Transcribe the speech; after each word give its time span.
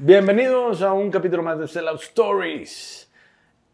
Bienvenidos 0.00 0.80
a 0.80 0.94
un 0.94 1.10
capítulo 1.10 1.42
más 1.42 1.58
de 1.58 1.68
Sellout 1.68 2.00
Stories, 2.00 3.12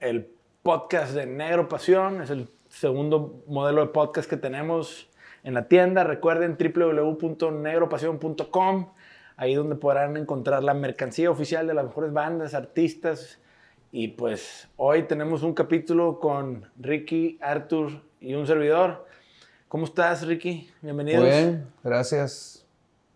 el 0.00 0.34
podcast 0.64 1.14
de 1.14 1.26
Negro 1.26 1.68
Pasión. 1.68 2.22
Es 2.22 2.30
el 2.30 2.48
segundo 2.66 3.44
modelo 3.46 3.82
de 3.82 3.86
podcast 3.92 4.28
que 4.28 4.36
tenemos 4.36 5.08
en 5.44 5.54
la 5.54 5.68
tienda. 5.68 6.02
Recuerden 6.02 6.58
www.negropasión.com, 6.58 8.92
ahí 9.36 9.54
donde 9.54 9.76
podrán 9.76 10.16
encontrar 10.16 10.62
la 10.62 10.74
mercancía 10.74 11.30
oficial 11.30 11.66
de 11.66 11.74
las 11.74 11.84
mejores 11.84 12.12
bandas, 12.12 12.54
artistas. 12.54 13.38
Y 13.92 14.08
pues 14.08 14.68
hoy 14.76 15.04
tenemos 15.04 15.42
un 15.42 15.54
capítulo 15.54 16.18
con 16.18 16.68
Ricky, 16.78 17.38
Arthur 17.40 18.02
y 18.20 18.34
un 18.34 18.46
servidor. 18.46 19.06
¿Cómo 19.68 19.84
estás, 19.84 20.26
Ricky? 20.26 20.70
Bienvenidos. 20.82 21.22
Muy 21.22 21.30
bien, 21.30 21.66
gracias. 21.82 22.64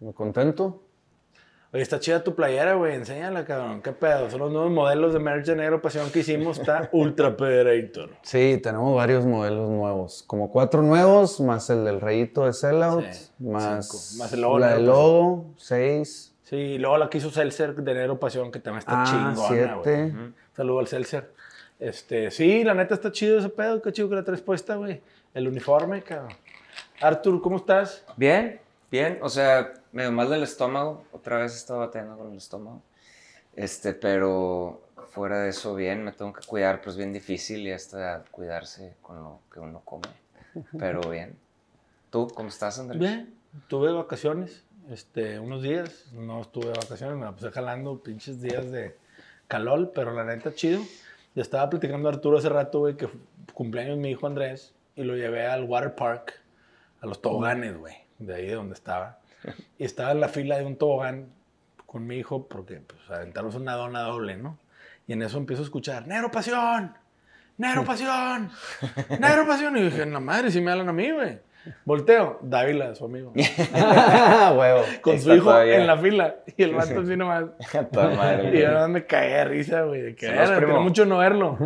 Muy 0.00 0.12
contento. 0.12 0.80
Oye, 1.70 1.82
está 1.82 2.00
chida 2.00 2.24
tu 2.24 2.34
playera, 2.34 2.74
güey. 2.74 2.94
Enséñala, 2.94 3.44
cabrón. 3.44 3.82
¿Qué 3.82 3.92
pedo? 3.92 4.30
Son 4.30 4.40
los 4.40 4.50
nuevos 4.50 4.70
modelos 4.70 5.12
de 5.12 5.18
merch 5.18 5.44
de 5.46 5.54
negro 5.56 5.82
pasión 5.82 6.10
que 6.10 6.20
hicimos. 6.20 6.58
Está 6.58 6.88
Ultra 6.92 7.32
Federator. 7.32 8.08
Sí, 8.22 8.58
tenemos 8.62 8.96
varios 8.96 9.26
modelos 9.26 9.68
nuevos. 9.68 10.22
Como 10.26 10.50
cuatro 10.50 10.80
nuevos, 10.82 11.40
más 11.40 11.68
el 11.68 11.84
del 11.84 12.00
rayito 12.00 12.46
de 12.46 12.54
Sellout, 12.54 13.04
Sí, 13.12 13.30
más, 13.40 13.86
cinco. 13.86 14.22
Más 14.24 14.32
el 14.32 14.40
logo 14.40 14.58
la 14.58 14.68
de 14.68 14.74
del 14.76 14.86
logo, 14.86 15.44
seis. 15.58 16.34
Sí, 16.44 16.56
y 16.56 16.78
luego 16.78 16.96
la 16.96 17.10
que 17.10 17.18
hizo 17.18 17.30
Seltzer 17.30 17.74
de 17.74 17.92
negro 17.94 18.18
pasión, 18.18 18.50
que 18.50 18.60
también 18.60 18.78
está 18.78 19.02
Ah, 19.02 19.04
chingona, 19.04 19.48
siete. 19.48 19.74
güey. 19.84 20.06
Ujú. 20.10 20.32
Saludo 20.56 20.78
al 20.78 20.86
Seltzer. 20.86 21.30
Este, 21.78 22.30
sí, 22.30 22.64
la 22.64 22.72
neta 22.72 22.94
está 22.94 23.12
chido 23.12 23.38
ese 23.38 23.50
pedo. 23.50 23.82
Qué 23.82 23.92
chido 23.92 24.08
que 24.08 24.14
la 24.14 24.24
traes 24.24 24.40
puesta, 24.40 24.76
güey. 24.76 25.02
El 25.34 25.46
uniforme, 25.46 26.02
cabrón. 26.02 26.32
Arthur, 27.02 27.42
¿cómo 27.42 27.58
estás? 27.58 28.02
Bien, 28.16 28.58
bien, 28.90 29.18
o 29.20 29.28
sea, 29.28 29.74
medio 29.98 30.12
mal 30.12 30.30
del 30.30 30.44
estómago, 30.44 31.04
otra 31.10 31.38
vez 31.38 31.56
estaba 31.56 31.86
batallando 31.86 32.16
con 32.16 32.30
el 32.30 32.38
estómago, 32.38 32.82
este, 33.56 33.94
pero 33.94 34.80
fuera 35.10 35.40
de 35.40 35.48
eso 35.48 35.74
bien, 35.74 36.04
me 36.04 36.12
tengo 36.12 36.32
que 36.32 36.46
cuidar, 36.46 36.78
pero 36.78 36.92
es 36.92 36.96
bien 36.96 37.12
difícil 37.12 37.66
y 37.66 37.72
hasta 37.72 38.24
cuidarse 38.30 38.94
con 39.02 39.16
lo 39.20 39.40
que 39.52 39.58
uno 39.58 39.82
come, 39.84 40.06
pero 40.78 41.00
bien. 41.10 41.36
¿Tú 42.10 42.28
cómo 42.32 42.48
estás, 42.48 42.78
Andrés? 42.78 43.00
Bien. 43.00 43.34
Tuve 43.66 43.90
vacaciones, 43.92 44.62
este, 44.88 45.40
unos 45.40 45.62
días. 45.62 46.12
No 46.12 46.42
estuve 46.42 46.66
de 46.66 46.78
vacaciones, 46.78 47.16
me 47.16 47.24
la 47.24 47.32
puse 47.32 47.50
jalando 47.50 47.98
pinches 48.00 48.40
días 48.40 48.70
de 48.70 48.96
calor, 49.48 49.90
pero 49.92 50.12
la 50.12 50.22
neta 50.22 50.54
chido. 50.54 50.80
Le 51.34 51.42
estaba 51.42 51.68
platicando 51.68 52.08
a 52.08 52.12
Arturo 52.12 52.38
hace 52.38 52.48
rato, 52.48 52.78
güey, 52.78 52.96
que 52.96 53.08
cumpleaños 53.52 53.98
mi 53.98 54.10
hijo 54.10 54.28
Andrés 54.28 54.74
y 54.94 55.02
lo 55.02 55.16
llevé 55.16 55.46
al 55.48 55.64
water 55.64 55.96
park, 55.96 56.34
a 57.00 57.06
los 57.06 57.20
toboganes, 57.20 57.76
güey, 57.76 57.96
de 58.20 58.34
ahí 58.36 58.46
de 58.46 58.54
donde 58.54 58.74
estaba. 58.74 59.18
Y 59.78 59.84
estaba 59.84 60.12
en 60.12 60.20
la 60.20 60.28
fila 60.28 60.58
de 60.58 60.64
un 60.64 60.76
tobogán 60.76 61.28
con 61.86 62.06
mi 62.06 62.16
hijo 62.16 62.46
porque, 62.48 62.80
pues, 62.86 63.00
aventamos 63.10 63.54
una 63.54 63.74
dona 63.74 64.02
doble, 64.02 64.36
¿no? 64.36 64.58
Y 65.06 65.14
en 65.14 65.22
eso 65.22 65.38
empiezo 65.38 65.62
a 65.62 65.64
escuchar, 65.64 66.06
¡Negro 66.06 66.30
Pasión! 66.30 66.94
¡Negro 67.56 67.84
Pasión! 67.84 68.50
¡Negro 69.18 69.46
Pasión! 69.46 69.76
Y 69.76 69.82
dije, 69.82 70.04
no 70.06 70.20
madre, 70.20 70.50
si 70.50 70.60
me 70.60 70.70
hablan 70.70 70.90
a 70.90 70.92
mí, 70.92 71.10
güey. 71.10 71.38
Volteo, 71.84 72.38
Dávila, 72.42 72.94
su 72.94 73.04
amigo. 73.04 73.32
Huevo. 74.56 74.82
Con 75.02 75.20
su 75.20 75.34
hijo 75.34 75.46
todavía. 75.46 75.78
en 75.78 75.86
la 75.86 75.98
fila. 75.98 76.36
Y 76.56 76.62
el 76.62 76.74
vato 76.74 77.00
así 77.00 77.16
nomás. 77.16 77.44
Madre, 77.92 78.58
Y 78.58 78.62
yo 78.62 78.88
me 78.88 79.04
cagué 79.06 79.34
de 79.34 79.44
risa, 79.44 79.82
güey. 79.82 80.02
de 80.02 80.14
Que 80.14 80.26
era, 80.26 80.60
mucho 80.80 81.04
no 81.04 81.18
verlo. 81.18 81.58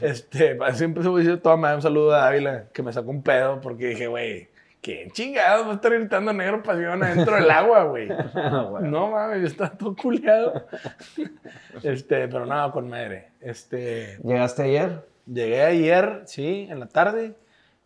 este, 0.00 0.58
siempre 0.72 1.02
se 1.02 1.10
dice 1.10 1.36
toda 1.36 1.56
madre 1.56 1.76
un 1.76 1.82
saludo 1.82 2.14
a 2.14 2.18
Dávila, 2.24 2.64
que 2.72 2.82
me 2.82 2.92
sacó 2.92 3.10
un 3.10 3.22
pedo 3.22 3.60
porque 3.60 3.88
dije, 3.88 4.06
güey, 4.06 4.48
¿quién 4.84 5.10
chingado 5.10 5.64
va 5.64 5.72
a 5.72 5.74
estar 5.76 5.92
gritando 5.92 6.32
negro 6.32 6.62
pasión 6.62 7.02
adentro 7.02 7.34
del 7.36 7.50
agua, 7.50 7.84
güey? 7.84 8.08
No 8.82 9.10
mames, 9.10 9.40
yo 9.40 9.46
estaba 9.46 9.70
todo 9.70 9.96
culiado. 9.96 10.66
este, 11.82 12.28
pero 12.28 12.44
nada, 12.44 12.70
con 12.70 12.88
madre. 12.88 13.30
Este, 13.40 14.18
¿Llegaste 14.22 14.62
ayer? 14.62 15.14
llegué 15.26 15.62
ayer, 15.62 16.22
sí, 16.26 16.66
en 16.68 16.80
la 16.80 16.86
tarde. 16.86 17.34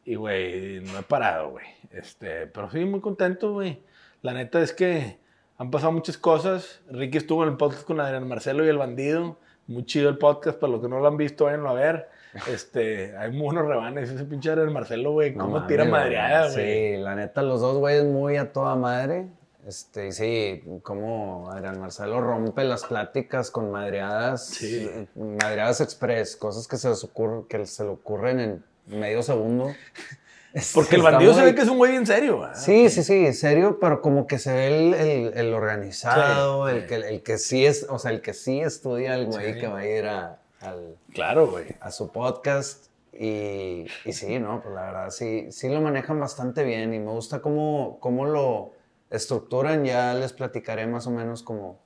Y, 0.04 0.16
güey, 0.16 0.80
no 0.80 0.98
he 0.98 1.02
parado, 1.02 1.50
güey. 1.50 1.66
Este, 1.90 2.48
pero 2.48 2.70
sí, 2.70 2.84
muy 2.84 3.00
contento, 3.00 3.52
güey. 3.52 3.80
La 4.22 4.32
neta 4.32 4.60
es 4.60 4.72
que 4.72 5.18
han 5.56 5.70
pasado 5.70 5.92
muchas 5.92 6.18
cosas. 6.18 6.80
Ricky 6.90 7.18
estuvo 7.18 7.44
en 7.44 7.50
el 7.50 7.56
podcast 7.56 7.84
con 7.84 8.00
Adrián 8.00 8.26
Marcelo 8.26 8.64
y 8.64 8.68
el 8.68 8.78
bandido. 8.78 9.38
Muy 9.68 9.84
chido 9.84 10.08
el 10.08 10.18
podcast, 10.18 10.58
para 10.58 10.72
los 10.72 10.80
que 10.80 10.88
no 10.88 10.98
lo 10.98 11.06
han 11.06 11.16
visto, 11.16 11.44
váyanlo 11.44 11.68
a 11.68 11.74
ver. 11.74 12.08
Este, 12.48 13.16
hay 13.16 13.30
muy 13.30 13.42
buenos 13.46 13.66
rebanes. 13.66 14.10
Ese 14.10 14.24
pinche 14.24 14.50
Adrián 14.50 14.72
Marcelo, 14.72 15.12
güey, 15.12 15.32
No 15.34 15.44
cómo 15.44 15.54
mames, 15.56 15.68
tira 15.68 15.84
madreada, 15.84 16.50
güey. 16.52 16.94
Sí, 16.96 17.02
la 17.02 17.14
neta, 17.14 17.42
los 17.42 17.60
dos 17.60 17.78
güeyes 17.78 18.04
muy 18.04 18.36
a 18.36 18.52
toda 18.52 18.74
madre. 18.76 19.26
Este, 19.66 20.08
y 20.08 20.12
sí, 20.12 20.64
como 20.82 21.50
Adrián 21.50 21.78
Marcelo 21.78 22.20
rompe 22.22 22.64
las 22.64 22.84
pláticas 22.84 23.50
con 23.50 23.70
madreadas, 23.70 24.46
Sí. 24.46 24.88
madreadas 25.14 25.80
express, 25.82 26.36
cosas 26.36 26.66
que 26.66 26.78
se, 26.78 26.88
les 26.88 27.04
ocurre- 27.04 27.46
que 27.48 27.66
se 27.66 27.84
le 27.84 27.90
ocurren 27.90 28.40
en 28.40 28.64
medio 28.86 29.22
segundo. 29.22 29.72
Porque 30.74 30.96
el 30.96 31.02
bandido 31.02 31.34
se 31.34 31.44
ve 31.44 31.54
que 31.54 31.60
es 31.60 31.68
un 31.68 31.76
güey 31.76 31.90
bien 31.92 32.06
serio, 32.06 32.40
¿verdad? 32.40 32.54
Sí, 32.56 32.88
sí, 32.88 33.02
sí, 33.02 33.32
serio, 33.34 33.78
pero 33.78 34.00
como 34.00 34.26
que 34.26 34.38
se 34.38 34.52
ve 34.54 34.66
el, 34.68 34.94
el- 34.94 35.32
el 35.38 35.52
organizado, 35.54 36.66
Sí, 36.68 36.74
el, 36.74 36.80
sí. 36.82 36.86
que, 36.88 36.94
el 36.94 37.22
que 37.22 37.38
sí 37.38 37.66
es, 37.66 37.86
o 37.90 37.98
sea, 37.98 38.10
el 38.10 38.22
que 38.22 38.32
sí 38.32 38.60
estudia 38.60 39.14
el 39.16 39.26
güey 39.26 39.52
Sí. 39.54 39.60
que 39.60 39.66
va 39.66 39.80
a 39.80 39.86
ir 39.86 40.06
a, 40.06 40.37
al- 40.60 40.96
Claro, 41.12 41.46
güey. 41.48 41.66
a 41.80 41.90
su 41.90 42.10
podcast. 42.12 42.86
Y, 43.12 43.86
y 44.04 44.12
sí, 44.12 44.38
¿no? 44.38 44.60
Pues 44.62 44.74
la 44.74 44.82
verdad, 44.82 45.10
sí, 45.10 45.50
sí 45.50 45.68
lo 45.68 45.80
manejan 45.80 46.20
bastante 46.20 46.62
bien 46.62 46.94
y 46.94 46.98
me 47.00 47.10
gusta 47.10 47.40
cómo, 47.40 47.98
cómo 48.00 48.26
lo 48.26 48.72
estructuran. 49.10 49.84
Ya 49.84 50.14
les 50.14 50.32
platicaré 50.32 50.86
más 50.86 51.06
o 51.06 51.10
menos 51.10 51.42
como, 51.42 51.80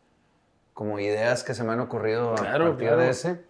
como 0.75 0.99
ideas 0.99 1.43
que 1.44 1.55
se 1.55 1.65
me 1.65 1.72
han 1.72 1.81
ocurrido 1.81 2.32
a 2.32 2.37
Claro, 2.37 2.65
partir 2.71 2.88
claro. 2.88 3.03
de 3.03 3.11
ese. 3.11 3.41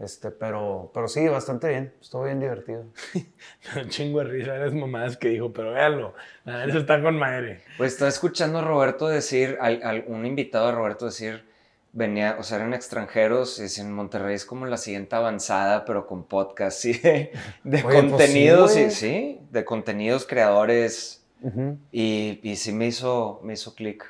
Este, 0.00 0.32
pero, 0.32 0.90
pero 0.92 1.06
sí, 1.06 1.28
bastante 1.28 1.68
bien. 1.68 1.94
Estuvo 2.00 2.24
bien 2.24 2.40
divertido. 2.40 2.86
Un 3.76 3.88
chingo 3.88 4.18
de 4.18 4.24
risa, 4.24 4.56
eres 4.56 4.74
mamadas 4.74 5.16
que 5.16 5.28
dijo, 5.28 5.52
pero 5.52 5.72
véanlo. 5.74 6.14
La 6.44 6.66
neta 6.66 6.78
está 6.78 7.00
con 7.00 7.16
madre. 7.16 7.62
Pues 7.78 7.92
estaba 7.92 8.08
escuchando 8.08 8.58
a 8.58 8.62
Roberto 8.62 9.06
decir, 9.06 9.58
al, 9.60 9.80
al- 9.84 10.04
un 10.08 10.26
invitado 10.26 10.66
de 10.66 10.72
Roberto 10.72 11.04
decir, 11.04 11.44
venía, 11.92 12.36
o 12.38 12.42
sea, 12.42 12.56
eran 12.58 12.74
extranjeros, 12.74 13.58
y 13.58 13.62
decían, 13.62 13.92
Monterrey 13.92 14.34
es 14.34 14.44
como 14.44 14.66
la 14.66 14.76
siguiente 14.76 15.14
avanzada, 15.16 15.84
pero 15.84 16.06
con 16.06 16.24
podcast, 16.24 16.78
sí, 16.80 16.92
de, 16.94 17.32
de 17.64 17.82
Oye, 17.82 17.82
pues 17.82 17.94
sí, 17.94 18.08
contenidos, 18.10 18.72
güey. 18.72 18.90
sí, 18.90 18.96
sí, 18.96 19.40
de 19.50 19.64
contenidos 19.64 20.26
creadores, 20.26 21.22
Ujú. 21.42 21.76
y, 21.90 22.40
y 22.42 22.56
sí 22.56 22.72
me 22.72 22.86
hizo, 22.86 23.40
me 23.42 23.54
hizo 23.54 23.74
clic. 23.74 24.04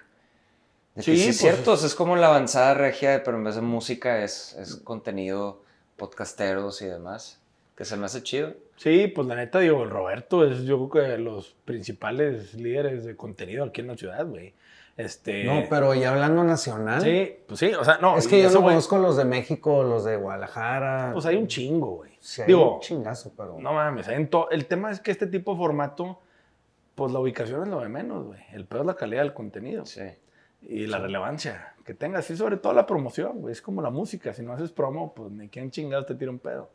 De 0.94 1.02
que 1.02 1.02
Sí, 1.02 1.16
sí, 1.16 1.22
pues, 1.24 1.28
es 1.36 1.38
cierto, 1.40 1.74
es 1.74 1.94
como 1.94 2.16
la 2.16 2.26
avanzada 2.28 2.74
regia, 2.74 3.22
pero 3.24 3.36
en 3.38 3.44
vez 3.44 3.54
de 3.54 3.62
música 3.62 4.22
es, 4.22 4.54
es 4.58 4.76
contenido 4.76 5.62
podcasteros 5.96 6.82
y 6.82 6.86
demás, 6.86 7.38
que 7.76 7.84
se 7.84 7.96
me 7.96 8.04
hace 8.06 8.22
chido. 8.22 8.54
Sí, 8.76 9.06
pues 9.08 9.26
la 9.26 9.36
neta, 9.36 9.60
digo, 9.60 9.82
el 9.84 9.90
Roberto 9.90 10.44
es 10.46 10.62
yo 10.64 10.76
creo 10.88 11.04
que 11.04 11.10
de 11.12 11.18
los 11.18 11.54
principales 11.64 12.54
líderes 12.54 13.04
de 13.04 13.16
contenido 13.16 13.64
aquí 13.64 13.80
en 13.80 13.86
la 13.86 13.96
ciudad, 13.96 14.26
güey. 14.26 14.52
Este. 14.96 15.44
No, 15.44 15.62
pero 15.70 15.94
ya 15.94 16.10
hablando 16.12 16.44
nacional. 16.44 17.00
Sí, 17.00 17.36
pues 17.46 17.60
sí, 17.60 17.72
o 17.72 17.84
sea, 17.84 17.98
no. 17.98 18.18
Es 18.18 18.26
y 18.26 18.28
que 18.28 18.42
yo 18.42 18.48
eso, 18.48 18.60
no 18.60 18.66
conozco 18.66 18.98
los 18.98 19.16
de 19.16 19.24
México, 19.24 19.82
los 19.82 20.04
de 20.04 20.16
Guadalajara. 20.16 21.10
Pues 21.14 21.24
hay 21.26 21.36
un 21.36 21.46
chingo, 21.46 21.96
güey. 21.96 22.12
Sí, 22.20 22.42
hay 22.42 22.48
Digo, 22.48 22.74
un 22.76 22.80
chingazo, 22.80 23.32
pero. 23.36 23.56
no 23.58 23.72
mames, 23.72 24.06
hay 24.08 24.28
el 24.50 24.66
tema 24.66 24.90
es 24.90 25.00
que 25.00 25.10
este 25.10 25.26
tipo 25.26 25.52
de 25.52 25.58
formato, 25.58 26.20
pues 26.94 27.10
la 27.10 27.20
ubicación 27.20 27.62
es 27.62 27.68
lo 27.68 27.80
de 27.80 27.88
menos, 27.88 28.26
güey. 28.26 28.40
El 28.52 28.66
peor 28.66 28.82
es 28.82 28.86
la 28.86 28.94
calidad 28.94 29.22
del 29.22 29.32
contenido 29.32 29.86
Sí. 29.86 30.02
y 30.60 30.86
la 30.86 30.98
relevancia 30.98 31.74
que 31.84 31.94
tengas. 31.94 32.30
Y 32.30 32.36
sobre 32.36 32.58
todo 32.58 32.74
la 32.74 32.86
promoción, 32.86 33.40
güey. 33.40 33.52
Es 33.52 33.62
como 33.62 33.80
la 33.80 33.90
música. 33.90 34.34
Si 34.34 34.42
no 34.42 34.52
haces 34.52 34.70
promo, 34.72 35.14
pues 35.14 35.30
ni 35.32 35.48
quien 35.48 35.70
chingados 35.70 36.06
te 36.06 36.14
tira 36.14 36.30
un 36.30 36.38
pedo. 36.38 36.68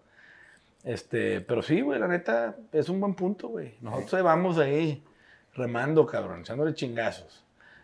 Este, 0.83 1.41
pero 1.41 1.61
sí, 1.61 1.81
güey, 1.81 1.99
la 1.99 2.07
neta 2.07 2.55
es 2.71 2.89
un 2.89 2.99
buen 2.99 3.13
punto, 3.13 3.49
güey. 3.49 3.75
Nosotros 3.81 4.13
ahí 4.15 4.21
vamos 4.23 4.57
ahí 4.57 5.03
remando, 5.53 6.05
cabrón, 6.05 6.41
echándole 6.41 6.73
chingazos. 6.73 7.43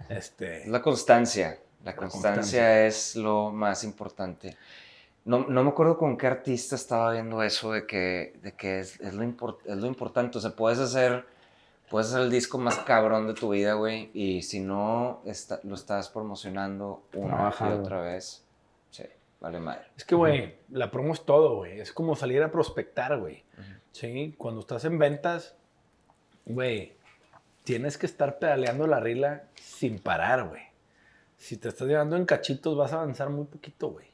Este, 0.10 0.62
Es 0.64 0.68
la 0.68 0.82
constancia. 0.82 1.60
La 1.84 1.96
constancia, 1.96 2.32
constancia. 2.34 2.86
es 2.86 3.16
lo 3.16 3.52
más 3.52 3.84
importante. 3.84 4.56
No, 5.26 5.40
no 5.48 5.64
me 5.64 5.70
acuerdo 5.70 5.98
con 5.98 6.18
qué 6.18 6.28
artista 6.28 6.76
estaba 6.76 7.12
viendo 7.12 7.42
eso 7.44 7.72
de 7.72 7.86
que, 7.86 8.38
de 8.42 8.54
que 8.54 8.80
es, 8.80 9.00
es 9.02 9.14
lo 9.14 9.24
import- 9.24 9.60
es 9.66 9.78
lo 9.78 9.88
importante. 9.88 10.38
O 10.38 10.42
sea, 10.42 10.52
puedes 10.52 10.80
hacer, 10.80 11.26
puedes 11.90 12.08
hacer 12.10 12.22
el 12.22 12.30
disco 12.32 12.58
más 12.58 12.78
cabrón 12.80 13.28
de 13.28 13.34
tu 13.34 13.50
vida, 13.50 13.74
güey, 13.74 14.12
y 14.14 14.42
si 14.44 14.60
no 14.60 15.22
está- 15.26 15.60
lo 15.64 15.76
estás 15.76 16.10
promocionando 16.10 17.04
una 17.14 17.54
y 17.60 17.64
otra 17.74 18.02
vez, 18.02 18.44
sí, 18.92 19.04
vale 19.42 19.60
madre. 19.60 19.82
Es 19.98 20.04
que, 20.06 20.16
güey, 20.16 20.56
la 20.70 20.90
promo 20.92 21.14
es 21.14 21.22
todo, 21.26 21.56
güey. 21.58 21.80
Es 21.80 21.92
como 21.94 22.16
salir 22.16 22.42
a 22.44 22.52
prospectar, 22.52 23.18
güey. 23.20 23.44
Sí, 23.92 24.36
cuando 24.38 24.62
estás 24.62 24.84
en 24.86 24.98
ventas, 24.98 25.56
güey, 26.46 26.94
tienes 27.64 27.98
que 27.98 28.06
estar 28.06 28.40
pedaleando 28.40 28.88
la 28.88 29.00
rila 29.00 29.44
sin 29.56 30.00
parar, 30.00 30.48
güey. 30.48 30.64
si 31.38 31.58
te 31.58 31.70
estás 31.70 31.88
llevando 31.88 32.16
en 32.16 32.26
cachitos 32.26 32.78
vas 32.78 32.94
a 32.94 32.98
avanzar 32.98 33.30
muy 33.30 33.46
poquito, 33.46 33.90
güey. 33.90 34.08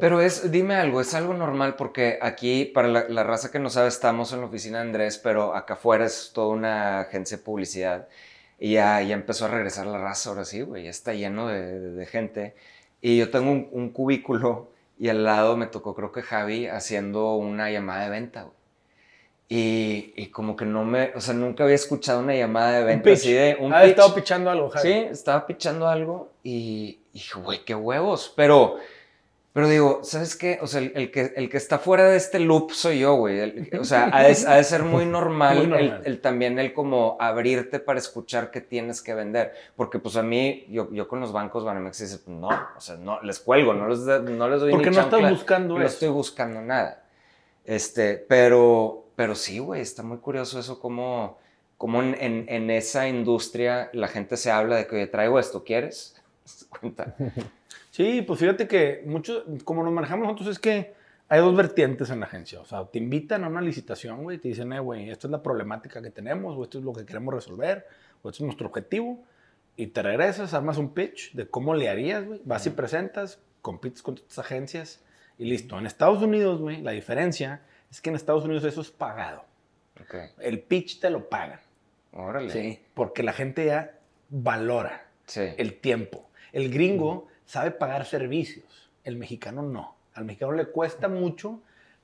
Pero 0.00 0.20
es, 0.20 0.50
dime 0.50 0.74
algo, 0.76 1.00
es 1.00 1.14
algo 1.14 1.34
normal 1.34 1.76
porque 1.76 2.18
aquí, 2.22 2.64
para 2.64 2.88
la, 2.88 3.24
raza 3.24 3.50
que 3.50 3.58
no 3.58 3.70
sabe, 3.70 3.88
estamos 3.88 4.32
en 4.32 4.40
la 4.40 4.46
oficina 4.46 4.78
de 4.78 4.84
Andrés, 4.84 5.18
pero 5.18 5.54
acá 5.54 5.74
afuera 5.74 6.06
es 6.06 6.30
toda 6.32 6.48
una 6.48 7.00
agencia 7.00 7.36
de 7.36 7.42
publicidad. 7.42 8.08
Y 8.58 8.74
ya, 8.74 9.02
empezó 9.02 9.46
a 9.46 9.48
regresar 9.48 9.86
la 9.86 9.98
raza, 9.98 10.30
ahora 10.30 10.44
sí, 10.44 10.62
güey, 10.62 10.84
ya 10.84 10.90
está 10.90 11.12
lleno 11.14 11.48
de 11.48 12.06
gente. 12.06 12.54
Y 13.00 13.18
yo 13.18 13.30
tengo 13.30 13.50
un, 13.52 13.68
un 13.72 13.90
cubículo 13.90 14.70
y 14.98 15.08
al 15.08 15.24
lado 15.24 15.56
me 15.56 15.66
tocó, 15.66 15.94
creo 15.94 16.12
que 16.12 16.22
Javi, 16.22 16.66
haciendo 16.68 17.34
una 17.34 17.70
llamada 17.70 18.04
de 18.04 18.10
venta, 18.10 18.42
güey. 18.44 18.56
Y, 19.48 20.12
y 20.16 20.26
como 20.30 20.56
que 20.56 20.64
no 20.64 20.84
me, 20.84 21.12
o 21.14 21.20
sea, 21.20 21.32
nunca 21.32 21.62
había 21.62 21.76
escuchado 21.76 22.18
una 22.20 22.34
llamada 22.34 22.78
de 22.78 22.84
venta 22.84 23.12
así 23.12 23.32
de 23.32 23.56
un 23.60 23.72
ha 23.72 23.80
pitch. 23.82 23.90
estado 23.90 24.14
pichando 24.14 24.50
algo, 24.50 24.70
Javi. 24.70 24.88
Sí, 24.92 24.98
estaba 25.10 25.46
pichando 25.46 25.86
algo 25.88 26.30
y 26.42 26.98
y 27.12 27.18
dije, 27.20 27.38
güey, 27.40 27.64
qué 27.64 27.74
huevos. 27.74 28.32
Pero, 28.36 28.76
pero 29.54 29.68
digo, 29.68 30.00
¿sabes 30.02 30.36
qué? 30.36 30.58
O 30.60 30.66
sea, 30.66 30.80
el, 30.82 30.92
el 30.96 31.10
que, 31.10 31.32
el 31.36 31.48
que 31.48 31.56
está 31.56 31.78
fuera 31.78 32.08
de 32.10 32.16
este 32.16 32.38
loop 32.40 32.72
soy 32.72 32.98
yo, 32.98 33.14
güey. 33.14 33.70
O 33.80 33.84
sea, 33.84 34.10
ha 34.12 34.24
de, 34.24 34.36
ha 34.48 34.56
de 34.56 34.64
ser 34.64 34.82
muy 34.82 35.06
normal, 35.06 35.56
Muy 35.58 35.66
normal. 35.68 36.00
El, 36.04 36.12
el 36.12 36.20
también 36.20 36.58
el 36.58 36.74
como 36.74 37.16
abrirte 37.20 37.78
para 37.78 37.98
escuchar 38.00 38.50
qué 38.50 38.60
tienes 38.60 39.00
que 39.00 39.14
vender. 39.14 39.54
Porque 39.76 39.98
pues 39.98 40.16
a 40.16 40.22
mí, 40.22 40.66
yo, 40.68 40.90
yo 40.92 41.08
con 41.08 41.20
los 41.20 41.32
bancos 41.32 41.64
Banamex 41.64 41.98
dice, 42.00 42.18
pues, 42.18 42.36
no, 42.36 42.48
o 42.48 42.80
sea, 42.80 42.96
no, 42.96 43.22
les 43.22 43.38
cuelgo, 43.38 43.72
no 43.72 43.88
les, 43.88 44.00
no 44.00 44.48
les 44.50 44.60
doy 44.60 44.72
Porque 44.72 44.90
ni 44.90 44.96
no 44.96 45.02
estás 45.02 45.20
chancla, 45.20 45.30
buscando 45.30 45.74
No 45.78 45.84
eso. 45.84 45.94
estoy 45.94 46.08
buscando 46.08 46.60
nada. 46.60 47.04
Este, 47.64 48.16
pero, 48.28 49.05
pero 49.16 49.34
sí, 49.34 49.58
güey, 49.58 49.80
está 49.80 50.02
muy 50.02 50.18
curioso 50.18 50.58
eso 50.58 50.78
como... 50.78 51.38
Como 51.78 52.00
en, 52.02 52.16
en- 52.18 52.46
en 52.48 52.70
esa 52.70 53.06
industria 53.06 53.90
la 53.92 54.08
gente 54.08 54.38
se 54.38 54.50
habla 54.50 54.76
de 54.76 54.86
que, 54.86 54.96
oye, 54.96 55.06
traigo 55.08 55.38
esto, 55.38 55.62
¿quieres? 55.62 56.14
¿Te 56.44 56.50
das 56.50 56.64
cuenta? 56.70 57.14
Sí, 57.90 58.20
pues 58.20 58.38
fíjate 58.40 58.68
que 58.68 59.02
mucho, 59.06 59.42
como 59.64 59.82
nos 59.82 59.90
manejamos 59.90 60.26
nosotros, 60.26 60.48
es 60.50 60.58
que 60.58 60.92
hay 61.30 61.40
dos 61.40 61.56
vertientes 61.56 62.10
en 62.10 62.20
la 62.20 62.26
agencia. 62.26 62.60
O 62.60 62.64
sea, 62.66 62.84
te 62.84 62.98
invitan 62.98 63.42
a 63.42 63.48
una 63.48 63.62
licitación, 63.62 64.22
güey, 64.22 64.36
te 64.36 64.48
dicen, 64.48 64.70
eh, 64.74 64.80
güey, 64.80 65.08
esta 65.08 65.26
es 65.28 65.30
la 65.30 65.42
problemática 65.42 66.02
que 66.02 66.10
tenemos, 66.10 66.54
o 66.58 66.62
esto 66.64 66.78
es 66.78 66.84
lo 66.84 66.92
que 66.92 67.06
queremos 67.06 67.32
resolver, 67.32 67.86
o 68.22 68.28
esto 68.28 68.42
es 68.42 68.46
nuestro 68.46 68.66
objetivo. 68.68 69.24
Y 69.76 69.86
te 69.86 70.02
regresas, 70.02 70.52
armas 70.52 70.76
un 70.76 70.90
pitch 70.92 71.32
de 71.32 71.48
cómo 71.48 71.74
le 71.74 71.88
harías, 71.88 72.26
güey. 72.26 72.42
Vas 72.44 72.66
y 72.66 72.70
presentas, 72.70 73.38
compites 73.62 74.02
con 74.02 74.16
tus 74.16 74.38
agencias 74.38 75.00
y 75.38 75.46
listo. 75.46 75.78
En 75.78 75.86
Estados 75.86 76.22
Unidos, 76.22 76.60
güey, 76.60 76.82
la 76.82 76.90
diferencia 76.90 77.62
es 77.90 78.00
que 78.00 78.10
en 78.10 78.16
Estados 78.16 78.44
Unidos 78.44 78.64
eso 78.64 78.80
es 78.80 78.90
pagado. 78.90 79.44
El 80.38 80.60
pitch 80.60 81.00
te 81.00 81.10
lo 81.10 81.28
pagan. 81.28 81.60
órale. 82.12 82.50
Sí. 82.50 82.80
Porque 82.94 83.22
la 83.22 83.32
gente 83.32 83.66
ya 83.66 83.98
valora 84.30 85.06
Sí. 85.26 85.42
el 85.58 85.80
tiempo. 85.80 86.28
El 86.52 86.70
gringo 86.72 87.26
sabe 87.44 87.70
pagar 87.72 88.04
servicios, 88.06 88.90
el 89.04 89.16
mexicano 89.16 89.62
no. 89.62 89.94
Al 90.14 90.24
mexicano 90.24 90.52
le 90.52 90.66
cuesta 90.66 91.08
mucho 91.08 91.60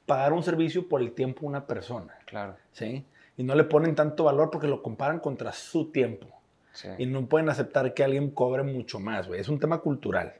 pagar 0.06 0.32
un 0.32 0.42
servicio 0.42 0.88
por 0.88 1.00
el 1.00 1.12
tiempo 1.12 1.40
de 1.42 1.46
una 1.46 1.66
persona, 1.66 2.14
Claro. 2.26 2.56
¿sí? 2.72 3.04
Y 3.36 3.44
no 3.44 3.54
le 3.54 3.64
ponen 3.64 3.94
tanto 3.94 4.24
valor 4.24 4.50
porque 4.50 4.66
lo 4.68 4.82
comparan 4.82 5.18
contra 5.20 5.52
su 5.52 5.90
tiempo. 5.90 6.26
Sí. 6.72 6.88
Y 6.98 7.06
no 7.06 7.26
pueden 7.26 7.48
aceptar 7.48 7.94
que 7.94 8.04
alguien 8.04 8.30
cobre 8.30 8.62
mucho 8.62 8.98
más, 8.98 9.28
güey. 9.28 9.40
Es 9.40 9.48
un 9.48 9.58
tema 9.60 9.78
cultural. 9.78 10.34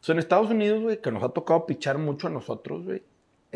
So, 0.00 0.12
en 0.12 0.18
Estados 0.18 0.50
Unidos, 0.50 0.82
güey, 0.82 1.00
que 1.00 1.10
nos 1.12 1.22
ha 1.22 1.28
tocado 1.28 1.66
pichar 1.66 1.98
mucho 1.98 2.26
a 2.26 2.30
nosotros, 2.30 2.84
güey, 2.84 3.02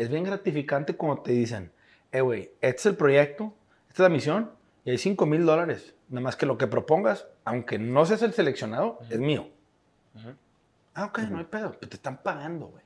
es 0.01 0.09
bien 0.09 0.23
gratificante 0.23 0.95
cuando 0.95 1.21
te 1.23 1.31
dicen, 1.31 1.71
eh, 2.11 2.21
güey, 2.21 2.51
este 2.61 2.79
es 2.79 2.85
el 2.87 2.95
proyecto, 2.95 3.53
esta 3.89 4.03
es 4.03 4.09
la 4.09 4.09
misión, 4.09 4.51
y 4.85 4.91
hay 4.91 4.97
5 4.97 5.25
mil 5.25 5.45
dólares. 5.45 5.93
Nada 6.09 6.21
más 6.21 6.35
que 6.35 6.45
lo 6.45 6.57
que 6.57 6.67
propongas, 6.67 7.27
aunque 7.45 7.77
no 7.77 8.05
seas 8.05 8.21
el 8.23 8.33
seleccionado, 8.33 8.99
es 9.09 9.19
mío. 9.19 9.49
Ah, 10.95 11.05
ok, 11.05 11.19
no 11.29 11.37
hay 11.37 11.45
pedo, 11.45 11.75
pero 11.79 11.89
te 11.89 11.95
están 11.97 12.17
pagando, 12.23 12.67
güey. 12.67 12.83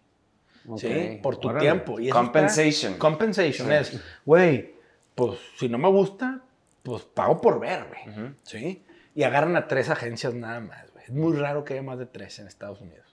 Sí, 0.80 1.20
por 1.22 1.38
tu 1.38 1.50
órale. 1.50 1.62
tiempo. 1.66 2.00
Y 2.00 2.08
eso 2.10 2.18
está- 2.18 2.22
Compensation. 2.22 2.94
compensation 2.98 3.68
Sí. 3.68 3.74
es, 3.74 4.02
güey, 4.26 4.76
pues 5.16 5.38
si 5.58 5.68
no 5.70 5.78
me 5.78 5.90
gusta, 5.90 6.42
pues 6.84 7.04
pago 7.04 7.40
por 7.42 7.60
ver, 7.60 7.86
güey. 7.88 8.34
¿Sí? 8.44 8.84
Y 9.16 9.24
agarran 9.24 9.56
a 9.56 9.68
tres 9.68 9.90
agencias 9.90 10.34
nada 10.34 10.60
más, 10.60 10.92
güey. 10.92 11.06
Es 11.06 11.12
muy 11.12 11.36
raro 11.38 11.64
que 11.64 11.74
haya 11.74 11.84
más 11.84 12.00
de 12.00 12.06
tres 12.06 12.40
en 12.40 12.48
Estados 12.48 12.82
Unidos. 12.82 13.13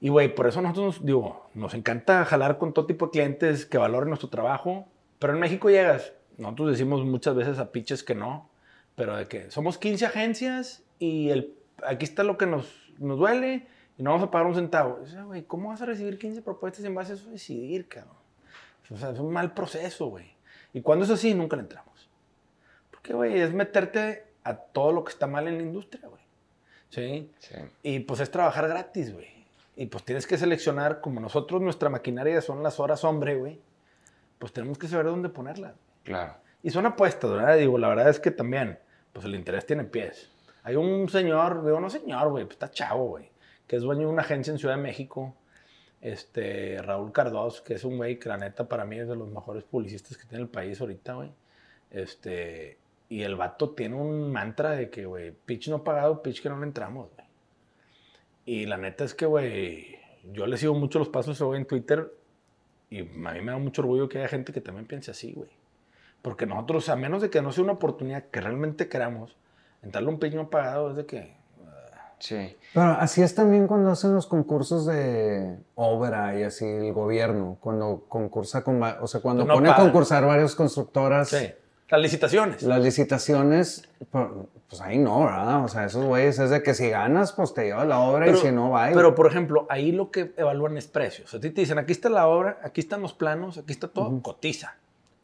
Y, 0.00 0.10
güey, 0.10 0.34
por 0.34 0.46
eso 0.46 0.62
nosotros, 0.62 0.96
nos, 0.98 1.06
digo, 1.06 1.50
nos 1.54 1.74
encanta 1.74 2.24
jalar 2.24 2.58
con 2.58 2.72
todo 2.72 2.86
tipo 2.86 3.06
de 3.06 3.12
clientes 3.12 3.66
que 3.66 3.78
valoren 3.78 4.08
nuestro 4.08 4.28
trabajo. 4.28 4.86
Pero 5.18 5.32
en 5.32 5.40
México 5.40 5.70
llegas, 5.70 6.12
nosotros 6.36 6.70
decimos 6.70 7.04
muchas 7.04 7.34
veces 7.34 7.58
a 7.58 7.72
pitches 7.72 8.04
que 8.04 8.14
no, 8.14 8.48
pero 8.94 9.16
de 9.16 9.26
que 9.26 9.50
somos 9.50 9.78
15 9.78 10.06
agencias 10.06 10.84
y 10.98 11.30
el, 11.30 11.54
aquí 11.84 12.04
está 12.04 12.22
lo 12.22 12.38
que 12.38 12.46
nos, 12.46 12.92
nos 12.98 13.18
duele 13.18 13.66
y 13.96 14.02
no 14.02 14.10
vamos 14.12 14.28
a 14.28 14.30
pagar 14.30 14.46
un 14.46 14.54
centavo. 14.54 15.00
Dices, 15.00 15.22
güey, 15.24 15.42
¿cómo 15.42 15.70
vas 15.70 15.82
a 15.82 15.86
recibir 15.86 16.18
15 16.18 16.42
propuestas 16.42 16.84
en 16.84 16.94
base 16.94 17.12
a 17.12 17.14
eso 17.16 17.28
decidir, 17.30 17.88
cabrón? 17.88 18.16
O 18.90 18.96
sea, 18.96 19.10
es 19.10 19.18
un 19.18 19.32
mal 19.32 19.52
proceso, 19.52 20.06
güey. 20.06 20.32
Y 20.72 20.80
cuando 20.80 21.04
es 21.04 21.10
así, 21.10 21.34
nunca 21.34 21.56
le 21.56 21.62
entramos. 21.62 22.08
Porque, 22.90 23.12
güey, 23.12 23.40
es 23.40 23.52
meterte 23.52 24.24
a 24.44 24.54
todo 24.54 24.92
lo 24.92 25.04
que 25.04 25.10
está 25.10 25.26
mal 25.26 25.48
en 25.48 25.56
la 25.56 25.62
industria, 25.62 26.08
güey. 26.08 26.22
¿Sí? 26.88 27.30
Sí. 27.38 27.54
Y 27.82 28.00
pues 28.00 28.20
es 28.20 28.30
trabajar 28.30 28.66
gratis, 28.68 29.12
güey. 29.12 29.37
Y 29.80 29.86
pues 29.86 30.04
tienes 30.04 30.26
que 30.26 30.36
seleccionar, 30.36 31.00
como 31.00 31.20
nosotros, 31.20 31.62
nuestra 31.62 31.88
maquinaria 31.88 32.40
son 32.40 32.64
las 32.64 32.80
horas 32.80 33.04
hombre, 33.04 33.36
güey. 33.36 33.60
Pues 34.40 34.52
tenemos 34.52 34.76
que 34.76 34.88
saber 34.88 35.06
dónde 35.06 35.28
ponerlas. 35.28 35.76
Claro. 36.02 36.34
Y 36.64 36.70
son 36.70 36.84
apuestas, 36.84 37.30
¿verdad? 37.30 37.56
Digo, 37.56 37.78
la 37.78 37.88
verdad 37.88 38.08
es 38.08 38.18
que 38.18 38.32
también, 38.32 38.80
pues 39.12 39.24
el 39.24 39.36
interés 39.36 39.66
tiene 39.66 39.84
pies. 39.84 40.32
Hay 40.64 40.74
un 40.74 41.08
señor, 41.08 41.64
digo, 41.64 41.78
no 41.78 41.90
señor, 41.90 42.28
güey, 42.30 42.44
pues 42.44 42.56
está 42.56 42.72
chavo, 42.72 43.06
güey, 43.10 43.30
que 43.68 43.76
es 43.76 43.82
dueño 43.82 44.08
de 44.08 44.12
una 44.14 44.22
agencia 44.22 44.50
en 44.52 44.58
Ciudad 44.58 44.74
de 44.74 44.82
México, 44.82 45.36
este, 46.00 46.82
Raúl 46.82 47.12
Cardós, 47.12 47.60
que 47.60 47.74
es 47.74 47.84
un 47.84 47.98
güey 47.98 48.18
que 48.18 48.28
la 48.28 48.36
neta 48.36 48.68
para 48.68 48.84
mí 48.84 48.98
es 48.98 49.06
de 49.06 49.14
los 49.14 49.28
mejores 49.28 49.62
publicistas 49.62 50.16
que 50.18 50.26
tiene 50.26 50.42
el 50.42 50.50
país 50.50 50.80
ahorita, 50.80 51.14
güey. 51.14 51.32
Este, 51.92 52.78
y 53.08 53.22
el 53.22 53.36
vato 53.36 53.70
tiene 53.70 53.94
un 53.94 54.32
mantra 54.32 54.72
de 54.72 54.90
que, 54.90 55.06
güey, 55.06 55.30
pitch 55.30 55.68
no 55.68 55.84
pagado, 55.84 56.20
pitch 56.20 56.42
que 56.42 56.48
no 56.48 56.58
le 56.58 56.66
entramos, 56.66 57.10
güey. 57.14 57.27
Y 58.48 58.64
la 58.64 58.78
neta 58.78 59.04
es 59.04 59.12
que, 59.12 59.26
güey, 59.26 59.98
yo 60.32 60.46
le 60.46 60.56
sigo 60.56 60.72
mucho 60.72 60.98
los 60.98 61.10
pasos 61.10 61.38
en 61.54 61.66
Twitter 61.66 62.10
y 62.88 63.00
a 63.00 63.32
mí 63.32 63.40
me 63.42 63.52
da 63.52 63.58
mucho 63.58 63.82
orgullo 63.82 64.08
que 64.08 64.16
haya 64.16 64.28
gente 64.28 64.54
que 64.54 64.62
también 64.62 64.86
piense 64.86 65.10
así, 65.10 65.34
güey. 65.34 65.50
Porque 66.22 66.46
nosotros, 66.46 66.88
a 66.88 66.96
menos 66.96 67.20
de 67.20 67.28
que 67.28 67.42
no 67.42 67.52
sea 67.52 67.64
una 67.64 67.74
oportunidad 67.74 68.24
que 68.30 68.40
realmente 68.40 68.88
queramos, 68.88 69.36
entrarle 69.82 70.08
un 70.08 70.18
pitch 70.18 70.32
no 70.32 70.48
pagado 70.48 70.92
es 70.92 70.96
de 70.96 71.04
que... 71.04 71.36
Sí. 72.20 72.56
Pero 72.72 72.86
así 72.92 73.20
es 73.20 73.34
también 73.34 73.66
cuando 73.66 73.90
hacen 73.90 74.14
los 74.14 74.26
concursos 74.26 74.86
de 74.86 75.58
obra 75.74 76.34
y 76.40 76.42
así 76.42 76.64
el 76.64 76.94
gobierno, 76.94 77.58
cuando 77.60 78.06
concursa 78.08 78.64
con, 78.64 78.82
o 78.82 79.06
sea, 79.06 79.20
cuando 79.20 79.44
No 79.44 79.56
pone 79.56 79.68
a 79.68 79.76
concursar 79.76 80.24
varias 80.24 80.54
constructoras, 80.54 81.28
Sí. 81.28 81.50
Las 81.90 82.02
licitaciones. 82.02 82.62
las 82.62 82.82
licitaciones, 82.82 83.88
pues, 84.10 84.26
pues 84.68 84.82
ahí 84.82 84.98
no, 84.98 85.24
¿verdad? 85.24 85.64
O 85.64 85.68
sea, 85.68 85.86
esos 85.86 86.04
güeyes 86.04 86.38
es 86.38 86.50
de 86.50 86.62
que 86.62 86.74
si 86.74 86.90
ganas, 86.90 87.32
pues 87.32 87.54
te 87.54 87.64
llevas 87.64 87.86
la 87.86 87.98
obra 88.00 88.28
y 88.28 88.36
si 88.36 88.52
no, 88.52 88.70
va. 88.70 88.90
Pero, 88.92 89.14
por 89.14 89.26
ejemplo, 89.26 89.66
ahí 89.70 89.92
lo 89.92 90.10
que 90.10 90.34
evalúan 90.36 90.76
es 90.76 90.86
precios. 90.86 91.32
A 91.32 91.40
ti 91.40 91.50
te 91.50 91.62
dicen, 91.62 91.78
aquí 91.78 91.92
está 91.92 92.10
la 92.10 92.26
obra, 92.26 92.60
aquí 92.62 92.80
están 92.80 93.00
los 93.00 93.14
planos, 93.14 93.56
aquí 93.56 93.72
está 93.72 93.88
todo, 93.88 94.22
cotiza. 94.22 94.76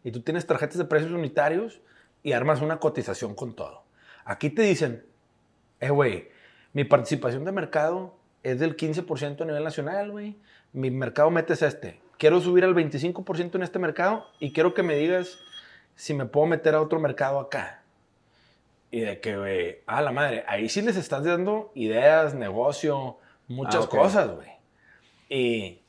Y 0.04 0.10
tú 0.10 0.22
tienes 0.22 0.46
tarjetas 0.46 0.78
de 0.78 0.86
precios 0.86 1.12
unitarios 1.12 1.80
y 2.22 2.32
armas 2.32 2.62
una 2.62 2.78
cotización 2.78 3.34
con 3.34 3.54
todo. 3.54 3.82
Aquí 4.24 4.48
te 4.48 4.62
dicen, 4.62 5.04
eh, 5.80 5.90
güey, 5.90 6.28
mi 6.72 6.84
participación 6.84 7.44
de 7.44 7.52
mercado 7.52 8.14
es 8.42 8.58
del 8.58 8.76
15% 8.76 9.42
a 9.42 9.44
nivel 9.44 9.64
nacional, 9.64 10.10
güey. 10.10 10.36
Mi 10.72 10.90
mercado 10.90 11.30
metes 11.30 11.60
este. 11.60 12.00
Quiero 12.18 12.40
subir 12.40 12.64
al 12.64 12.74
25% 12.74 13.56
en 13.56 13.62
este 13.62 13.78
mercado 13.78 14.26
y 14.40 14.52
quiero 14.52 14.72
que 14.72 14.82
me 14.82 14.96
digas 14.96 15.38
si 15.96 16.14
me 16.14 16.26
puedo 16.26 16.46
meter 16.46 16.74
a 16.74 16.80
otro 16.82 16.98
mercado 17.00 17.38
acá. 17.40 17.82
Y 18.90 19.00
de 19.00 19.20
que, 19.20 19.36
güey, 19.36 19.78
a 19.86 20.00
la 20.02 20.12
madre, 20.12 20.44
ahí 20.46 20.68
sí 20.68 20.80
les 20.82 20.96
estás 20.96 21.24
dando 21.24 21.72
ideas, 21.74 22.34
negocio, 22.34 23.18
muchas 23.48 23.86
Ah, 23.86 23.88
cosas, 23.88 24.30
güey. 24.30 24.48
Y, 25.28 25.82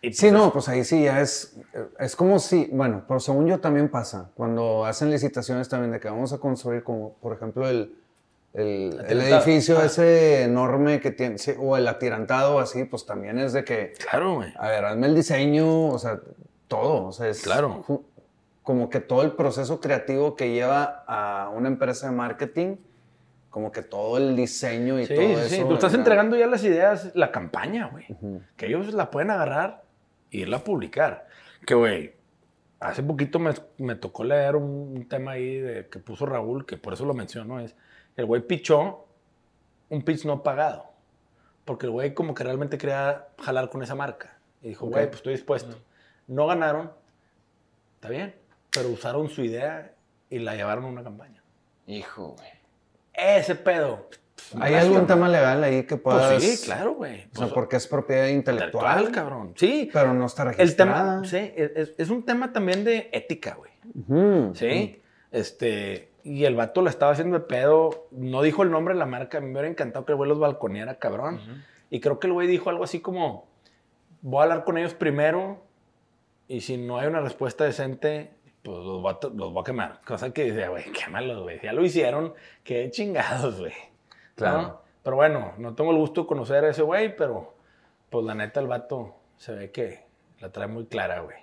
y 0.00 0.12
Sí, 0.12 0.26
pues, 0.28 0.32
no, 0.32 0.52
pues 0.52 0.68
ahí 0.68 0.84
sí 0.84 1.04
ya 1.04 1.20
es, 1.20 1.56
es 1.98 2.14
como 2.14 2.38
si, 2.38 2.68
bueno, 2.70 3.04
pero 3.08 3.18
según 3.18 3.46
yo 3.48 3.58
también 3.58 3.88
pasa, 3.88 4.30
cuando 4.36 4.84
hacen 4.84 5.10
licitaciones 5.10 5.68
también 5.68 5.90
de 5.90 5.98
que 5.98 6.08
vamos 6.08 6.32
a 6.32 6.38
construir 6.38 6.84
como, 6.84 7.14
por 7.14 7.34
ejemplo, 7.34 7.68
el, 7.68 7.96
el, 8.54 9.04
el 9.08 9.20
edificio 9.22 9.78
Ah. 9.80 9.86
ese 9.86 10.44
enorme 10.44 11.00
que 11.00 11.10
tiene, 11.10 11.38
sí, 11.38 11.52
o 11.58 11.76
el 11.76 11.88
atirantado 11.88 12.60
así, 12.60 12.84
pues 12.84 13.04
también 13.06 13.38
es 13.40 13.54
de 13.54 13.64
que, 13.64 13.92
Claro, 14.08 14.36
güey. 14.36 14.52
a 14.56 14.68
ver, 14.68 14.84
hazme 14.84 15.08
el 15.08 15.14
diseño, 15.16 15.88
o 15.88 15.98
sea, 15.98 16.20
todo, 16.68 17.06
o 17.06 17.12
sea, 17.12 17.28
es 17.28 17.42
Claro. 17.42 17.82
Como 18.66 18.90
que 18.90 18.98
todo 18.98 19.22
el 19.22 19.30
proceso 19.30 19.80
creativo 19.80 20.34
que 20.34 20.50
lleva 20.50 21.04
a 21.06 21.50
una 21.50 21.68
empresa 21.68 22.10
de 22.10 22.16
marketing, 22.16 22.74
como 23.48 23.70
que 23.70 23.82
todo 23.82 24.16
el 24.18 24.34
diseño 24.34 24.98
y 24.98 25.06
Sí, 25.06 25.14
todo 25.14 25.24
sí, 25.24 25.32
eso. 25.34 25.48
sí. 25.50 25.56
Tú 25.60 25.74
estás 25.74 25.92
¿verdad? 25.92 26.00
entregando 26.00 26.36
ya 26.36 26.48
las 26.48 26.64
ideas, 26.64 27.12
la 27.14 27.30
campaña, 27.30 27.86
güey. 27.92 28.06
Ujú. 28.08 28.42
Que 28.56 28.66
ellos 28.66 28.92
la 28.92 29.08
pueden 29.12 29.30
agarrar 29.30 29.84
e 30.32 30.38
irla 30.38 30.56
a 30.56 30.64
publicar. 30.64 31.28
Que, 31.64 31.76
güey, 31.76 32.14
hace 32.80 33.04
poquito 33.04 33.38
me, 33.38 33.52
me 33.78 33.94
tocó 33.94 34.24
leer 34.24 34.56
un, 34.56 35.06
tema 35.08 35.30
ahí 35.32 35.58
de, 35.60 35.86
que 35.88 36.00
puso 36.00 36.26
Raúl, 36.26 36.66
que 36.66 36.76
por 36.76 36.92
eso 36.92 37.04
lo 37.04 37.14
menciono, 37.14 37.60
es 37.60 37.76
el 38.16 38.26
güey 38.26 38.42
pichó 38.42 39.06
un 39.90 40.02
pitch 40.02 40.24
no 40.24 40.42
pagado. 40.42 40.86
porque 41.64 41.86
el 41.86 41.92
güey 41.92 42.14
como 42.14 42.34
que 42.34 42.42
realmente 42.42 42.78
quería 42.78 43.28
jalar 43.40 43.70
con 43.70 43.80
esa 43.84 43.94
marca. 43.94 44.38
Y 44.60 44.70
dijo, 44.70 44.86
güey, 44.86 45.04
pues 45.06 45.18
estoy 45.18 45.34
dispuesto. 45.34 45.76
No 46.26 46.48
ganaron, 46.48 46.90
está 47.94 48.08
bien, 48.08 48.34
pero 48.76 48.88
usaron 48.90 49.28
su 49.28 49.42
idea 49.42 49.92
y 50.30 50.38
la 50.38 50.54
llevaron 50.54 50.84
a 50.84 50.88
una 50.88 51.02
campaña. 51.02 51.42
Hijo, 51.86 52.36
güey. 52.38 52.50
Ese 53.14 53.54
pedo. 53.54 54.08
¿Hay 54.60 54.74
algún 54.74 55.06
tema 55.06 55.28
legal 55.28 55.64
ahí 55.64 55.84
que 55.84 55.96
puedas...? 55.96 56.34
Pues 56.34 56.58
sí, 56.60 56.66
claro, 56.66 56.94
güey. 56.94 57.14
O 57.14 57.18
sea, 57.22 57.30
Pues, 57.34 57.52
porque 57.52 57.76
es 57.76 57.86
propiedad 57.86 58.26
intelectual, 58.28 58.98
intelectual, 58.98 59.12
cabrón. 59.12 59.52
Sí. 59.56 59.88
pero 59.92 60.12
no 60.14 60.26
está 60.26 60.42
El 60.42 60.48
registrada. 60.50 61.22
tema, 61.22 61.24
sí, 61.24 61.52
es, 61.56 61.92
es 61.96 62.10
un 62.10 62.24
tema 62.24 62.52
también 62.52 62.84
de 62.84 63.08
ética, 63.12 63.56
güey. 63.56 63.72
Sí. 64.54 65.00
Este, 65.32 66.10
y 66.22 66.44
el 66.44 66.54
vato 66.54 66.82
la 66.82 66.90
estaba 66.90 67.12
haciendo 67.12 67.38
de 67.38 67.44
pedo. 67.46 68.08
No 68.10 68.42
dijo 68.42 68.62
el 68.62 68.70
nombre 68.70 68.94
de 68.94 68.98
la 69.00 69.06
marca. 69.06 69.40
Me 69.40 69.50
hubiera 69.52 69.68
encantado 69.68 70.04
que 70.04 70.12
el 70.12 70.16
güey 70.16 70.28
los 70.28 70.38
balconeara, 70.38 70.98
cabrón. 70.98 71.40
Y 71.90 72.00
creo 72.00 72.18
que 72.20 72.26
el 72.26 72.32
güey 72.32 72.46
dijo 72.48 72.68
algo 72.70 72.84
así 72.84 73.00
como: 73.00 73.46
Voy 74.22 74.40
a 74.40 74.42
hablar 74.44 74.64
con 74.64 74.76
ellos 74.78 74.94
primero. 74.94 75.62
Y 76.48 76.60
si 76.60 76.76
no 76.76 76.98
hay 76.98 77.06
una 77.08 77.20
respuesta 77.20 77.64
decente, 77.64 78.30
pues 78.66 78.78
los 78.84 79.00
voy 79.00 79.12
a, 79.12 79.14
to- 79.20 79.30
los 79.30 79.52
voy 79.52 79.60
a 79.60 79.64
quemar. 79.64 80.00
Cosa 80.04 80.32
que 80.32 80.44
dice, 80.44 80.66
güey, 80.66 80.90
quémalos, 80.90 81.42
güey. 81.44 81.60
Ya 81.62 81.72
lo 81.72 81.84
hicieron. 81.84 82.34
Qué 82.64 82.90
chingados, 82.90 83.60
güey. 83.60 83.72
Claro. 84.34 84.62
¿No? 84.62 84.80
Pero 85.04 85.16
bueno, 85.16 85.52
no 85.58 85.74
tengo 85.76 85.92
el 85.92 85.98
gusto 85.98 86.22
de 86.22 86.26
conocer 86.26 86.64
a 86.64 86.70
ese 86.70 86.82
güey, 86.82 87.14
pero 87.16 87.54
pues 88.10 88.24
la 88.24 88.34
neta 88.34 88.58
el 88.58 88.66
vato 88.66 89.14
se 89.36 89.52
ve 89.54 89.70
que 89.70 90.04
la 90.40 90.50
trae 90.50 90.66
muy 90.66 90.86
clara, 90.86 91.20
güey. 91.20 91.36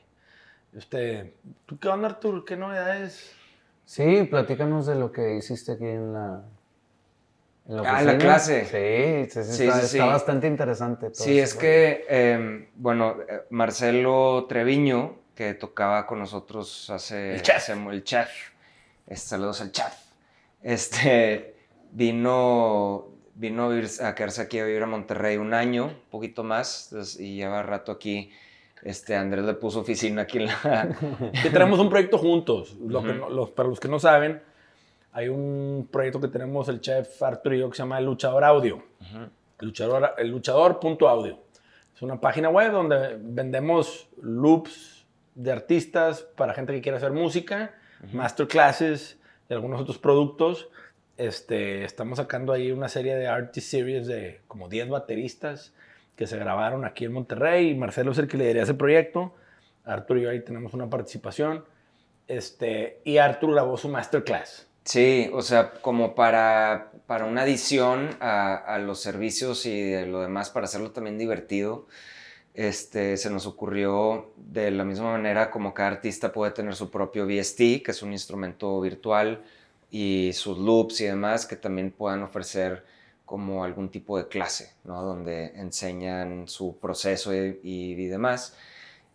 Este, 0.75 1.33
¿tú 1.65 1.79
qué 1.79 1.87
onda, 1.87 2.09
Artur? 2.09 2.43
¿Qué 2.43 2.57
novedades? 2.57 3.33
Sí, 3.85 4.23
platícanos 4.29 4.85
de 4.85 4.95
lo 4.95 5.11
que 5.13 5.35
hiciste 5.37 5.73
aquí 5.73 5.85
en 5.85 6.11
la... 6.13 6.43
En 7.69 7.79
Ah, 7.85 8.01
en 8.01 8.07
la 8.07 8.17
clase. 8.17 8.65
Sí, 8.65 9.31
sí, 9.31 9.43
sí, 9.45 9.53
Sí, 9.53 9.63
está, 9.67 9.79
sí, 9.79 9.87
sí. 9.87 9.97
está 9.97 10.05
bastante 10.11 10.47
interesante. 10.47 11.05
todo 11.11 11.23
Sí, 11.23 11.39
es 11.39 11.53
que, 11.53 12.05
eh, 12.09 12.69
bueno, 12.75 13.15
eh, 13.29 13.43
Marcelo 13.51 14.45
Treviño, 14.49 15.15
que 15.35 15.53
tocaba 15.55 16.05
con 16.05 16.19
nosotros 16.19 16.89
hace... 16.89 17.35
El 17.35 17.41
chef. 17.41 17.55
hace 17.57 17.73
el 17.73 18.03
chef. 18.03 18.29
Este, 19.07 19.27
saludos 19.29 19.61
al 19.61 19.71
chef. 19.71 19.93
Este, 20.61 21.55
vino, 21.91 23.07
vino 23.35 23.69
a, 24.01 24.15
quedarse 24.15 24.41
aquí 24.41 24.59
a 24.59 24.65
vivir 24.65 24.81
a 24.83 24.85
Monterrey 24.87 25.37
un 25.37 25.53
año, 25.53 25.85
un 25.87 25.95
poquito 26.11 26.43
más, 26.43 26.89
entonces, 26.91 27.19
y 27.19 27.35
lleva 27.35 27.63
rato 27.63 27.91
aquí. 27.91 28.31
Este, 28.83 29.15
Andrés 29.15 29.45
le 29.45 29.53
puso 29.53 29.79
oficina 29.79 30.23
aquí 30.23 30.39
en 30.39 30.47
la... 30.47 30.95
Que 31.41 31.49
tenemos 31.49 31.79
un 31.79 31.89
proyecto 31.89 32.17
juntos. 32.17 32.75
Lo 32.85 33.01
que 33.01 33.09
Ujú. 33.11 33.19
no- 33.19 33.29
los- 33.29 33.49
para 33.51 33.69
los 33.69 33.79
que 33.79 33.87
no 33.87 33.99
saben, 33.99 34.41
hay 35.13 35.29
un 35.29 35.87
proyecto 35.91 36.19
que 36.19 36.27
tenemos 36.27 36.67
el 36.69 36.81
chef 36.81 37.21
Arturo 37.23 37.55
y 37.55 37.59
yo 37.59 37.69
que 37.69 37.77
se 37.77 37.83
llama 37.83 37.99
El 37.99 38.05
Luchador 38.05 38.43
Audio. 38.43 38.83
El 39.59 39.67
luchador, 39.67 40.13
el 40.17 40.27
luchador.audio. 40.29 41.39
Es 41.95 42.01
una 42.01 42.19
página 42.19 42.49
web 42.49 42.71
donde 42.71 43.17
vendemos 43.21 44.07
loops 44.21 44.92
de 45.35 45.51
artistas 45.51 46.21
para 46.21 46.53
gente 46.53 46.73
que 46.73 46.81
quiere 46.81 46.97
hacer 46.97 47.11
música, 47.11 47.73
masterclasses 48.11 49.17
y 49.49 49.53
algunos 49.53 49.81
otros 49.81 49.97
productos. 49.97 50.69
Este, 51.17 51.83
estamos 51.83 52.17
sacando 52.17 52.53
ahí 52.53 52.71
una 52.71 52.89
serie 52.89 53.15
de 53.15 53.27
artist 53.27 53.69
series 53.69 54.07
de 54.07 54.41
como 54.47 54.67
10 54.67 54.89
bateristas 54.89 55.73
que 56.15 56.27
se 56.27 56.37
grabaron 56.37 56.85
aquí 56.85 57.05
en 57.05 57.13
Monterrey. 57.13 57.69
Y 57.69 57.75
Marcelo 57.75 58.11
es 58.11 58.17
el 58.17 58.27
que 58.27 58.37
lidera 58.37 58.63
ese 58.63 58.73
proyecto. 58.73 59.35
Arturo 59.85 60.19
y 60.19 60.23
yo 60.23 60.29
ahí 60.29 60.41
tenemos 60.41 60.73
una 60.73 60.89
participación. 60.89 61.65
Este, 62.27 63.01
y 63.03 63.17
Arturo 63.17 63.53
grabó 63.53 63.77
su 63.77 63.89
masterclass. 63.89 64.67
Sí, 64.85 65.29
o 65.33 65.41
sea, 65.41 65.71
como 65.81 66.13
para, 66.13 66.91
para 67.05 67.25
una 67.25 67.43
adición 67.43 68.09
a, 68.19 68.55
a 68.55 68.79
los 68.79 69.01
servicios 69.01 69.65
y 69.65 69.81
de 69.81 70.05
lo 70.05 70.21
demás, 70.21 70.49
para 70.49 70.65
hacerlo 70.65 70.91
también 70.91 71.17
divertido, 71.17 71.87
este, 72.53 73.17
se 73.17 73.29
nos 73.29 73.45
ocurrió 73.47 74.31
de 74.37 74.71
la 74.71 74.83
misma 74.85 75.11
manera 75.13 75.49
como 75.51 75.73
cada 75.73 75.89
artista 75.89 76.31
puede 76.31 76.51
tener 76.51 76.75
su 76.75 76.89
propio 76.91 77.25
VST, 77.25 77.81
que 77.83 77.91
es 77.91 78.01
un 78.03 78.11
instrumento 78.13 78.79
virtual, 78.81 79.43
y 79.91 80.31
sus 80.33 80.57
loops 80.57 81.01
y 81.01 81.05
demás, 81.05 81.45
que 81.45 81.55
también 81.55 81.91
puedan 81.91 82.23
ofrecer 82.23 82.83
como 83.25 83.63
algún 83.63 83.89
tipo 83.89 84.17
de 84.17 84.27
clase, 84.27 84.73
¿no? 84.83 85.01
Donde 85.03 85.47
enseñan 85.55 86.47
su 86.47 86.77
proceso 86.79 87.33
y, 87.33 87.59
y- 87.63 87.93
y 87.93 88.07
demás. 88.07 88.55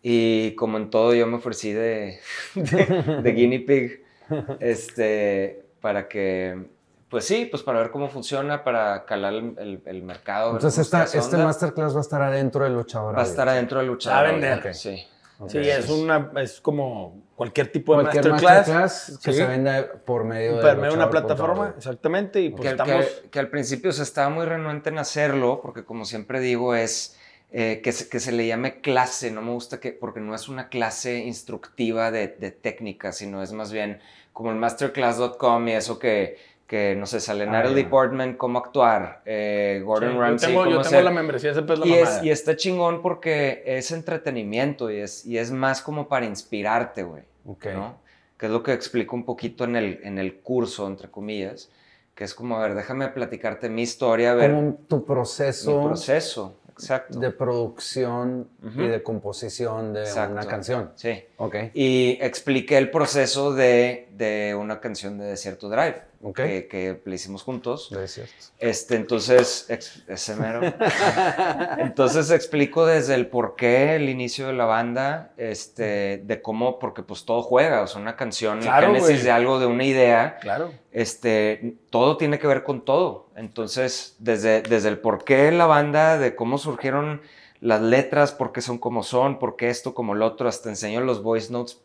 Y 0.01 0.55
como 0.55 0.77
en 0.77 0.89
todo, 0.89 1.13
yo 1.13 1.27
me 1.27 1.37
ofrecí 1.37 1.73
de, 1.73 2.19
de, 2.55 3.21
de 3.23 3.31
guinea 3.33 3.61
pig 3.65 4.03
este, 4.59 5.65
para 5.81 6.07
que, 6.07 6.65
pues 7.09 7.25
sí, 7.25 7.45
pues 7.49 7.63
para 7.63 7.79
ver 7.79 7.91
cómo 7.91 8.07
funciona, 8.09 8.63
para 8.63 9.05
calar 9.05 9.33
el, 9.33 9.55
el- 9.57 9.81
el 9.85 10.03
mercado. 10.03 10.51
Entonces, 10.51 10.79
esta, 10.85 11.03
este 11.03 11.17
onda. 11.19 11.45
masterclass 11.45 11.93
va 11.95 11.99
a 11.99 12.01
estar 12.01 12.21
adentro 12.21 12.63
del 12.63 12.73
luchador. 12.75 13.15
va 13.17 13.21
a 13.21 13.25
estar 13.25 13.49
adentro 13.49 13.79
del 13.79 13.89
Va 13.89 13.93
luchador. 13.93 14.25
a 14.27 14.31
vender. 14.31 14.75
Sí. 14.75 15.05
Sí, 15.47 15.57
es, 15.57 15.89
una, 15.89 16.31
es 16.41 16.59
como 16.59 17.21
cualquier 17.37 17.71
tipo 17.71 17.95
de 17.95 18.01
Cualquier 18.03 18.29
masterclass. 18.29 18.67
masterclass, 18.67 19.19
que 19.23 19.31
Sí. 19.31 19.37
se 19.37 19.45
venda 19.47 19.87
por 20.05 20.25
medio 20.25 20.57
de 20.57 20.61
Por 20.61 20.75
medio 20.75 20.89
de 20.91 20.97
una 20.97 21.09
plataforma, 21.09 21.73
exactamente. 21.77 22.41
Y 22.41 22.49
pues 22.49 22.63
que, 22.63 22.67
estamos. 22.71 23.05
que- 23.05 23.29
que 23.29 23.39
al 23.39 23.47
principio 23.47 23.93
se 23.93 24.03
estaba 24.03 24.27
muy 24.29 24.45
renuente 24.45 24.89
en 24.89 24.97
hacerlo, 24.97 25.61
porque 25.63 25.85
como 25.85 26.03
siempre 26.03 26.41
digo, 26.41 26.75
es 26.75 27.15
eh, 27.51 27.79
que, 27.81 27.93
se, 27.93 28.09
que 28.09 28.19
se 28.19 28.33
le 28.33 28.45
llame 28.47 28.81
clase. 28.81 29.31
No 29.31 29.41
me 29.41 29.51
gusta 29.51 29.79
que, 29.79 29.93
porque 29.93 30.19
no 30.19 30.35
es 30.35 30.49
una 30.49 30.67
clase 30.67 31.19
instructiva 31.19 32.11
de, 32.11 32.27
de 32.27 32.51
técnica, 32.51 33.13
sino 33.13 33.41
es 33.41 33.53
más 33.53 33.71
bien 33.71 34.01
como 34.33 34.51
el 34.51 34.57
masterclass.com 34.57 35.67
y 35.69 35.71
eso 35.71 35.97
que, 35.99 36.37
que 36.69 36.95
no 36.95 37.07
sé, 37.07 37.19
sale 37.19 37.45
Ah, 37.45 37.51
Natalie 37.51 37.83
ya. 37.85 37.89
Portman, 37.89 38.35
cómo 38.35 38.59
actuar, 38.59 39.23
eh, 39.25 39.81
Gordon 39.83 40.11
Sí, 40.11 40.15
yo 40.15 40.21
Ramsay, 40.21 40.49
tengo, 40.49 40.65
yo 40.69 40.81
tengo 40.83 41.01
la 41.01 41.09
membresía, 41.09 41.49
ese 41.49 41.63
y, 41.83 41.93
es, 41.93 42.23
y 42.23 42.29
está 42.29 42.55
chingón 42.55 43.01
porque 43.01 43.63
es 43.65 43.89
entretenimiento 43.89 44.91
y 44.91 44.97
es, 44.97 45.25
y 45.25 45.39
es 45.39 45.49
más 45.51 45.81
como 45.81 46.07
para 46.07 46.27
inspirarte, 46.27 47.01
güey. 47.01 47.23
Ok. 47.47 47.65
¿no? 47.73 47.97
Que 48.37 48.45
es 48.45 48.51
lo 48.51 48.61
que 48.61 48.73
explico 48.73 49.15
un 49.15 49.25
poquito 49.25 49.63
en 49.63 49.77
el, 49.77 49.99
en 50.03 50.19
el 50.19 50.41
curso, 50.41 50.85
entre 50.85 51.09
comillas, 51.09 51.71
que 52.13 52.23
es 52.23 52.35
como, 52.35 52.57
a 52.57 52.61
ver, 52.61 52.75
déjame 52.75 53.07
platicarte 53.07 53.67
mi 53.67 53.81
historia, 53.81 54.33
a 54.33 54.35
ver 54.35 54.51
Como 54.51 54.75
tu 54.87 54.97
mi 54.97 55.03
proceso, 55.05 55.85
proceso, 55.85 56.59
exacto. 56.69 57.17
de 57.19 57.31
producción 57.31 58.47
Ujú. 58.63 58.81
y 58.83 58.87
de 58.89 59.01
composición 59.01 59.91
de 59.93 60.01
Exacto. 60.01 60.33
una 60.33 60.45
canción. 60.45 60.91
Sí. 60.95 61.19
Ok. 61.37 61.55
Y 61.73 62.19
expliqué 62.21 62.77
el 62.77 62.91
proceso 62.91 63.55
de, 63.55 64.07
de 64.11 64.53
una 64.53 64.79
canción 64.79 65.17
de 65.17 65.25
Desierto 65.25 65.67
Drive, 65.67 66.08
Que, 66.35 66.67
que 66.67 67.01
le 67.05 67.15
hicimos 67.15 67.43
juntos. 67.43 67.91
Es 67.93 68.11
cierto. 68.13 68.33
Este, 68.59 68.95
entonces, 68.97 69.65
ex- 69.69 70.03
ese 70.07 70.35
mero. 70.35 70.59
Entonces 71.77 72.29
explico 72.31 72.85
desde 72.85 73.15
el 73.15 73.27
por 73.27 73.55
qué, 73.55 73.95
el 73.95 74.09
inicio 74.09 74.47
de 74.47 74.53
la 74.53 74.65
banda, 74.65 75.31
este, 75.37 76.21
de 76.25 76.41
cómo, 76.41 76.77
porque 76.79 77.03
pues 77.03 77.25
todo 77.25 77.41
juega, 77.41 77.81
o 77.81 77.87
sea, 77.87 78.01
una 78.01 78.15
canción, 78.15 78.59
Claro, 78.59 78.87
el 78.87 78.95
génesis 79.01 79.23
de 79.23 79.31
algo, 79.31 79.59
de 79.59 79.65
una 79.65 79.83
idea, 79.85 80.37
Claro. 80.41 80.71
este, 80.91 81.75
todo 81.89 82.17
tiene 82.17 82.37
que 82.39 82.47
ver 82.47 82.63
con 82.63 82.83
todo. 82.83 83.29
Entonces, 83.35 84.15
desde, 84.19 84.61
desde 84.61 84.89
el 84.89 84.99
por 84.99 85.23
qué 85.23 85.51
la 85.51 85.65
banda, 85.67 86.17
de 86.17 86.35
cómo 86.35 86.57
surgieron 86.57 87.21
las 87.61 87.81
letras, 87.81 88.31
por 88.31 88.51
qué 88.51 88.61
son 88.61 88.77
como 88.77 89.03
son, 89.03 89.39
por 89.39 89.55
qué 89.55 89.69
esto 89.69 89.93
como 89.93 90.15
lo 90.15 90.25
otro, 90.25 90.47
hasta 90.49 90.69
enseño 90.69 91.01
los 91.01 91.23
voice 91.23 91.51
notes 91.51 91.79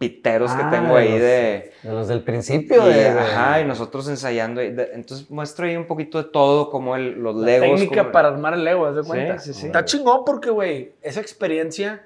piteros 0.00 0.50
que 0.54 0.62
Ah, 0.62 0.70
tengo 0.70 0.96
de 0.96 1.02
ahí 1.02 1.10
los- 1.10 1.20
de... 1.20 1.72
De 1.82 1.92
los 1.92 2.08
del 2.08 2.22
principio. 2.22 2.90
y, 2.90 2.94
de, 2.94 3.12
de- 3.12 3.18
ajá, 3.20 3.60
y 3.60 3.66
nosotros 3.66 4.08
ensayando. 4.08 4.62
y 4.62 4.70
de- 4.72 4.90
entonces 4.94 5.30
muestro 5.30 5.66
ahí 5.66 5.76
un 5.76 5.84
poquito 5.86 6.22
de 6.22 6.30
todo, 6.30 6.70
como 6.70 6.96
el, 6.96 7.20
los 7.20 7.36
La 7.36 7.46
legos. 7.46 7.78
técnica 7.78 8.00
como- 8.04 8.12
para 8.12 8.28
armar 8.28 8.54
el 8.54 8.64
Lego, 8.64 8.86
¿haz 8.86 8.96
de 8.96 9.02
Sí, 9.02 9.08
cuenta? 9.08 9.38
sí, 9.38 9.52
sí. 9.52 9.66
Está 9.66 9.84
chingón 9.84 10.24
porque, 10.24 10.48
güey, 10.48 10.94
esa 11.02 11.20
experiencia 11.20 12.02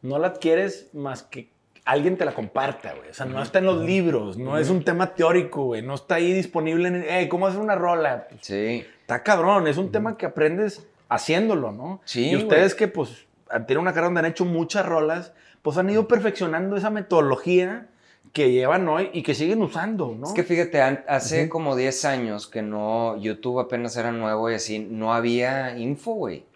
no 0.00 0.18
la 0.18 0.28
adquieres 0.28 0.88
más 0.94 1.22
que 1.22 1.50
alguien 1.84 2.16
te 2.16 2.24
la 2.24 2.32
comparta, 2.32 2.94
güey. 2.96 3.10
O 3.10 3.14
sea, 3.14 3.26
no 3.26 3.42
está 3.42 3.58
en 3.58 3.66
los 3.66 3.82
libros, 3.84 4.38
no 4.38 4.56
es 4.56 4.70
un 4.70 4.82
tema 4.82 5.14
teórico, 5.14 5.64
güey. 5.64 5.82
No 5.82 5.94
está 5.96 6.14
ahí 6.14 6.32
disponible 6.32 6.88
en, 6.88 7.04
hey, 7.06 7.28
¿cómo 7.28 7.46
hacer 7.46 7.60
una 7.60 7.74
rola? 7.74 8.26
Sí, 8.40 8.84
Está 9.02 9.22
cabrón, 9.22 9.66
es 9.68 9.76
un 9.76 9.90
tema 9.92 10.16
que 10.16 10.24
aprendes 10.26 10.86
haciéndolo, 11.10 11.72
¿no? 11.72 12.00
Sí, 12.04 12.30
Y 12.30 12.36
ustedes 12.36 12.74
que, 12.74 12.88
pues, 12.88 13.26
tienen 13.66 13.78
una 13.82 13.92
carrera 13.92 14.06
donde 14.08 14.20
han 14.20 14.26
hecho 14.26 14.44
muchas 14.44 14.84
rolas, 14.86 15.32
pues 15.68 15.76
han 15.76 15.90
ido 15.90 16.08
perfeccionando 16.08 16.76
esa 16.78 16.88
metodología 16.88 17.88
que 18.32 18.50
llevan 18.52 18.88
hoy 18.88 19.10
y 19.12 19.22
que 19.22 19.34
siguen 19.34 19.60
usando, 19.60 20.16
¿no? 20.18 20.26
Es 20.26 20.32
que 20.32 20.42
fíjate, 20.44 20.80
hace 20.80 21.42
Ujú. 21.42 21.50
como 21.50 21.76
10 21.76 22.06
años 22.06 22.46
que 22.46 22.62
no, 22.62 23.18
YouTube 23.18 23.60
apenas 23.60 23.94
era 23.98 24.10
nuevo 24.10 24.50
y 24.50 24.54
así, 24.54 24.78
no 24.78 25.12
había 25.12 25.76
info, 25.76 26.12
güey, 26.12 26.46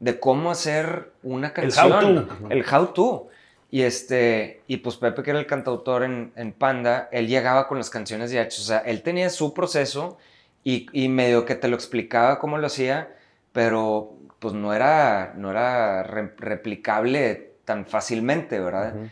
de 0.00 0.20
cómo 0.20 0.50
hacer 0.50 1.12
una 1.22 1.54
canción. 1.54 2.28
how-to. 2.28 2.48
El 2.50 2.62
how 2.70 2.86
to. 2.88 3.28
Y 3.70 3.82
este, 3.82 4.60
y 4.66 4.76
pues 4.78 4.96
Pepe, 4.96 5.22
que 5.22 5.30
era 5.30 5.38
el 5.38 5.46
cantautor 5.46 6.02
en, 6.02 6.30
en 6.36 6.52
Panda, 6.52 7.08
él 7.10 7.26
llegaba 7.26 7.68
con 7.68 7.78
las 7.78 7.88
canciones 7.88 8.30
ya 8.30 8.42
hechas. 8.42 8.60
O 8.60 8.64
sea, 8.64 8.78
él 8.80 9.00
tenía 9.02 9.30
su 9.30 9.54
proceso 9.54 10.18
y, 10.62 10.88
y 10.92 11.08
medio 11.08 11.46
que 11.46 11.54
te 11.54 11.68
lo 11.68 11.74
explicaba 11.76 12.38
cómo 12.38 12.58
lo 12.58 12.66
hacía, 12.66 13.14
pero 13.52 14.12
pues 14.40 14.52
no 14.52 14.74
era, 14.74 15.32
no 15.38 15.50
era 15.50 16.02
re- 16.02 16.32
replicable 16.38 17.47
tan 17.68 17.84
fácilmente, 17.86 18.58
¿verdad? 18.58 18.94
Ujú. 18.96 19.08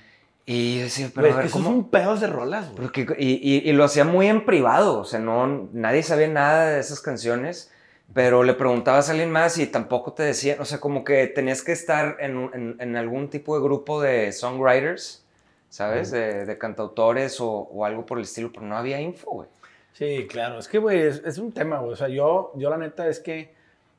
Y 0.46 0.78
yo 0.78 0.84
decía, 0.84 1.10
pero 1.14 1.26
Güey, 1.26 1.30
a 1.30 1.30
es 1.30 1.36
ver, 1.36 1.46
eso 1.46 1.52
¿cómo? 1.58 1.68
es 1.70 1.74
un 1.76 1.90
pedo 1.90 2.16
de 2.16 2.26
rolas, 2.26 2.70
güey. 2.72 2.82
Porque- 2.88 3.06
y, 3.18 3.32
y- 3.34 3.68
y 3.68 3.72
lo 3.72 3.84
hacía 3.84 4.04
muy 4.04 4.26
en 4.28 4.44
privado, 4.44 5.00
o 5.00 5.04
sea, 5.04 5.20
no, 5.20 5.68
nadie 5.72 6.02
sabía 6.02 6.28
nada 6.28 6.70
de 6.70 6.80
esas 6.80 7.00
canciones, 7.00 7.70
pero 8.14 8.42
le 8.44 8.54
preguntabas 8.54 9.08
a 9.08 9.12
alguien 9.12 9.30
más 9.32 9.58
y 9.58 9.66
tampoco 9.66 10.12
te 10.12 10.22
decían, 10.22 10.60
o 10.60 10.64
sea, 10.64 10.78
como 10.80 11.04
que 11.04 11.26
tenías 11.26 11.62
que 11.62 11.72
estar 11.72 12.16
en, 12.20 12.48
en- 12.54 12.76
en 12.78 12.96
algún 12.96 13.28
tipo 13.28 13.56
de 13.56 13.62
grupo 13.64 14.00
de 14.00 14.32
songwriters, 14.32 15.24
¿sabes? 15.68 16.10
De, 16.12 16.46
de 16.46 16.58
cantautores 16.58 17.40
o, 17.40 17.48
o 17.50 17.84
algo 17.84 18.06
por 18.06 18.18
el 18.18 18.24
estilo, 18.24 18.50
pero 18.52 18.64
no 18.64 18.76
había 18.76 19.00
info, 19.00 19.30
güey. 19.32 19.48
Sí, 19.92 20.26
claro. 20.30 20.58
Es 20.60 20.68
que, 20.68 20.78
güey, 20.78 21.00
es, 21.00 21.22
es 21.24 21.38
un 21.38 21.50
tema, 21.52 21.78
güey. 21.80 21.92
O 21.92 21.96
sea, 21.96 22.08
yo, 22.08 22.52
yo 22.56 22.70
la 22.70 22.76
neta 22.78 23.08
es 23.08 23.18
que 23.18 23.52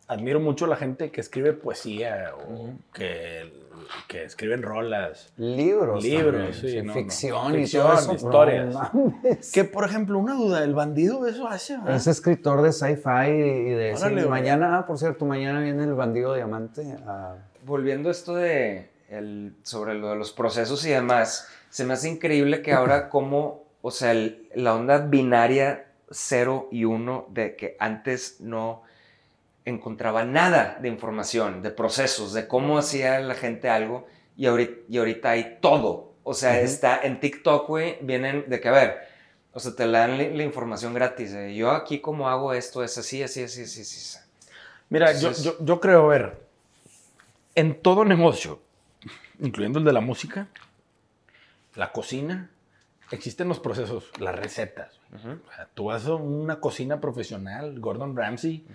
admiro 0.08 0.40
mucho 0.40 0.66
a 0.66 0.68
la 0.70 0.76
gente 0.78 1.12
que 1.12 1.20
escribe 1.22 1.54
poesía 1.54 2.32
o 2.36 2.70
que, 2.94 3.52
que 4.08 4.24
escriben 4.24 4.62
rolas. 4.64 5.34
Libros. 5.38 6.04
Libros, 6.04 6.34
también, 6.34 6.54
sí, 6.54 6.78
no, 6.78 6.84
no. 6.86 6.94
ficción 6.94 7.54
y 7.56 7.58
Ficción, 7.60 7.88
todo 7.88 8.00
eso. 8.00 8.14
historias. 8.14 8.74
No 8.74 8.92
mames. 9.24 9.52
Que, 9.52 9.64
por 9.66 9.84
ejemplo, 9.84 10.18
una 10.18 10.34
duda, 10.36 10.64
¿el 10.64 10.74
bandido 10.74 11.28
eso 11.28 11.48
hace? 11.48 11.78
¿verdad? 11.78 11.96
Es 11.96 12.08
escritor 12.08 12.62
de 12.62 12.72
sci-fi 12.72 13.30
y 13.30 13.70
de... 13.72 13.94
sí, 13.96 14.02
Órale, 14.04 14.22
güey. 14.22 14.30
mañana, 14.30 14.78
ah, 14.78 14.88
por 14.88 14.98
cierto, 14.98 15.26
mañana 15.26 15.60
viene 15.62 15.84
el 15.84 15.94
bandido 15.94 16.34
diamante. 16.34 16.84
a- 17.06 17.36
Volviendo 17.66 18.08
a 18.08 18.14
esto 18.14 18.34
de 18.36 18.90
el, 19.10 19.56
sobre 19.64 19.94
lo 19.96 20.10
de 20.12 20.16
los 20.16 20.32
procesos 20.32 20.86
y 20.86 20.90
demás, 20.90 21.50
se 21.70 21.84
me 21.84 21.94
hace 21.94 22.10
increíble 22.10 22.62
que 22.62 22.72
ahora 22.72 23.10
como, 23.10 23.66
o 23.82 23.92
sea, 23.92 24.12
el- 24.14 24.48
la 24.56 24.74
onda 24.74 25.00
binaria 25.00 25.86
0 26.10 26.70
y 26.72 26.86
1 26.86 27.26
de 27.32 27.58
que 27.58 27.76
antes 27.80 28.40
no 28.40 28.84
encontraba 29.70 30.24
nada 30.24 30.78
de 30.82 30.88
información, 30.88 31.62
de 31.62 31.72
procesos, 31.72 32.34
de 32.34 32.48
cómo 32.48 32.78
hacía 32.78 33.20
la 33.20 33.36
gente 33.36 33.70
algo 33.70 34.08
y 34.38 34.46
ahorita, 34.46 34.82
y 34.90 34.98
ahorita 34.98 35.30
hay 35.32 35.58
todo. 35.62 36.14
O 36.24 36.34
sea, 36.34 36.54
Ujú. 36.54 36.60
está 36.66 37.02
en 37.04 37.20
TikTok, 37.20 37.68
güey, 37.68 37.98
vienen 38.02 38.46
de 38.48 38.60
que, 38.60 38.68
a 38.70 38.72
ver, 38.72 38.98
o 39.54 39.60
sea, 39.60 39.76
te 39.76 39.88
dan 39.90 40.18
la, 40.18 40.24
la 40.24 40.44
información 40.44 40.94
gratis. 40.94 41.34
de, 41.34 41.56
yo 41.56 41.72
aquí 41.72 42.00
como 42.00 42.30
hago 42.30 42.54
esto 42.54 42.84
es 42.84 42.98
así, 42.98 43.22
así, 43.24 43.44
así, 43.44 43.64
así, 43.64 43.82
así. 43.82 43.98
así. 43.98 44.20
Mira, 44.90 45.12
Entonces- 45.12 45.44
yo, 45.44 45.58
yo, 45.60 45.66
yo 45.66 45.80
creo, 45.82 46.06
a 46.06 46.08
ver, 46.08 46.38
en 47.56 47.82
todo 47.82 48.06
negocio, 48.06 48.60
incluyendo 49.40 49.80
el 49.80 49.86
de 49.86 49.94
la 49.94 50.02
música, 50.02 50.48
la 51.76 51.92
cocina, 51.92 52.50
existen 53.12 53.48
los 53.48 53.60
procesos, 53.60 54.12
las 54.20 54.36
recetas. 54.36 55.00
O 55.14 55.54
sea, 55.54 55.70
tú 55.74 55.86
vas 55.86 56.06
a 56.06 56.16
una 56.16 56.60
cocina 56.60 57.00
profesional, 57.00 57.80
Gordon 57.80 58.16
Ramsay, 58.16 58.66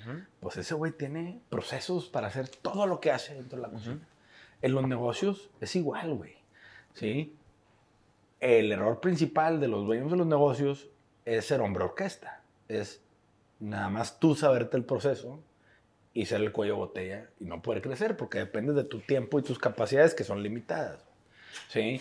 pues 0.40 0.56
ese 0.56 0.74
güey 0.74 0.92
tiene 0.92 1.40
procesos 1.50 2.08
para 2.08 2.28
hacer 2.28 2.48
todo 2.48 2.86
lo 2.86 3.00
que 3.00 3.10
hace 3.10 3.34
dentro 3.34 3.56
de 3.56 3.62
la 3.62 3.72
cocina. 3.72 4.08
En 4.62 4.72
los 4.72 4.86
negocios 4.86 5.50
es 5.60 5.76
igual, 5.76 6.14
güey. 6.14 6.36
¿Sí? 6.94 7.36
El 8.40 8.72
error 8.72 9.00
principal 9.00 9.60
de 9.60 9.68
los 9.68 9.86
dueños 9.86 10.10
de 10.10 10.16
los 10.16 10.26
negocios 10.26 10.88
es 11.24 11.46
ser 11.46 11.60
hombre 11.60 11.84
orquesta. 11.84 12.42
Es 12.68 13.02
nada 13.60 13.88
más 13.88 14.18
tú 14.18 14.34
saberte 14.34 14.76
el 14.76 14.84
proceso 14.84 15.40
y 16.14 16.26
ser 16.26 16.40
el 16.40 16.52
cuello 16.52 16.76
botella 16.76 17.30
y 17.40 17.44
no 17.44 17.62
poder 17.62 17.82
crecer 17.82 18.16
porque 18.16 18.38
depende 18.38 18.72
de 18.72 18.84
tu 18.84 19.00
tiempo 19.00 19.38
y 19.38 19.42
tus 19.42 19.58
capacidades 19.58 20.14
que 20.14 20.24
son 20.24 20.42
limitadas. 20.42 21.04
¿Sí? 21.68 22.00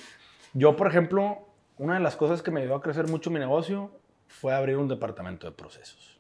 Yo, 0.54 0.76
por 0.76 0.88
ejemplo, 0.88 1.48
una 1.82 1.96
de 1.96 2.00
las 2.00 2.16
cosas 2.16 2.44
que 2.44 2.52
me 2.52 2.62
ayudó 2.62 2.76
a 2.76 2.82
crecer 2.82 3.08
mucho 3.08 3.32
mi 3.32 3.40
negocio 3.40 3.90
fue 4.28 4.54
abrir 4.54 4.78
un 4.78 4.88
departamento 4.88 5.48
de 5.48 5.54
procesos 5.54 6.20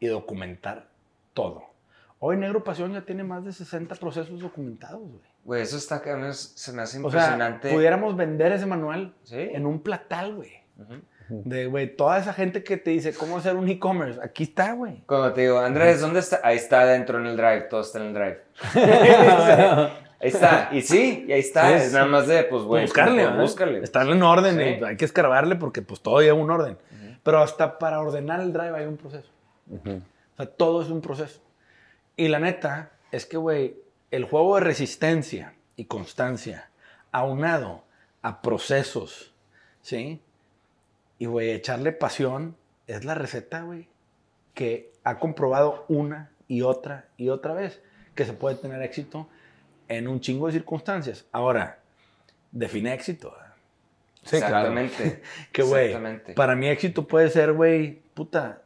y 0.00 0.08
documentar 0.08 0.88
todo. 1.32 1.62
Hoy 2.18 2.36
Negro 2.36 2.64
Pasión 2.64 2.92
ya 2.92 3.02
tiene 3.02 3.22
más 3.22 3.44
de 3.44 3.52
60 3.52 3.94
procesos 3.94 4.40
documentados, 4.40 5.00
güey. 5.00 5.22
Güey, 5.44 5.62
eso 5.62 5.76
está, 5.76 6.00
cabrón, 6.02 6.26
es- 6.26 6.52
se 6.56 6.72
me 6.72 6.82
hace 6.82 6.98
O 6.98 7.08
sea, 7.10 7.20
impresionante. 7.20 7.72
pudiéramos 7.72 8.16
vender 8.16 8.50
ese 8.52 8.66
manual 8.66 9.14
Sí. 9.22 9.38
en 9.38 9.64
un 9.64 9.80
platal, 9.80 10.34
güey. 10.34 10.52
Ujú. 10.78 10.94
De, 11.28 11.66
güey, 11.66 11.94
toda 11.96 12.18
esa 12.18 12.32
gente 12.34 12.62
que 12.64 12.76
te 12.76 12.90
dice 12.90 13.14
cómo 13.14 13.38
hacer 13.38 13.54
un 13.56 13.68
e-commerce, 13.68 14.20
aquí 14.22 14.42
está, 14.42 14.72
güey. 14.72 15.02
Cuando 15.06 15.32
te 15.32 15.42
digo, 15.42 15.58
Andrés, 15.60 16.00
¿dónde 16.00 16.18
está? 16.20 16.40
Ahí 16.42 16.56
está 16.56 16.84
dentro 16.84 17.18
en 17.20 17.26
el 17.26 17.36
drive, 17.36 17.62
todo 17.70 17.80
está 17.80 18.00
en 18.00 18.06
el 18.06 18.14
drive. 18.14 18.42
ahí 20.22 20.28
está, 20.28 20.68
y 20.72 20.80
sí, 20.82 21.24
y 21.28 21.32
ahí 21.32 21.40
está, 21.40 21.68
Sí, 21.68 21.74
es 21.86 21.92
nada 21.92 22.06
más 22.06 22.26
de, 22.26 22.44
pues, 22.44 22.62
güey, 22.62 22.82
buscarle, 22.84 23.26
pues, 23.26 23.40
búscale. 23.40 23.78
Está 23.82 24.02
en 24.02 24.22
orden 24.22 24.56
Sí. 24.56 24.80
y 24.80 24.84
hay 24.84 24.96
que 24.96 25.04
escarbarle 25.04 25.56
porque 25.56 25.82
pues 25.82 26.00
todo 26.00 26.20
lleva 26.20 26.38
un 26.38 26.50
orden. 26.50 26.72
Ujú. 26.90 27.16
Pero 27.22 27.38
hasta 27.42 27.78
para 27.78 28.00
ordenar 28.00 28.40
el 28.40 28.52
drive 28.52 28.76
hay 28.76 28.86
un 28.86 28.96
proceso. 28.96 29.28
Ujú. 29.68 29.90
O 30.32 30.36
sea, 30.36 30.46
todo 30.46 30.82
es 30.82 30.88
un 30.88 31.00
proceso. 31.00 31.40
Y 32.16 32.28
la 32.28 32.38
neta 32.38 32.92
es 33.10 33.26
que, 33.26 33.36
güey, 33.36 33.76
el 34.10 34.24
juego 34.24 34.54
de 34.56 34.62
resistencia 34.62 35.54
y 35.76 35.86
constancia, 35.86 36.70
aunado 37.10 37.84
a 38.22 38.42
procesos, 38.42 39.34
¿sí? 39.82 40.22
Y, 41.18 41.26
güey, 41.26 41.50
echarle 41.50 41.92
pasión 41.92 42.56
es 42.86 43.04
la 43.04 43.14
receta, 43.14 43.62
güey, 43.62 43.88
que 44.54 44.92
ha 45.04 45.18
comprobado 45.18 45.84
una 45.88 46.30
y 46.48 46.62
otra 46.62 47.06
y 47.16 47.28
otra 47.30 47.54
vez 47.54 47.82
que 48.14 48.24
se 48.24 48.32
puede 48.34 48.56
tener 48.56 48.82
éxito 48.82 49.28
en 49.96 50.08
un 50.08 50.20
chingo 50.20 50.46
de 50.46 50.52
circunstancias. 50.54 51.26
Ahora, 51.32 51.78
define 52.50 52.92
éxito. 52.94 53.34
Sí, 54.24 54.38
claro. 54.38 54.68
Exactamente. 54.72 55.22
Que, 55.52 55.62
güey, 55.62 55.86
Exactamente. 55.86 56.34
para 56.34 56.54
mí 56.54 56.68
éxito 56.68 57.06
puede 57.06 57.28
ser, 57.30 57.52
güey, 57.52 58.00
puta, 58.14 58.62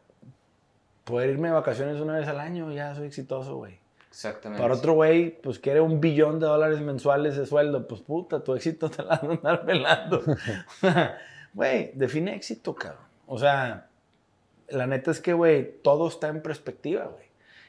poder 1.04 1.30
irme 1.30 1.48
de 1.48 1.54
vacaciones 1.54 2.00
una 2.00 2.18
vez 2.18 2.28
al 2.28 2.40
año, 2.40 2.72
ya 2.72 2.94
soy 2.94 3.06
exitoso, 3.06 3.56
güey. 3.56 3.78
Exactamente. 4.10 4.62
Para 4.62 4.74
otro 4.74 4.94
güey, 4.94 5.40
pues 5.42 5.58
quiere 5.58 5.80
un 5.80 6.00
billón 6.00 6.40
de 6.40 6.46
dólares 6.46 6.80
mensuales 6.80 7.36
de 7.36 7.44
sueldo, 7.44 7.86
pues 7.86 8.00
puta, 8.00 8.42
tu 8.42 8.54
éxito 8.54 8.90
te 8.90 9.02
la 9.04 9.16
van 9.16 9.30
a 9.30 9.34
andar 9.34 9.64
pelando. 9.64 10.22
Güey, 11.54 11.92
define 11.94 12.34
éxito, 12.34 12.74
cabrón. 12.74 13.00
O 13.26 13.38
sea, 13.38 13.88
la 14.68 14.86
neta 14.86 15.10
es 15.10 15.20
que, 15.22 15.32
güey, 15.32 15.80
todo 15.82 16.06
está 16.06 16.28
en 16.28 16.42
perspectiva, 16.42 17.04
güey. 17.04 17.25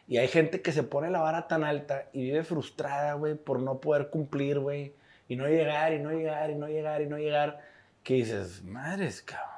Y 0.07 0.17
hay 0.17 0.27
gente 0.29 0.61
que 0.61 0.71
se 0.71 0.83
pone 0.83 1.11
la 1.11 1.19
vara 1.19 1.47
tan 1.47 1.63
alta 1.63 2.07
y 2.13 2.23
vive 2.23 2.43
frustrada, 2.43 3.13
güey, 3.13 3.35
por 3.35 3.59
no 3.59 3.79
poder 3.79 4.09
cumplir, 4.09 4.59
güey. 4.59 4.93
Y 5.27 5.35
no 5.35 5.47
llegar, 5.47 5.93
y 5.93 5.99
no 5.99 6.11
llegar, 6.11 6.49
y 6.49 6.55
no 6.55 6.67
llegar, 6.67 7.01
y 7.01 7.07
no 7.07 7.17
llegar. 7.17 7.61
Que 8.03 8.13
dices, 8.13 8.63
madres, 8.63 9.21
cabrón. 9.21 9.49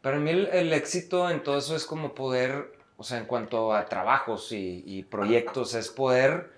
Para 0.00 0.18
mí 0.18 0.30
el, 0.30 0.46
el 0.46 0.72
éxito 0.72 1.30
en 1.30 1.42
todo 1.42 1.58
eso 1.58 1.76
es 1.76 1.84
como 1.84 2.14
poder, 2.14 2.72
o 2.96 3.04
sea, 3.04 3.18
en 3.18 3.26
cuanto 3.26 3.74
a 3.74 3.84
trabajos 3.86 4.52
y, 4.52 4.82
y 4.86 5.02
proyectos, 5.02 5.74
es 5.74 5.88
poder 5.90 6.50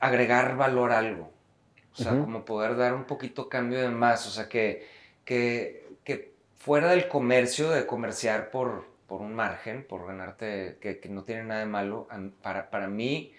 agregar 0.00 0.56
valor 0.56 0.92
a 0.92 0.98
algo. 0.98 1.30
O 1.92 2.02
sea, 2.02 2.12
como 2.12 2.44
poder 2.44 2.76
dar 2.76 2.92
un 2.92 3.04
poquito 3.04 3.48
cambio 3.48 3.80
de 3.80 3.88
más. 3.88 4.26
O 4.26 4.30
sea, 4.30 4.48
que, 4.48 4.86
que, 5.24 5.88
que 6.04 6.34
fuera 6.58 6.90
del 6.90 7.08
comercio, 7.08 7.70
de 7.70 7.86
comerciar 7.86 8.50
por, 8.50 8.84
por 9.06 9.20
un 9.20 9.34
margen, 9.34 9.84
por 9.88 10.06
ganarte, 10.06 10.78
que, 10.80 10.98
que 11.00 11.08
no 11.08 11.22
tiene 11.24 11.44
nada 11.44 11.60
de 11.60 11.66
malo, 11.66 12.08
para, 12.42 12.70
para 12.70 12.88
mí 12.88 13.32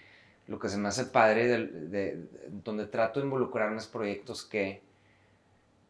lo 0.46 0.58
que 0.58 0.68
se 0.68 0.78
me 0.78 0.88
hace 0.88 1.04
padre, 1.04 1.46
del- 1.46 1.90
de, 1.90 2.16
de- 2.16 2.28
donde 2.64 2.86
trato 2.86 3.20
de 3.20 3.26
involucrarme 3.26 3.76
es 3.76 3.86
proyectos 3.86 4.44
que 4.44 4.80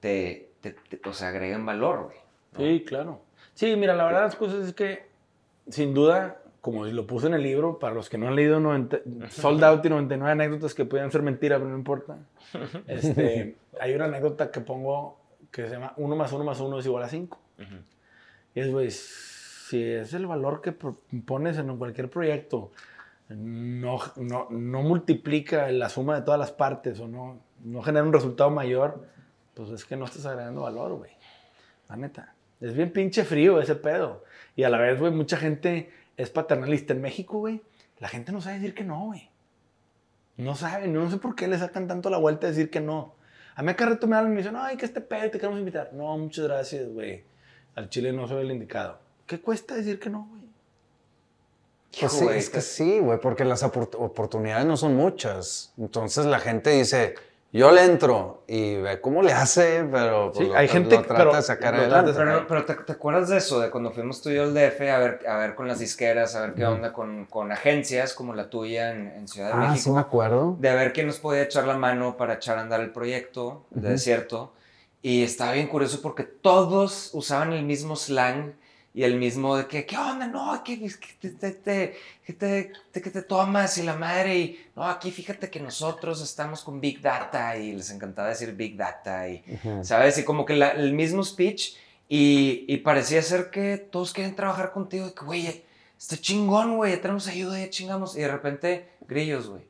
te, 0.01 0.51
te- 0.61 0.73
te- 0.73 1.09
o 1.09 1.13
sea, 1.13 1.29
agreguen 1.29 1.65
valor, 1.65 2.05
güey. 2.05 2.17
¿no? 2.53 2.59
Sí, 2.61 2.85
claro. 2.85 3.21
Sí, 3.55 3.75
mira, 3.77 3.95
la 3.95 4.05
verdad 4.05 4.21
de 4.21 4.27
las 4.27 4.37
cosas 4.37 4.67
es 4.67 4.75
que, 4.75 5.07
sin 5.69 5.95
duda, 5.95 6.41
como 6.61 6.85
lo 6.87 7.07
puse 7.07 7.27
en 7.29 7.35
el 7.35 7.43
libro, 7.43 7.79
para 7.79 7.95
los 7.95 8.09
que 8.09 8.19
no 8.19 8.27
han 8.29 8.35
leído 8.37 8.59
90, 8.61 8.99
Sold 9.31 9.63
Out 9.63 9.85
y 9.87 9.89
99 9.91 10.33
anécdotas 10.33 10.75
que 10.75 10.85
pueden 10.85 11.11
ser 11.13 11.23
mentira, 11.23 11.59
pero 11.59 11.71
no 11.71 11.77
importa. 11.77 12.19
Este, 12.87 13.57
hay 13.81 13.95
una 13.95 14.07
anécdota 14.07 14.51
que 14.51 14.61
pongo 14.61 15.19
que 15.53 15.67
se 15.67 15.71
llama 15.75 15.93
1 15.97 16.17
más 16.17 16.33
1 16.33 16.45
más 16.45 16.59
1 16.61 16.79
es 16.81 16.87
igual 16.87 17.05
a 17.05 17.09
5. 17.09 17.39
Ujú. 17.59 17.75
Y 18.55 18.61
es, 18.61 18.71
güey, 18.73 18.87
si 19.69 19.83
es 19.83 20.15
el 20.15 20.27
valor 20.27 20.63
que 20.63 20.73
pones 20.73 21.59
en 21.59 21.77
cualquier 21.77 22.09
proyecto, 22.09 22.73
no, 23.29 23.99
no, 24.17 24.49
no 24.49 24.83
multiplica 24.83 25.71
la 25.71 25.91
suma 25.91 26.17
de 26.17 26.23
todas 26.23 26.41
las 26.41 26.53
partes 26.53 26.99
o 27.01 27.07
no, 27.07 27.41
no 27.63 27.83
genera 27.83 28.07
un 28.07 28.13
resultado 28.15 28.51
mayor, 28.51 29.07
pues 29.53 29.69
es 29.71 29.85
que 29.85 29.97
no 29.97 30.07
estás 30.07 30.25
agregando 30.25 30.63
valor, 30.63 30.95
güey. 30.95 31.11
La 31.91 31.97
neta. 31.97 32.35
Es 32.63 32.75
bien 32.75 32.93
pinche 32.93 33.25
frío 33.25 33.61
ese 33.61 33.75
pedo. 33.75 34.25
Y 34.57 34.63
a 34.63 34.71
la 34.71 34.79
vez, 34.79 34.99
güey, 34.99 35.13
mucha 35.13 35.37
gente 35.37 35.91
es 36.17 36.31
paternalista. 36.31 36.95
En 36.95 37.03
México, 37.03 37.39
güey, 37.39 37.61
la 37.99 38.09
gente 38.09 38.33
no 38.33 38.41
sabe 38.41 38.61
decir 38.61 38.75
que 38.75 38.85
no, 38.85 39.05
güey. 39.07 39.29
No 40.39 40.55
saben, 40.55 40.95
no 40.95 41.11
sé 41.11 41.19
por 41.19 41.35
qué 41.35 41.47
le 41.47 41.59
sacan 41.59 41.89
tanto 41.89 42.09
la 42.09 42.17
vuelta 42.17 42.47
a 42.47 42.51
decir 42.51 42.71
que 42.71 42.81
no. 42.81 43.17
A 43.55 43.63
mí 43.63 43.71
acá 43.71 43.85
rato 43.85 44.07
me 44.07 44.17
hablan 44.17 44.33
y 44.33 44.37
me 44.37 44.41
dicen, 44.41 44.57
ay, 44.57 44.79
que 44.79 44.87
este 44.87 45.03
pedo 45.03 45.31
te 45.31 45.39
queremos 45.39 45.59
invitar. 45.59 45.93
No, 45.93 46.17
muchas 46.17 46.47
gracias, 46.47 46.89
güey. 46.89 47.25
Al 47.75 47.91
chile 47.91 48.13
no 48.13 48.27
soy 48.27 48.47
el 48.47 48.53
indicado. 48.53 49.08
¿Qué 49.29 49.41
cuesta 49.41 49.75
decir 49.77 50.01
que 50.01 50.11
no, 50.11 50.27
güey? 50.29 50.43
Pues 52.01 52.13
sí, 52.13 52.27
es 52.31 52.51
que 52.51 52.61
sí, 52.61 52.99
güey, 52.99 53.21
porque 53.21 53.45
las 53.45 53.63
opor- 53.63 53.95
oportunidades 53.99 54.67
no 54.67 54.77
son 54.77 54.95
muchas. 54.97 55.73
Entonces 55.79 56.27
la 56.27 56.39
gente 56.39 56.71
dice, 56.71 57.15
yo 57.53 57.73
le 57.73 57.83
entro 57.85 58.43
y 58.47 58.77
ve 58.77 59.01
cómo 59.01 59.23
le 59.23 59.33
hace, 59.33 59.85
pero 59.91 60.31
pues, 60.33 60.47
Sí, 60.47 60.53
lo, 60.53 60.57
hay 60.59 60.69
gente 60.69 60.95
lo 60.97 61.03
que- 61.03 61.09
trata 61.09 61.23
pero 61.25 61.35
de 61.37 61.43
sacar 61.43 61.75
lo 61.75 61.81
trata 61.89 61.89
de 61.89 61.95
adelante. 62.11 62.19
Pero, 62.19 62.41
no- 62.41 62.47
pero 62.47 62.65
te, 62.67 62.75
te 62.85 62.93
acuerdas 62.93 63.29
de 63.31 63.39
eso? 63.39 63.59
De 63.61 63.71
cuando 63.71 63.91
fuimos 63.91 64.21
tú 64.23 64.31
y 64.31 64.35
yo 64.37 64.43
al 64.45 64.55
DF 64.55 64.81
a 64.91 64.99
ver, 64.99 65.21
a 65.29 65.39
ver 65.39 65.55
con 65.55 65.67
las 65.67 65.79
disqueras, 65.79 66.35
a 66.37 66.43
ver 66.43 66.55
qué 66.55 66.65
onda 66.67 66.93
con, 66.93 67.25
con 67.27 67.51
agencias 67.53 68.13
como 68.15 68.35
la 68.35 68.49
tuya 68.51 68.93
en, 68.93 69.09
en 69.09 69.27
Ciudad 69.29 69.49
de 69.49 69.55
Ah, 69.55 69.65
sí 69.67 69.71
México. 69.73 69.95
me 69.95 70.01
acuerdo. 70.01 70.57
De 70.61 70.73
ver 70.75 70.93
quién 70.93 71.07
nos 71.07 71.19
podía 71.19 71.43
echar 71.43 71.67
la 71.67 71.77
mano 71.77 72.17
para 72.17 72.35
echar 72.35 72.59
a 72.59 72.61
andar 72.61 72.81
el 72.81 72.91
proyecto 72.93 73.65
de 73.71 73.91
desierto. 73.91 74.53
Y 75.03 75.23
estaba 75.23 75.53
bien 75.53 75.69
curioso 75.69 76.01
porque 76.03 76.25
todos 76.25 77.11
usaban 77.15 77.53
el 77.53 77.65
mismo 77.65 77.97
slang 77.97 78.53
Y 78.99 79.05
el 79.05 79.15
mismo 79.15 79.57
de 79.57 79.69
que, 79.69 79.87
¿qué 79.87 79.97
onda? 79.97 80.27
No, 80.27 80.61
que, 80.65 80.77
que 80.81 81.29
te, 81.31 81.53
te, 81.53 81.97
que 82.27 82.33
te, 82.33 82.73
te- 82.91 83.01
que 83.01 83.11
te 83.11 83.23
tomas 83.23 83.79
y 83.79 83.85
la 83.85 83.95
madre. 83.95 84.37
Y 84.37 84.67
no, 84.75 84.85
aquí 84.85 85.13
fíjate 85.13 85.49
que 85.51 85.61
nosotros 85.61 86.21
estamos 86.21 86.65
con 86.65 86.81
Big 86.81 87.01
Data 87.01 87.57
y 87.57 87.75
les 87.77 87.93
encantaba 87.93 88.27
decir 88.31 88.55
Big 88.57 88.77
Data 88.77 89.29
y, 89.29 89.45
Ujú. 89.55 89.85
¿sabes? 89.85 90.19
Y 90.19 90.25
como 90.25 90.45
que 90.45 90.57
la- 90.57 90.71
el 90.73 90.95
mismo 90.95 91.23
speech 91.23 91.77
y, 92.09 92.65
y 92.67 92.79
parecía 92.79 93.23
ser 93.23 93.51
que 93.51 93.77
todos 93.79 94.13
quieren 94.13 94.35
trabajar 94.35 94.73
contigo 94.73 95.07
y 95.07 95.13
que, 95.13 95.25
güey, 95.25 95.63
está 95.97 96.17
chingón, 96.17 96.77
güey, 96.77 96.97
ya 96.97 97.01
tenemos 97.01 97.29
ayuda, 97.29 97.57
ya 97.61 97.71
chingamos. 97.71 98.17
Y 98.17 98.23
de 98.23 98.29
repente, 98.33 98.89
grillos, 99.07 99.49
güey. 99.49 99.63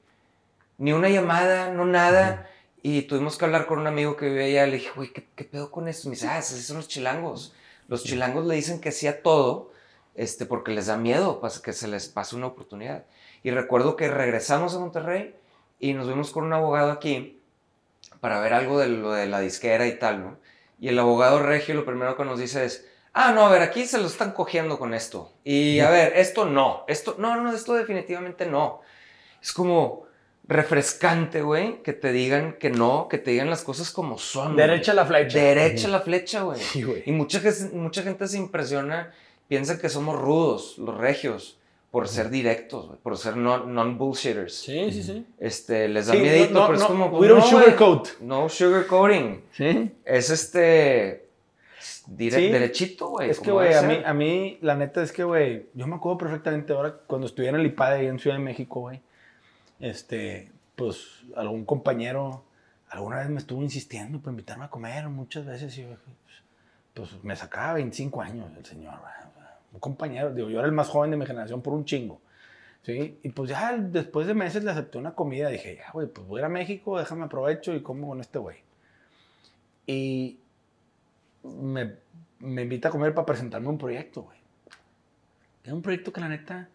Ni 0.79 0.95
una 0.95 1.11
llamada, 1.11 1.71
no 1.71 1.85
nada. 1.85 2.49
Y 2.83 3.03
tuvimos 3.03 3.37
que 3.37 3.45
hablar 3.45 3.67
con 3.67 3.79
un 3.79 3.89
amigo 3.89 4.17
que 4.17 4.25
vive 4.31 4.47
allá. 4.47 4.65
Le 4.67 4.77
dije, 4.77 4.91
güey, 4.97 5.13
¿qué, 5.13 5.27
qué 5.37 5.45
pedo 5.45 5.71
con 5.71 5.87
esto? 5.87 6.09
Me 6.09 6.15
dice, 6.15 6.29
ah, 6.29 6.39
esos 6.39 6.59
son 6.63 6.79
los 6.79 6.89
chilangos. 6.89 7.53
Los 7.89 8.05
chilangos 8.05 8.47
le 8.47 8.55
dicen 8.55 8.81
que 8.81 8.93
sí 8.93 9.07
a 9.07 9.23
todo 9.23 9.73
este, 10.15 10.47
porque 10.47 10.73
les 10.73 10.87
da 10.87 10.97
miedo 10.97 11.41
pas- 11.41 11.61
que 11.61 11.73
se 11.73 11.89
les 11.89 12.09
pase 12.09 12.37
una 12.37 12.47
oportunidad. 12.47 13.05
Y 13.43 13.51
recuerdo 13.51 13.97
que 13.97 14.09
regresamos 14.09 14.75
a 14.75 14.79
Monterrey 14.79 15.35
y 15.81 15.95
nos 15.95 16.09
vimos 16.09 16.31
con 16.31 16.45
un 16.45 16.53
abogado 16.53 16.91
aquí 16.93 17.41
para 18.21 18.41
ver 18.41 18.53
algo 18.53 18.79
de 18.79 18.89
lo 18.89 19.13
de 19.13 19.27
la 19.27 19.41
disquera 19.41 19.87
y 19.87 19.99
tal, 19.99 20.23
¿no? 20.23 20.37
Y 20.81 20.89
el 20.89 20.99
abogado 20.99 21.41
regio 21.41 21.75
lo 21.75 21.85
primero 21.85 22.17
que 22.17 22.25
nos 22.25 22.39
dice 22.39 22.65
es, 22.65 22.89
ah, 23.13 23.33
no, 23.33 23.47
a 23.47 23.51
ver, 23.51 23.63
aquí 23.63 23.87
se 23.87 23.99
lo 23.99 24.07
están 24.07 24.33
cogiendo 24.33 24.79
con 24.79 24.93
esto. 24.93 25.33
Y 25.45 25.81
a 25.81 25.89
ver, 25.91 26.13
esto 26.17 26.45
no, 26.45 26.85
esto, 26.89 27.15
no, 27.19 27.37
no, 27.37 27.53
esto 27.53 27.75
definitivamente 27.75 28.45
no. 28.47 28.81
Es 29.41 29.53
como 29.53 30.08
refrescante, 30.49 31.43
güey, 31.43 31.83
que 31.83 31.93
te 31.93 32.11
digan 32.11 32.55
que 32.59 32.71
no, 32.71 33.07
que 33.09 33.19
te 33.19 33.31
digan 33.33 33.51
las 33.51 33.63
cosas 33.63 33.91
como 33.91 34.19
son. 34.19 34.55
güey. 34.55 34.67
Derecha 34.67 34.95
la 34.95 35.05
flecha. 35.07 35.39
Derecha 35.39 35.89
la 35.89 36.01
flecha, 36.01 36.43
güey. 36.43 36.59
Sí, 36.59 36.83
güey. 36.83 37.03
Y 37.07 37.13
mucha, 37.13 37.41
gente- 37.41 37.77
mucha 37.77 38.03
gente 38.03 38.27
se 38.27 38.39
impresiona, 38.39 39.13
piensa 39.47 39.79
que 39.79 39.89
somos 39.89 40.19
rudos, 40.19 40.79
los 40.79 40.97
regios, 40.97 41.59
por 41.91 42.09
ser 42.09 42.31
directos, 42.31 42.87
güey, 42.87 42.99
por 43.03 43.17
ser 43.19 43.35
non- 43.37 43.67
non-bullshitters. 43.67 44.53
Sí, 44.55 44.91
sí, 44.91 45.03
sí. 45.03 45.27
Este, 45.39 45.87
les 45.89 46.07
da 46.07 46.15
Sí, 46.15 46.19
miedito, 46.21 46.53
no, 46.55 46.61
no, 46.61 46.67
pero 46.67 46.75
es 46.77 46.81
no, 46.83 46.87
como... 46.89 47.19
we 47.19 47.29
don't 47.29 47.45
sugarcoat. 47.45 48.09
No 48.21 48.49
sugarcoating. 48.49 49.43
Sí. 49.53 49.91
Es 50.05 50.31
este... 50.31 51.27
dire- 52.07 52.37
Sí. 52.37 52.49
derechito, 52.51 53.09
güey. 53.09 53.31
Es 53.31 53.41
que, 53.41 53.51
güey, 53.51 53.75
a 53.75 53.83
mí, 53.83 54.01
a 54.05 54.13
mí, 54.15 54.59
la 54.63 54.75
neta 54.77 55.03
es 55.03 55.13
que, 55.13 55.25
güey, 55.25 55.67
yo 55.75 55.87
me 55.87 55.97
acuerdo 55.97 56.19
perfectamente 56.19 56.73
ahora 56.73 56.95
cuando 57.07 57.27
estuve 57.27 57.49
en 57.49 57.55
el 57.57 57.67
IPADE 57.67 58.01
ahí 58.01 58.07
en 58.07 58.19
Ciudad 58.19 58.37
de 58.37 58.43
México, 58.43 58.81
güey. 58.81 59.01
Este, 59.81 60.51
pues, 60.77 61.25
algún 61.37 61.65
compañero 61.65 62.45
alguna 62.91 63.19
vez 63.19 63.29
me 63.29 63.39
estuvo 63.39 63.63
insistiendo 63.63 64.19
para 64.19 64.33
invitarme 64.33 64.65
a 64.65 64.71
comer 64.71 65.09
muchas 65.09 65.45
veces 65.45 65.77
y 65.79 65.83
yo, 65.83 65.89
pues, 66.95 67.23
me 67.23 67.37
sacaba 67.37 67.75
25 67.75 68.23
años 68.23 68.51
el 68.57 68.65
señor. 68.65 68.95
Un 69.73 69.81
compañero, 69.81 70.33
digo, 70.33 70.49
yo 70.49 70.59
era 70.59 70.67
el 70.67 70.73
más 70.73 70.89
joven 70.89 71.11
de 71.11 71.17
mi 71.17 71.27
generación 71.27 71.63
por 71.63 71.75
un 71.75 71.85
chingo. 71.85 72.21
¿Sí? 72.83 73.19
Y 73.23 73.29
pues 73.31 73.51
ya 73.51 73.77
después 73.77 74.27
de 74.27 74.35
meses 74.35 74.65
le 74.65 74.71
acepté 74.71 74.97
una 74.99 75.15
comida. 75.15 75.49
Dije, 75.51 75.77
ya, 75.77 75.91
güey, 75.93 76.07
pues 76.07 76.27
voy 76.27 76.39
a 76.39 76.43
ir 76.43 76.45
a 76.47 76.49
México, 76.49 76.99
déjame 76.99 77.25
aprovecho 77.25 77.75
y 77.75 77.83
como 77.83 78.09
con 78.09 78.21
este 78.21 78.39
güey. 78.39 78.57
Y 79.87 80.39
me, 81.43 81.97
me 82.39 82.63
invita 82.63 82.89
a 82.89 82.91
comer 82.91 83.15
para 83.15 83.27
presentarme 83.27 83.69
un 83.69 83.79
proyecto, 83.79 84.23
güey. 84.23 84.39
Era 85.65 85.75
un 85.75 85.83
proyecto 85.83 86.13
que 86.13 86.21
la 86.21 86.29
neta 86.29 86.69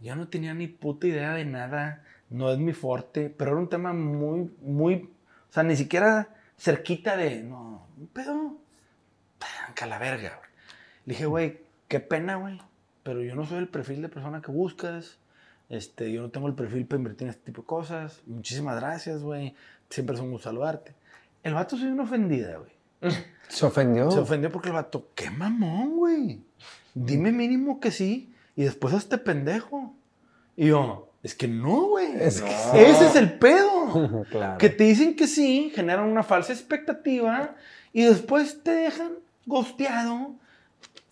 yo 0.00 0.14
no 0.16 0.28
tenía 0.28 0.54
ni 0.54 0.68
puta 0.68 1.06
idea 1.06 1.34
de 1.34 1.44
nada, 1.44 2.04
no 2.30 2.50
es 2.50 2.58
mi 2.58 2.72
fuerte, 2.72 3.34
pero 3.36 3.52
era 3.52 3.60
un 3.60 3.68
tema 3.68 3.92
muy, 3.92 4.50
muy, 4.60 5.10
o 5.50 5.52
sea, 5.52 5.62
ni 5.62 5.76
siquiera 5.76 6.28
cerquita 6.58 7.16
de, 7.16 7.42
no, 7.42 7.86
un 7.96 8.06
pedo, 8.08 8.56
tranca 9.38 9.86
la 9.86 9.98
verga. 9.98 10.40
Le 11.06 11.14
dije, 11.14 11.26
güey, 11.26 11.60
qué 11.88 12.00
pena, 12.00 12.36
güey, 12.36 12.60
pero 13.02 13.22
yo 13.22 13.34
no 13.34 13.46
soy 13.46 13.58
el 13.58 13.68
perfil 13.68 14.02
de 14.02 14.08
persona 14.08 14.42
que 14.42 14.50
buscas, 14.50 15.18
este, 15.68 16.12
yo 16.12 16.22
no 16.22 16.30
tengo 16.30 16.48
el 16.48 16.54
perfil 16.54 16.86
para 16.86 16.98
invertir 16.98 17.26
en 17.26 17.30
este 17.30 17.44
tipo 17.44 17.62
de 17.62 17.66
cosas, 17.66 18.22
muchísimas 18.26 18.76
gracias, 18.80 19.22
güey, 19.22 19.54
siempre 19.88 20.16
es 20.16 20.22
un 20.22 20.30
gusto 20.30 20.48
saludarte. 20.48 20.94
El 21.42 21.54
vato 21.54 21.76
soy 21.76 21.88
una 21.88 22.02
ofendida, 22.02 22.58
güey. 22.58 22.72
¿Se 23.48 23.64
ofendió? 23.64 24.10
Se 24.10 24.18
ofendió 24.18 24.50
porque 24.50 24.68
el 24.68 24.74
vato, 24.74 25.08
qué 25.14 25.30
mamón, 25.30 25.96
güey. 25.96 26.42
Dime 26.94 27.32
mínimo 27.32 27.80
que 27.80 27.90
sí 27.90 28.34
y 28.56 28.64
después 28.64 28.92
a 28.92 28.98
este 28.98 29.18
pendejo. 29.18 29.94
Y 30.56 30.66
yo, 30.66 31.07
es 31.28 31.34
que 31.34 31.46
no, 31.48 31.88
güey. 31.88 32.08
Es 32.20 32.40
que- 32.42 32.50
No. 32.50 32.74
Ese 32.78 33.06
es 33.06 33.16
el 33.16 33.38
pedo. 33.38 34.24
claro. 34.30 34.58
Que 34.58 34.68
te 34.70 34.84
dicen 34.84 35.14
que 35.16 35.26
sí, 35.26 35.70
generan 35.74 36.04
una 36.06 36.22
falsa 36.22 36.52
expectativa 36.52 37.54
y 37.92 38.02
después 38.04 38.62
te 38.62 38.70
dejan 38.72 39.12
gosteado 39.46 40.34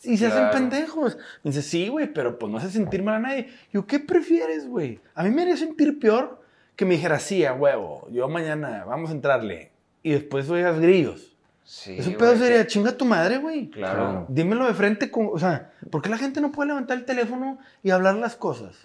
y 0.03 0.17
se 0.17 0.27
Claro. 0.27 0.47
hacen 0.47 0.59
pendejos. 0.71 1.17
Me 1.43 1.51
dice, 1.51 1.63
sí, 1.63 1.89
güey, 1.89 2.13
pero 2.13 2.39
pues 2.39 2.51
no 2.51 2.59
hace 2.59 2.71
sentir 2.71 3.03
mal 3.03 3.17
a 3.17 3.19
nadie. 3.21 3.49
Yo, 3.73 3.87
¿qué 3.87 3.99
prefieres, 3.99 4.67
güey? 4.69 5.01
A 5.15 5.23
mí 5.25 5.31
me 5.31 5.43
haría 5.43 5.57
sentir 5.57 5.99
peor 5.99 6.41
que 6.77 6.85
me 6.85 6.95
dijera, 6.95 7.19
sí, 7.19 7.45
a 7.45 7.55
huevo, 7.55 8.07
yo 8.11 8.29
mañana 8.29 8.85
vamos 8.87 9.11
a 9.11 9.15
entrarle. 9.15 9.73
Y 10.03 10.13
después 10.13 10.49
oigas 10.51 10.79
grillos. 10.79 11.33
Sí, 11.65 11.95
Ese 11.99 12.11
güey, 12.11 12.17
pedo 12.19 12.33
que- 12.35 12.39
sería 12.39 12.67
chinga 12.67 12.93
tu 12.93 13.05
madre, 13.05 13.39
güey. 13.39 13.69
Claro. 13.71 14.25
Dímelo 14.29 14.67
de 14.67 14.75
frente, 14.75 15.11
con, 15.11 15.31
o 15.33 15.39
sea, 15.39 15.73
¿por 15.91 16.01
qué 16.01 16.09
la 16.11 16.19
gente 16.19 16.41
no 16.41 16.53
puede 16.53 16.69
levantar 16.69 16.97
el 16.99 17.05
teléfono 17.05 17.59
y 17.83 17.91
hablar 17.91 18.15
las 18.15 18.37
cosas? 18.37 18.77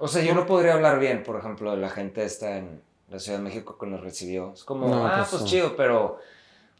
O 0.00 0.08
sea, 0.08 0.24
yo 0.24 0.34
no 0.34 0.46
podría 0.46 0.74
hablar 0.74 0.98
bien, 0.98 1.22
por 1.22 1.38
ejemplo, 1.38 1.70
de 1.70 1.76
la 1.76 1.90
gente 1.90 2.24
esta 2.24 2.56
en 2.56 2.80
la 3.10 3.18
Ciudad 3.18 3.38
de 3.38 3.44
México 3.44 3.76
que 3.78 3.86
nos 3.86 4.00
recibió. 4.00 4.54
Es 4.54 4.64
como, 4.64 4.88
No, 4.88 5.06
ah, 5.06 5.16
pues, 5.18 5.28
pues, 5.30 5.44
chido, 5.44 5.76
pero 5.76 6.18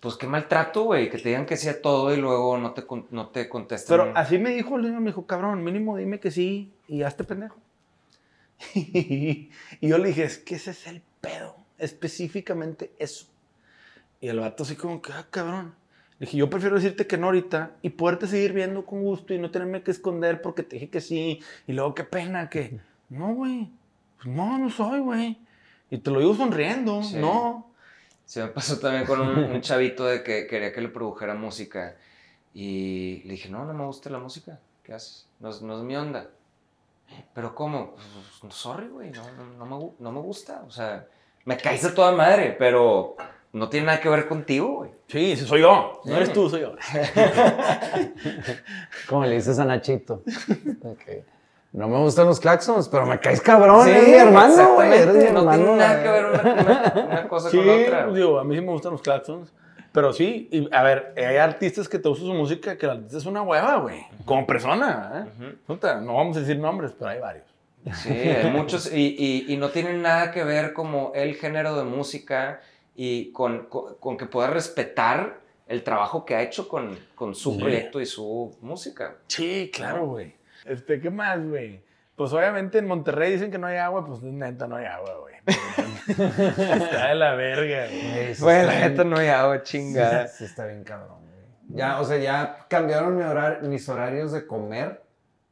pues 0.00 0.16
qué 0.16 0.26
maltrato, 0.26 0.84
güey, 0.84 1.10
que 1.10 1.18
te 1.18 1.28
digan 1.28 1.44
que 1.44 1.58
sí 1.58 1.68
a 1.68 1.82
todo 1.82 2.14
y 2.14 2.16
luego 2.16 2.56
no 2.56 2.72
te, 2.72 2.84
no 3.10 3.28
te 3.28 3.48
contestan. 3.50 3.98
Pero 3.98 4.16
así 4.16 4.38
me 4.38 4.50
dijo 4.50 4.76
el 4.76 4.82
niño, 4.82 5.00
me 5.00 5.10
dijo, 5.10 5.26
cabrón, 5.26 5.62
mínimo 5.62 5.98
dime 5.98 6.18
que 6.18 6.30
sí 6.30 6.72
y 6.88 7.02
hazte 7.02 7.24
pendejo. 7.24 7.56
y 8.74 9.50
yo 9.82 9.98
le 9.98 10.08
dije, 10.08 10.24
es 10.24 10.38
que 10.38 10.54
ese 10.54 10.70
es 10.70 10.86
el 10.86 11.02
pedo, 11.20 11.56
específicamente 11.78 12.92
eso. 12.98 13.26
Y 14.22 14.28
el 14.28 14.40
vato 14.40 14.62
así 14.62 14.76
como 14.76 15.02
que, 15.02 15.12
ah, 15.12 15.26
cabrón. 15.30 15.74
Le 16.18 16.26
dije, 16.26 16.38
yo 16.38 16.50
prefiero 16.50 16.76
decirte 16.76 17.06
que 17.06 17.16
no 17.16 17.26
ahorita 17.26 17.72
y 17.80 17.90
poderte 17.90 18.26
seguir 18.26 18.52
viendo 18.52 18.84
con 18.84 19.02
gusto 19.02 19.32
y 19.32 19.38
no 19.38 19.50
tenerme 19.50 19.82
que 19.82 19.90
esconder 19.90 20.42
porque 20.42 20.62
te 20.62 20.76
dije 20.76 20.90
que 20.90 21.00
sí. 21.00 21.40
Y 21.66 21.72
luego, 21.72 21.94
qué 21.94 22.04
pena 22.04 22.50
que, 22.50 22.78
no, 23.10 23.34
güey, 23.34 23.70
pues 24.16 24.28
no, 24.34 24.58
no 24.58 24.70
soy, 24.70 25.00
güey. 25.00 25.38
Y 25.90 25.98
te 25.98 26.10
lo 26.10 26.20
digo 26.20 26.34
sonriendo, 26.34 27.02
Sí. 27.02 27.16
no. 27.16 27.66
Se 28.24 28.42
me 28.42 28.48
pasó 28.48 28.78
también 28.78 29.04
con 29.06 29.20
un, 29.20 29.36
un 29.38 29.60
chavito 29.60 30.06
de 30.06 30.22
que 30.22 30.46
quería 30.46 30.72
que 30.72 30.80
le 30.80 30.88
produjera 30.88 31.34
música. 31.34 31.96
Y 32.54 33.22
le 33.24 33.32
dije, 33.32 33.48
no, 33.48 33.64
no 33.64 33.74
me 33.74 33.84
gusta 33.84 34.08
la 34.10 34.18
música. 34.20 34.60
¿Qué 34.84 34.94
haces? 34.94 35.26
No, 35.40 35.50
no 35.62 35.78
es 35.78 35.82
mi 35.84 35.96
onda. 35.96 36.28
Pero 37.34 37.54
¿cómo? 37.56 37.96
Pues, 38.40 38.54
sorry, 38.54 38.86
güey, 38.88 39.10
no, 39.10 39.22
no, 39.32 39.44
no 39.58 39.66
me, 39.78 39.90
no 39.98 40.12
me 40.12 40.20
gusta. 40.20 40.62
O 40.66 40.70
sea, 40.70 41.06
me 41.44 41.56
caes 41.56 41.82
de 41.82 41.90
toda 41.90 42.12
madre, 42.12 42.54
pero 42.56 43.16
no 43.52 43.68
tiene 43.68 43.86
nada 43.86 44.00
que 44.00 44.08
ver 44.08 44.28
contigo, 44.28 44.76
güey. 44.76 44.90
Sí, 45.08 45.36
soy 45.36 45.62
yo. 45.62 46.00
No 46.04 46.12
Sí. 46.12 46.16
eres 46.16 46.32
tú, 46.32 46.48
soy 46.48 46.60
yo. 46.60 46.76
Como 49.08 49.24
le 49.24 49.36
dices 49.36 49.58
a 49.58 49.64
Nachito. 49.64 50.22
que, 51.04 51.24
no 51.72 51.88
me 51.88 51.98
gustan 51.98 52.26
los 52.26 52.40
claxons, 52.40 52.88
pero 52.88 53.06
me 53.06 53.18
caes 53.20 53.40
cabrón, 53.40 53.86
Sí, 53.86 53.92
mi 54.06 54.12
hermano, 54.14 54.74
güey. 54.74 54.92
exactamente, 54.92 55.02
Eres 55.02 55.14
mi 55.14 55.32
no 55.32 55.38
hermano. 55.40 55.62
tiene 55.64 55.76
nada 55.78 56.02
que 56.02 56.08
ver 56.08 56.24
una, 56.26 56.42
una- 56.42 57.06
una 57.06 57.28
cosa 57.28 57.50
Sí, 57.50 57.56
con 57.56 57.66
la 57.66 57.74
otra. 57.74 58.04
pues, 58.04 58.16
digo, 58.16 58.38
a 58.38 58.44
mí 58.44 58.54
sí 58.56 58.60
me 58.60 58.72
gustan 58.72 58.92
los 58.92 59.02
claxons. 59.02 59.52
Pero 59.92 60.12
sí, 60.12 60.48
y, 60.52 60.68
a 60.72 60.84
ver, 60.84 61.12
hay 61.16 61.36
artistas 61.36 61.88
que 61.88 61.98
te 61.98 62.08
gustan 62.08 62.28
su 62.28 62.32
música 62.34 62.78
que 62.78 62.86
el 62.86 62.92
artista 62.92 63.18
es 63.18 63.26
una 63.26 63.42
hueva, 63.42 63.76
güey. 63.78 64.06
Como 64.24 64.46
persona, 64.46 65.26
¿eh? 65.26 65.44
Ujú. 65.46 65.56
Puta, 65.66 66.00
No 66.00 66.14
vamos 66.14 66.36
a 66.36 66.40
decir 66.40 66.58
nombres, 66.60 66.92
pero 66.96 67.10
hay 67.10 67.18
varios. 67.18 67.46
Sí, 67.94 68.10
hay 68.12 68.50
muchos 68.52 68.92
y, 68.92 69.16
y- 69.18 69.52
y 69.52 69.56
no 69.56 69.70
tienen 69.70 70.00
nada 70.02 70.30
que 70.30 70.44
ver 70.44 70.74
como 70.74 71.10
el 71.14 71.34
género 71.34 71.74
de 71.76 71.82
música 71.84 72.60
y 72.94 73.32
con, 73.32 73.66
con- 73.66 73.94
con 73.96 74.16
que 74.16 74.26
pueda 74.26 74.48
respetar 74.48 75.40
el 75.66 75.82
trabajo 75.82 76.24
que 76.24 76.34
ha 76.36 76.42
hecho 76.42 76.68
con, 76.68 76.96
con 77.16 77.34
su 77.34 77.52
Sí. 77.54 77.58
proyecto 77.58 78.00
y 78.00 78.06
su 78.06 78.54
música. 78.60 79.16
Sí, 79.28 79.70
claro, 79.74 80.06
güey. 80.06 80.34
Este, 80.64 81.00
¿qué 81.00 81.10
más, 81.10 81.44
güey? 81.46 81.82
Pues 82.16 82.32
obviamente 82.32 82.78
en 82.78 82.86
Monterrey 82.86 83.32
dicen 83.32 83.50
que 83.50 83.58
no 83.58 83.66
hay 83.66 83.78
agua, 83.78 84.04
pues 84.06 84.22
neta 84.22 84.66
no 84.66 84.76
hay 84.76 84.86
agua, 84.86 85.10
güey. 85.20 85.34
Está 86.08 87.08
de 87.08 87.14
la 87.14 87.34
verga, 87.34 87.86
güey. 87.86 88.34
Sí 88.34 88.46
está 88.46 88.88
bien- 88.88 89.10
no 89.10 89.16
hay 89.16 89.28
agua, 89.28 89.62
chingada. 89.62 90.26
Sí, 90.28 90.44
está 90.44 90.66
bien 90.66 90.84
cabrón, 90.84 91.18
güey. 91.20 91.78
Ya, 91.78 92.00
o 92.00 92.04
sea, 92.04 92.18
ya 92.18 92.66
cambiaron 92.68 93.16
mi 93.16 93.22
horar- 93.22 93.62
mis 93.62 93.88
horarios 93.88 94.32
de 94.32 94.46
comer 94.46 95.02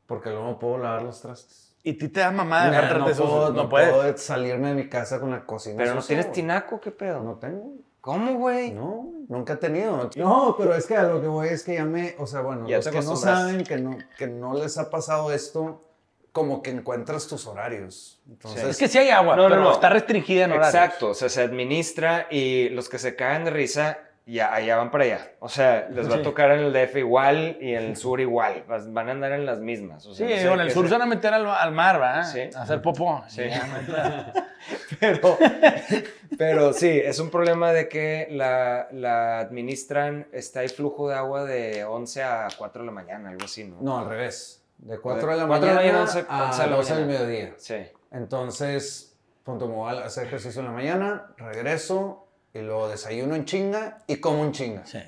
porque 0.07 0.31
luego 0.31 0.47
no 0.47 0.59
puedo 0.59 0.79
lavar 0.79 1.03
los 1.03 1.21
trastes. 1.23 1.75
Y 1.83 1.95
ti 1.95 2.09
te 2.09 2.21
da 2.21 2.31
mamada 2.31 2.67
no, 2.67 2.73
dejar 2.73 2.99
no, 2.99 3.05
trastes 3.07 3.27
puedo, 3.27 3.49
no 3.53 3.63
no 3.63 3.69
puedes. 3.69 3.91
puedo 3.91 4.17
salirme 4.19 4.69
de 4.69 4.75
mi 4.75 4.89
casa 4.89 5.21
con 5.21 5.31
la 5.31 5.45
cocina 5.47 5.77
Pero 5.79 5.95
no 5.95 6.03
tienes 6.03 6.31
tinaco, 6.33 6.81
¿qué 6.81 6.91
pedo? 6.91 7.23
No 7.23 7.37
tengo. 7.37 7.73
¿Cómo, 8.01 8.35
güey? 8.35 8.71
No, 8.73 9.07
nunca 9.29 9.55
he 9.55 9.57
tenido. 9.57 10.09
No, 10.17 10.55
pero 10.57 10.75
es 10.75 10.87
que 10.87 10.97
a 10.97 11.03
lo 11.03 11.21
que 11.21 11.27
voy 11.27 11.49
es 11.49 11.63
que 11.65 11.75
ya 11.75 11.85
me, 11.85 12.15
o 12.19 12.27
sea, 12.27 12.41
bueno, 12.41 12.67
Ya 12.69 12.77
los 12.77 12.89
que 12.89 13.01
no 13.03 13.17
saben 13.17 13.65
que 13.65 13.77
no, 13.77 13.99
que 14.17 14.27
no 14.27 14.55
les 14.55 14.79
ha 14.79 14.89
pasado 14.89 15.33
esto, 15.33 15.85
como 16.33 16.63
que 16.63 16.71
encuentras 16.71 17.27
tus 17.27 17.47
horarios. 17.47 18.21
Entonces, 18.29 18.65
Es 18.65 18.79
que 18.79 18.89
sí 18.89 18.99
hay 18.99 19.11
agua, 19.11 19.35
No, 19.37 19.45
no, 19.45 19.49
pero 19.51 19.63
no. 19.63 19.73
está 19.73 19.89
restringida 19.89 20.45
en 20.45 20.53
horarios. 20.53 20.75
Exacto, 20.75 21.09
o 21.11 21.15
sea, 21.15 21.29
se 21.29 21.43
administra 21.43 22.29
y 22.31 22.69
los 22.71 22.89
que 22.89 22.99
se 22.99 23.17
caen 23.17 23.45
de 23.45 23.51
risa 23.51 23.99
y 24.31 24.41
allá 24.41 24.77
van 24.77 24.91
para 24.91 25.05
allá. 25.05 25.33
O 25.41 25.49
sea, 25.49 25.89
les 25.91 26.07
va 26.07 26.17
Sí. 26.17 26.21
a 26.21 26.23
tocar 26.23 26.51
en 26.51 26.61
el 26.61 26.73
DF 26.73 26.97
igual 26.99 27.57
y 27.63 27.73
en 27.75 27.83
el 27.85 27.97
sur 27.97 28.21
igual. 28.21 28.63
Van 28.69 29.09
a 29.09 29.13
andar 29.13 29.33
en 29.33 29.47
las 29.47 29.59
mismas. 29.61 30.05
O 30.05 30.11
Sí, 30.13 30.19
sea, 30.19 30.27
no 30.29 30.37
sé 30.37 30.53
en 30.53 30.61
el 30.61 30.71
sur 30.71 30.87
se 30.87 30.93
van 30.93 31.01
a 31.03 31.07
meter 31.07 31.33
al, 31.33 31.47
al 31.49 31.73
mar, 31.73 31.99
¿verdad? 31.99 32.25
Sí. 32.31 32.43
A 32.55 32.63
hacer 32.63 32.83
popó. 32.83 33.25
Sí. 33.29 33.43
Pero, 35.01 35.39
pero 36.37 36.73
sí, 36.73 36.89
es 37.03 37.19
un 37.21 37.31
problema 37.31 37.73
de 37.73 37.89
que 37.89 38.27
la, 38.31 38.89
la 38.93 39.39
administran, 39.39 40.27
está 40.33 40.63
el 40.63 40.71
flujo 40.71 41.09
de 41.09 41.15
agua 41.15 41.45
de 41.45 41.85
11 41.85 42.23
a 42.23 42.49
4 42.57 42.83
de 42.83 42.87
la 42.87 42.93
mañana, 42.93 43.31
algo 43.31 43.45
así, 43.45 43.65
¿no? 43.65 43.77
No, 43.81 43.99
al 43.99 44.09
revés. 44.09 44.63
De 44.79 44.99
4 44.99 45.31
de 45.33 45.37
la 45.39 45.47
Cuatro 45.47 45.69
de 45.69 45.75
la 45.75 45.81
mañana 45.81 45.99
mañana, 46.01 46.13
once- 46.13 46.27
a 46.29 46.45
once 46.47 46.63
de 46.63 46.69
la 46.71 46.77
12 46.77 46.95
del 46.95 47.07
mañana. 47.07 47.25
mediodía. 47.25 47.55
Sí. 47.57 47.77
Entonces, 48.13 49.17
punto, 49.45 49.69
me 49.69 49.75
voy 49.75 49.97
a 49.97 50.05
hacer 50.05 50.27
ejercicio 50.27 50.61
en 50.61 50.67
la 50.67 50.73
mañana, 50.73 51.27
regreso 51.37 52.28
y 52.59 52.63
luego 52.63 52.89
desayuno 52.89 53.35
en 53.35 53.45
chinga 53.45 53.99
y 54.07 54.17
como 54.17 54.45
en 54.45 54.53
chinga. 54.53 54.85
Sí. 54.87 55.01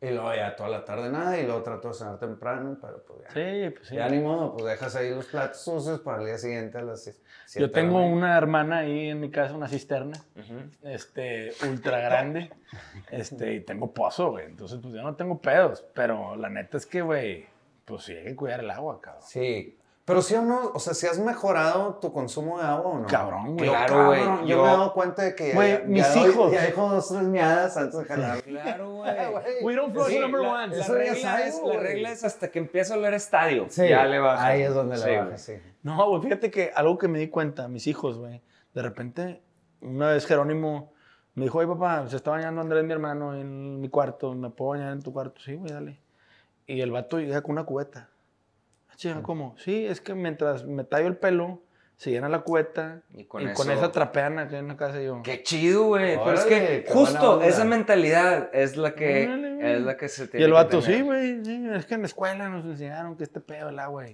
Y 0.00 0.10
luego 0.10 0.34
ya 0.34 0.54
toda 0.54 0.68
la 0.68 0.84
tarde 0.84 1.08
nada 1.10 1.38
y 1.38 1.44
luego 1.46 1.62
trato 1.62 1.88
de 1.88 1.94
cenar 1.94 2.18
temprano, 2.18 2.76
pero 2.78 3.02
pues 3.06 3.20
ya. 3.22 3.28
Sí, 3.30 3.70
pues 3.74 3.88
sí. 3.88 3.96
Ya 3.96 4.06
ni 4.10 4.18
modo, 4.18 4.52
pues 4.52 4.66
dejas 4.66 4.94
ahí 4.96 5.08
los 5.10 5.24
platos 5.26 5.62
sucios 5.62 6.00
para 6.00 6.20
el 6.20 6.26
día 6.26 6.36
siguiente 6.36 6.76
a 6.76 6.82
las 6.82 7.04
7 7.04 7.18
Yo 7.58 7.70
tengo 7.70 8.04
una 8.04 8.36
hermana 8.36 8.80
ahí 8.80 9.08
en 9.08 9.20
mi 9.20 9.30
casa, 9.30 9.54
una 9.54 9.66
cisterna, 9.66 10.18
Ujú. 10.36 10.70
este, 10.82 11.52
ultra 11.70 12.00
grande, 12.00 12.50
este, 13.10 13.54
y 13.54 13.60
tengo 13.60 13.94
pozo, 13.94 14.32
güey. 14.32 14.44
Entonces, 14.44 14.78
pues 14.82 14.92
yo 14.92 15.00
no 15.02 15.14
tengo 15.16 15.40
pedos, 15.40 15.86
pero 15.94 16.36
la 16.36 16.50
neta 16.50 16.76
es 16.76 16.84
que, 16.84 17.00
güey, 17.00 17.46
pues 17.86 18.02
sí 18.02 18.12
hay 18.12 18.24
que 18.24 18.36
cuidar 18.36 18.60
el 18.60 18.70
agua, 18.70 19.00
cabrón. 19.00 19.22
Sí. 19.26 19.78
Pero 20.06 20.20
sí 20.20 20.34
o 20.34 20.42
no, 20.42 20.70
o 20.74 20.78
sea, 20.78 20.92
si 20.92 21.06
has 21.06 21.18
mejorado 21.18 21.94
tu 21.94 22.12
consumo 22.12 22.58
de 22.58 22.64
agua 22.66 22.90
o 22.90 22.98
no. 22.98 23.06
Cabrón, 23.06 23.56
güey. 23.56 23.70
Claro, 23.70 24.06
güey. 24.08 24.20
Yo, 24.20 24.44
Yo- 24.44 24.56
me 24.62 24.62
he 24.68 24.72
dado 24.72 24.92
cuenta 24.92 25.22
de 25.22 25.34
que 25.34 25.52
Güey, 25.54 25.86
mis 25.86 26.06
ya 26.06 26.14
doy- 26.20 26.30
hijos. 26.30 26.52
ya 26.52 26.60
dejo 26.62 26.88
dos, 26.90 27.08
tres 27.08 27.22
miadas 27.22 27.74
antes 27.78 27.98
de 27.98 28.04
jalar. 28.04 28.42
Claro, 28.44 28.92
güey. 28.96 29.14
We 29.62 29.74
don't 29.74 29.94
flush 29.94 30.08
Sí, 30.08 30.18
number 30.18 30.42
la, 30.42 30.52
one. 30.64 30.76
la 30.76 30.82
Eso 30.84 30.92
ya 30.92 30.98
regla 30.98 31.16
sabes, 31.16 31.54
es, 31.54 31.62
la 31.64 31.80
regla 31.80 32.10
es 32.10 32.22
hasta 32.24 32.50
que 32.50 32.58
empieza 32.58 32.94
a 32.94 32.98
oler 32.98 33.14
estadio. 33.14 33.64
Sí, 33.70 33.88
Ya 33.88 34.04
le 34.04 34.18
baja. 34.18 34.44
Ahí 34.46 34.60
es 34.62 34.74
donde 34.74 34.98
Sí, 34.98 35.06
le 35.06 35.18
baja, 35.20 35.38
sí. 35.38 35.54
No, 35.82 36.08
güey, 36.10 36.20
fíjate 36.22 36.50
que 36.50 36.70
algo 36.74 36.98
que 36.98 37.08
me 37.08 37.18
di 37.18 37.28
cuenta, 37.28 37.66
mis 37.68 37.86
hijos, 37.86 38.18
güey, 38.18 38.42
de 38.74 38.82
repente, 38.82 39.42
una 39.80 40.08
vez 40.10 40.26
Jerónimo 40.26 40.92
me 41.34 41.44
dijo, 41.44 41.58
oye, 41.60 41.66
papá, 41.68 42.06
se 42.08 42.16
está 42.16 42.30
bañando 42.30 42.60
Andrés, 42.60 42.84
mi 42.84 42.92
hermano, 42.92 43.34
en 43.34 43.80
mi 43.80 43.88
cuarto, 43.88 44.34
¿me 44.34 44.50
puedo 44.50 44.72
bañar 44.72 44.92
en 44.92 45.00
tu 45.02 45.14
cuarto? 45.14 45.40
Sí, 45.40 45.54
güey, 45.54 45.72
dale. 45.72 45.98
Y 46.66 46.82
el 46.82 46.90
vato 46.90 47.18
llega 47.18 47.40
con 47.40 47.52
una 47.52 47.64
cubeta. 47.64 48.10
Chinga, 48.96 49.22
¿cómo? 49.22 49.54
Sí, 49.58 49.86
es 49.86 50.00
que 50.00 50.14
mientras 50.14 50.64
me 50.64 50.84
tallo 50.84 51.06
el 51.08 51.16
pelo, 51.16 51.60
se 51.96 52.10
llena 52.10 52.28
la 52.28 52.40
cubeta 52.40 53.02
Y 53.14 53.20
y 53.20 53.24
con 53.24 53.42
con, 53.54 53.70
eso- 53.70 53.78
esa 53.78 53.92
trapean 53.92 54.38
acá 54.38 54.58
en 54.58 54.68
la 54.68 54.76
casa 54.76 55.00
y 55.00 55.04
yo. 55.06 55.20
Qué 55.22 55.42
chido, 55.42 55.84
güey. 55.84 56.16
Pero 56.18 56.32
es 56.32 56.44
que 56.44 56.84
justo 56.88 57.40
esa 57.42 57.64
mentalidad 57.64 58.50
es 58.52 58.76
la 58.76 58.94
que, 58.94 59.26
Órale, 59.26 59.54
güey. 59.54 59.72
es 59.74 59.80
la 59.82 59.96
que 59.96 60.08
se 60.08 60.24
Y 60.24 60.28
tiene 60.28 60.44
el 60.46 60.50
que 60.50 60.54
vato, 60.54 60.80
tener. 60.80 60.96
sí, 60.96 61.02
güey, 61.02 61.44
sí, 61.44 61.66
es 61.72 61.86
que 61.86 61.94
en 61.94 62.00
la 62.00 62.06
escuela 62.06 62.48
nos 62.48 62.64
enseñaron 62.64 63.16
que 63.16 63.22
este 63.24 63.40
pedo 63.40 63.68
el 63.68 63.78
agua. 63.78 64.06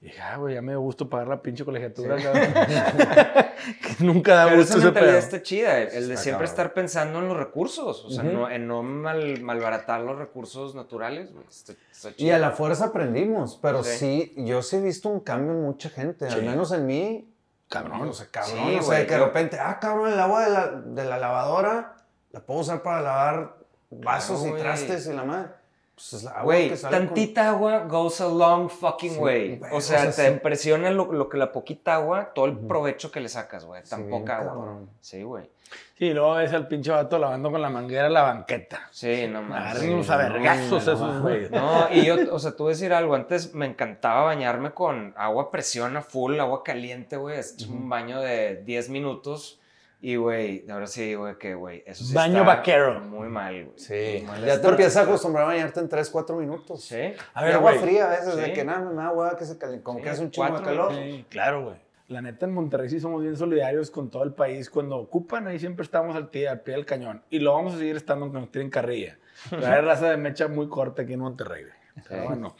Y 0.00 0.06
dije, 0.06 0.20
ah, 0.22 0.36
güey, 0.36 0.54
ya 0.54 0.62
me 0.62 0.70
dio 0.72 0.80
gusto 0.80 1.08
pagar 1.10 1.26
la 1.26 1.42
pinche 1.42 1.64
colegiatura, 1.64 2.16
cabrón. 2.22 2.52
que 3.98 4.04
nunca 4.04 4.34
da 4.36 4.44
Pero 4.44 4.56
gusto 4.58 4.70
esa 4.70 4.78
ese 4.78 4.84
mentalidad 4.86 5.12
pedo. 5.12 5.18
está 5.18 5.42
chida, 5.42 5.78
el, 5.78 5.88
de 5.90 5.96
Está 5.98 6.16
siempre 6.22 6.30
cabrón. 6.32 6.44
estar 6.44 6.74
pensando 6.74 7.18
en 7.18 7.28
los 7.28 7.36
recursos, 7.36 8.04
o 8.04 8.10
sea, 8.10 8.22
Ujú. 8.22 8.32
no, 8.32 8.50
en 8.50 8.68
no 8.68 8.82
mal- 8.84 9.40
malbaratar 9.40 10.00
los 10.02 10.16
recursos 10.16 10.76
naturales, 10.76 11.32
güey. 11.32 11.44
Está, 11.48 11.72
está 11.90 12.10
Y 12.16 12.30
a 12.30 12.38
la 12.38 12.52
fuerza 12.52 12.86
aprendimos, 12.86 13.58
pero 13.60 13.82
Sí. 13.82 13.98
sí. 13.98 14.34
yo 14.46 14.62
sí 14.62 14.76
he 14.76 14.80
visto 14.80 15.08
un 15.08 15.18
cambio 15.20 15.50
en 15.52 15.62
mucha 15.62 15.90
gente, 15.90 16.28
Sí. 16.30 16.34
al 16.34 16.42
menos 16.44 16.70
en 16.72 16.86
mí. 16.86 17.34
Cabrón. 17.68 18.08
O 18.08 18.12
sea, 18.12 18.28
cabrón, 18.30 18.54
Sí, 18.56 18.76
o 18.76 18.82
sea, 18.82 18.84
güey, 18.84 19.06
que 19.06 19.12
de 19.14 19.18
yo- 19.18 19.26
repente, 19.26 19.58
ah, 19.60 19.78
cabrón, 19.80 20.12
el 20.12 20.20
agua 20.20 20.44
de 20.44 20.50
la, 20.52 20.66
de 20.68 21.04
la 21.04 21.18
lavadora 21.18 21.96
la 22.30 22.40
puedo 22.40 22.60
usar 22.60 22.82
para 22.82 23.02
lavar 23.02 23.56
vasos 23.90 24.36
Claro, 24.36 24.46
y 24.46 24.50
güey. 24.52 24.62
trastes 24.62 25.06
y 25.08 25.12
la 25.12 25.24
madre. 25.24 25.57
Pues 25.98 26.12
es 26.12 26.22
la 26.22 26.30
agua 26.30 26.44
Güey, 26.44 26.68
que 26.68 26.76
sale 26.76 26.96
con- 26.96 27.06
tantita 27.08 27.48
agua 27.48 27.78
goes 27.88 28.20
a 28.20 28.28
long 28.28 28.68
fucking 28.68 29.14
Sí, 29.14 29.18
way. 29.18 29.56
güey, 29.58 29.72
O 29.72 29.76
o 29.78 29.80
sea, 29.80 29.98
sea, 30.12 30.24
te 30.24 30.28
sí. 30.28 30.32
impresiona 30.34 30.90
lo, 30.92 31.10
lo 31.12 31.28
que 31.28 31.36
la 31.38 31.50
poquita 31.50 31.96
agua, 31.96 32.32
todo 32.32 32.44
el 32.46 32.56
provecho 32.56 33.10
que 33.10 33.18
le 33.18 33.28
sacas, 33.28 33.64
güey. 33.64 33.82
Tan 33.82 34.04
Sí, 34.04 34.10
poca 34.10 34.36
agua. 34.38 34.52
cabrón. 34.54 34.90
Sí, 35.00 35.22
güey. 35.24 35.50
Sí, 35.98 36.14
luego 36.14 36.34
ves 36.36 36.52
al 36.52 36.68
pinche 36.68 36.92
vato 36.92 37.18
lavando 37.18 37.50
con 37.50 37.60
la 37.60 37.68
manguera 37.68 38.08
la 38.08 38.22
banqueta. 38.22 38.88
Sí, 38.92 39.26
no 39.28 39.42
mames. 39.42 39.56
Agarran 39.72 39.92
unos 39.94 40.10
a 40.10 40.16
vergazos 40.16 40.70
no, 40.70 40.78
esos, 40.92 41.00
no. 41.00 41.22
güey. 41.22 41.50
No, 41.50 41.88
y 41.92 42.04
yo, 42.06 42.16
o 42.32 42.38
sea, 42.38 42.52
tú 42.52 42.62
voy 42.62 42.70
a 42.70 42.74
decir 42.74 42.92
algo, 42.94 43.16
antes 43.16 43.52
me 43.54 43.66
encantaba 43.66 44.22
bañarme 44.22 44.70
con 44.70 45.12
agua 45.16 45.50
presión 45.50 45.96
a 45.96 46.02
full, 46.02 46.38
agua 46.38 46.62
caliente, 46.62 47.16
güey, 47.16 47.38
es 47.40 47.56
un 47.68 47.88
baño 47.88 48.20
de 48.20 48.62
10 48.64 48.88
minutos 48.90 49.60
y, 50.00 50.16
güey, 50.16 50.64
ahora 50.70 50.86
sí, 50.86 51.14
güey, 51.14 51.36
que, 51.38 51.54
güey, 51.54 51.82
eso 51.86 52.04
sí 52.04 52.14
Baño 52.14 52.38
está 52.42 52.56
vaquero. 52.56 53.00
Muy 53.00 53.28
mal, 53.28 53.64
güey. 53.64 53.78
Sí, 53.78 54.24
mal 54.26 54.44
ya 54.44 54.60
te 54.60 54.68
empiezas 54.68 54.96
a 54.98 55.02
acostumbrar 55.02 55.44
a 55.44 55.46
bañarte 55.48 55.80
en 55.80 55.88
3, 55.88 56.08
4 56.10 56.36
minutos. 56.36 56.84
Sí. 56.84 57.12
A 57.34 57.42
Y 57.42 57.44
ver, 57.44 57.54
agua 57.54 57.72
güey. 57.72 57.82
fría 57.82 58.06
a 58.06 58.10
veces, 58.10 58.34
Sí. 58.34 58.40
de 58.40 58.52
que 58.52 58.64
nada, 58.64 58.80
me 58.88 58.94
da 58.94 59.08
agua 59.08 59.36
que 59.36 59.44
se 59.44 59.58
calienta, 59.58 59.84
como 59.84 59.98
Sí, 59.98 60.04
que 60.04 60.10
hace 60.10 60.22
un 60.22 60.30
chingo 60.30 60.58
de 60.58 60.64
calor. 60.64 60.94
Sí, 60.94 61.26
claro, 61.28 61.64
güey. 61.64 61.76
La 62.08 62.22
neta, 62.22 62.46
en 62.46 62.54
Monterrey 62.54 62.88
sí 62.88 63.00
somos 63.00 63.20
bien 63.22 63.36
solidarios 63.36 63.90
con 63.90 64.08
todo 64.08 64.22
el 64.22 64.32
país. 64.32 64.70
Cuando 64.70 64.96
ocupan, 64.96 65.46
ahí 65.46 65.58
siempre 65.58 65.82
estamos 65.84 66.16
al 66.16 66.30
pie, 66.30 66.48
al 66.48 66.60
pie 66.60 66.74
del 66.74 66.86
cañón. 66.86 67.22
Y 67.28 67.40
lo 67.40 67.52
vamos 67.52 67.74
a 67.74 67.78
seguir 67.78 67.96
estando 67.96 68.24
aunque 68.24 68.40
nos 68.40 68.50
tienen 68.50 68.70
carrilla. 68.70 69.18
Pero 69.50 69.66
hay 69.66 69.82
raza 69.82 70.08
de 70.10 70.16
mecha 70.16 70.48
muy 70.48 70.68
corta 70.68 71.02
aquí 71.02 71.12
en 71.12 71.20
Monterrey, 71.20 71.64
güey. 71.64 71.74
Pero 72.08 72.22
Sí. 72.22 72.28
bueno. 72.28 72.56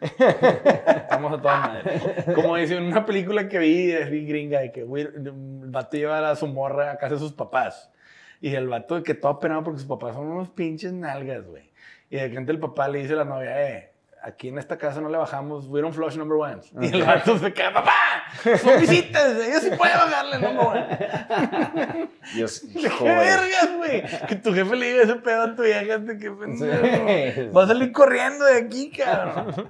Estamos 0.18 1.32
a 1.32 1.40
toda 1.40 1.60
madre. 1.60 2.00
Como 2.34 2.56
dice 2.56 2.76
una 2.78 3.04
película 3.04 3.48
que 3.48 3.58
vi, 3.58 3.94
vi 4.10 4.26
gringa, 4.26 4.60
de 4.60 4.72
que 4.72 4.80
el 4.80 5.32
vato 5.70 5.96
lleva 5.96 6.30
a 6.30 6.36
su 6.36 6.46
morra 6.46 6.92
a 6.92 6.98
casa 6.98 7.14
de 7.14 7.20
sus 7.20 7.32
papás. 7.32 7.90
Y 8.40 8.54
el 8.54 8.68
vato 8.68 8.96
de 8.96 9.02
que 9.02 9.14
todo 9.14 9.32
apenado 9.32 9.64
porque 9.64 9.78
sus 9.80 9.88
papás 9.88 10.14
son 10.14 10.26
unos 10.26 10.50
pinches 10.50 10.92
nalgas, 10.92 11.46
güey. 11.46 11.70
Y 12.10 12.16
de 12.16 12.28
repente 12.28 12.52
el 12.52 12.60
papá 12.60 12.88
le 12.88 13.00
dice 13.00 13.14
a 13.14 13.16
la 13.16 13.24
novia, 13.24 13.68
eh, 13.68 13.92
aquí 14.26 14.48
en 14.48 14.58
esta 14.58 14.76
casa 14.76 15.00
no 15.00 15.08
le 15.08 15.16
bajamos, 15.16 15.70
don't 15.70 15.94
flush 15.94 16.16
number 16.16 16.36
one. 16.36 16.60
Y 16.80 16.92
el 16.92 17.04
vato 17.04 17.38
se 17.38 17.52
queda, 17.52 17.72
papá, 17.72 18.24
son 18.60 18.80
visitas, 18.80 19.36
ellos 19.36 19.62
sí 19.62 19.70
pueden 19.78 19.96
bajarle 19.96 20.38
number 20.40 20.66
one. 20.66 22.08
Dios, 22.34 22.64
¿Qué 22.72 23.04
vergas, 23.04 23.76
güey? 23.76 24.02
Que 24.26 24.34
tu 24.34 24.52
jefe 24.52 24.74
le 24.74 24.88
diga 24.88 25.02
ese 25.04 25.14
pedo 25.16 25.42
a 25.42 25.54
tu 25.54 25.62
vieja, 25.62 25.98
de 25.98 26.18
qué 26.18 26.30
pendejo. 26.30 27.40
Sí. 27.40 27.48
Va 27.56 27.64
a 27.64 27.66
salir 27.68 27.92
corriendo 27.92 28.44
de 28.44 28.58
aquí, 28.58 28.90
cabrón. 28.90 29.68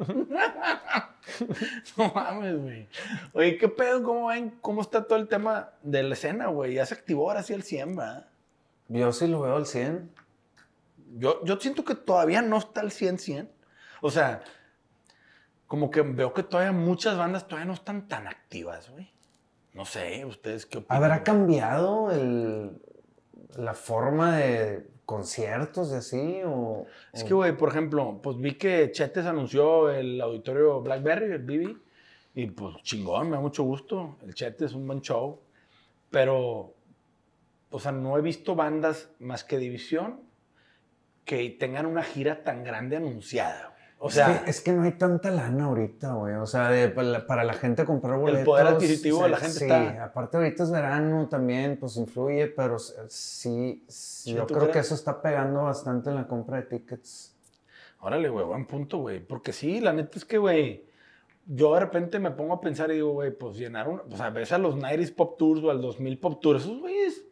no 1.98 2.12
mames, 2.14 2.56
güey. 2.58 2.88
Oye, 3.34 3.58
¿qué 3.58 3.68
pedo? 3.68 4.02
¿Cómo 4.02 4.28
ven? 4.28 4.56
¿Cómo 4.62 4.80
está 4.80 5.04
todo 5.04 5.18
el 5.18 5.28
tema 5.28 5.70
de 5.82 6.02
la 6.02 6.14
escena, 6.14 6.46
güey? 6.46 6.74
Ya 6.74 6.86
se 6.86 6.94
activó 6.94 7.28
ahora 7.28 7.42
sí 7.42 7.52
el 7.52 7.62
100, 7.62 7.94
¿verdad? 7.94 8.26
Yo 8.88 9.12
sí 9.12 9.26
lo 9.26 9.42
veo 9.42 9.56
al 9.56 9.66
100. 9.66 10.10
Yo, 11.18 11.44
yo 11.44 11.56
siento 11.60 11.84
que 11.84 11.94
todavía 11.94 12.40
no 12.40 12.56
está 12.56 12.80
al 12.80 12.90
100-100. 12.90 13.48
O 14.00 14.10
sea, 14.10 14.42
como 15.66 15.90
que 15.90 16.02
veo 16.02 16.32
que 16.32 16.42
todavía 16.42 16.72
muchas 16.72 17.16
bandas 17.18 17.46
todavía 17.46 17.66
no 17.66 17.72
están 17.74 18.08
tan 18.08 18.26
activas, 18.28 18.90
güey. 18.90 19.10
No 19.72 19.84
sé, 19.84 20.24
¿ustedes 20.24 20.64
qué 20.66 20.78
opinan? 20.78 21.02
¿Habrá 21.02 21.22
cambiado 21.22 22.10
el, 22.10 22.80
la 23.56 23.74
forma 23.74 24.36
de 24.38 24.86
conciertos 25.04 25.90
y 25.92 25.94
así? 25.96 26.40
O, 26.46 26.86
Es 27.12 27.22
o- 27.22 27.26
que, 27.26 27.34
güey, 27.34 27.56
por 27.56 27.68
ejemplo, 27.70 28.20
pues 28.22 28.38
vi 28.38 28.54
que 28.54 28.90
Chetes 28.92 29.26
anunció 29.26 29.90
el 29.90 30.20
auditorio 30.20 30.80
Blackberry, 30.80 31.32
el 31.32 31.42
BB, 31.42 31.76
y 32.34 32.46
pues 32.46 32.76
chingón, 32.82 33.28
me 33.30 33.36
da 33.36 33.42
mucho 33.42 33.64
gusto. 33.64 34.16
El 34.22 34.34
Chetes 34.34 34.70
es 34.70 34.74
un 34.74 34.86
buen 34.86 35.00
show, 35.02 35.40
pero, 36.10 36.74
o 37.70 37.78
sea, 37.80 37.92
no 37.92 38.16
he 38.16 38.22
visto 38.22 38.54
bandas 38.54 39.10
más 39.18 39.44
que 39.44 39.58
División 39.58 40.20
que 41.24 41.50
tengan 41.50 41.86
una 41.86 42.02
gira 42.04 42.44
tan 42.44 42.62
grande 42.62 42.96
anunciada, 42.96 43.70
güey. 43.70 43.75
O 43.98 44.10
sea, 44.10 44.30
es, 44.32 44.40
que, 44.42 44.50
es 44.50 44.60
que 44.60 44.72
no 44.72 44.82
hay 44.82 44.92
tanta 44.92 45.30
lana 45.30 45.64
ahorita, 45.64 46.12
güey. 46.12 46.34
O 46.34 46.46
sea, 46.46 46.68
de- 46.70 46.88
para, 46.88 47.08
la, 47.08 47.26
para 47.26 47.44
la 47.44 47.54
gente 47.54 47.84
comprar 47.86 48.18
boletos. 48.18 48.44
poder 48.44 48.66
adquisitivo 48.66 49.22
de 49.22 49.30
la 49.30 49.36
gente 49.38 49.58
sí. 49.58 49.64
está- 49.64 50.04
Aparte, 50.04 50.36
ahorita 50.36 50.62
es 50.64 50.70
verano 50.70 51.28
también, 51.28 51.78
pues 51.78 51.96
influye, 51.96 52.46
pero 52.48 52.78
sí, 52.78 53.82
yo 54.26 54.44
¿tú 54.46 54.54
creo 54.54 54.70
que 54.70 54.80
eso 54.80 54.94
está 54.94 55.22
pegando 55.22 55.62
bastante 55.62 56.10
en 56.10 56.16
la 56.16 56.26
compra 56.26 56.58
de 56.58 56.64
tickets. 56.64 57.34
órale, 58.00 58.28
güey, 58.28 58.44
buen 58.44 58.66
punto, 58.66 58.98
güey. 58.98 59.20
Porque 59.20 59.52
sí, 59.52 59.80
la 59.80 59.92
neta 59.94 60.18
es 60.18 60.24
que, 60.26 60.36
güey, 60.38 60.84
yo 61.46 61.72
de 61.74 61.80
repente 61.80 62.18
me 62.18 62.30
pongo 62.32 62.52
a 62.54 62.60
pensar 62.60 62.90
y 62.90 62.94
digo, 62.96 63.12
güey, 63.12 63.30
pues 63.36 63.56
llenar 63.56 63.88
un, 63.88 64.00
o 64.12 64.16
sea, 64.16 64.28
ves 64.30 64.52
a 64.52 64.58
los 64.58 64.76
90s 64.76 65.14
Pop 65.14 65.38
Tours 65.38 65.62
o 65.64 65.70
al 65.70 65.80
2000 65.80 66.18
Pop 66.18 66.40
Tours, 66.42 66.64
esos 66.64 66.80
güeyes 66.80 67.22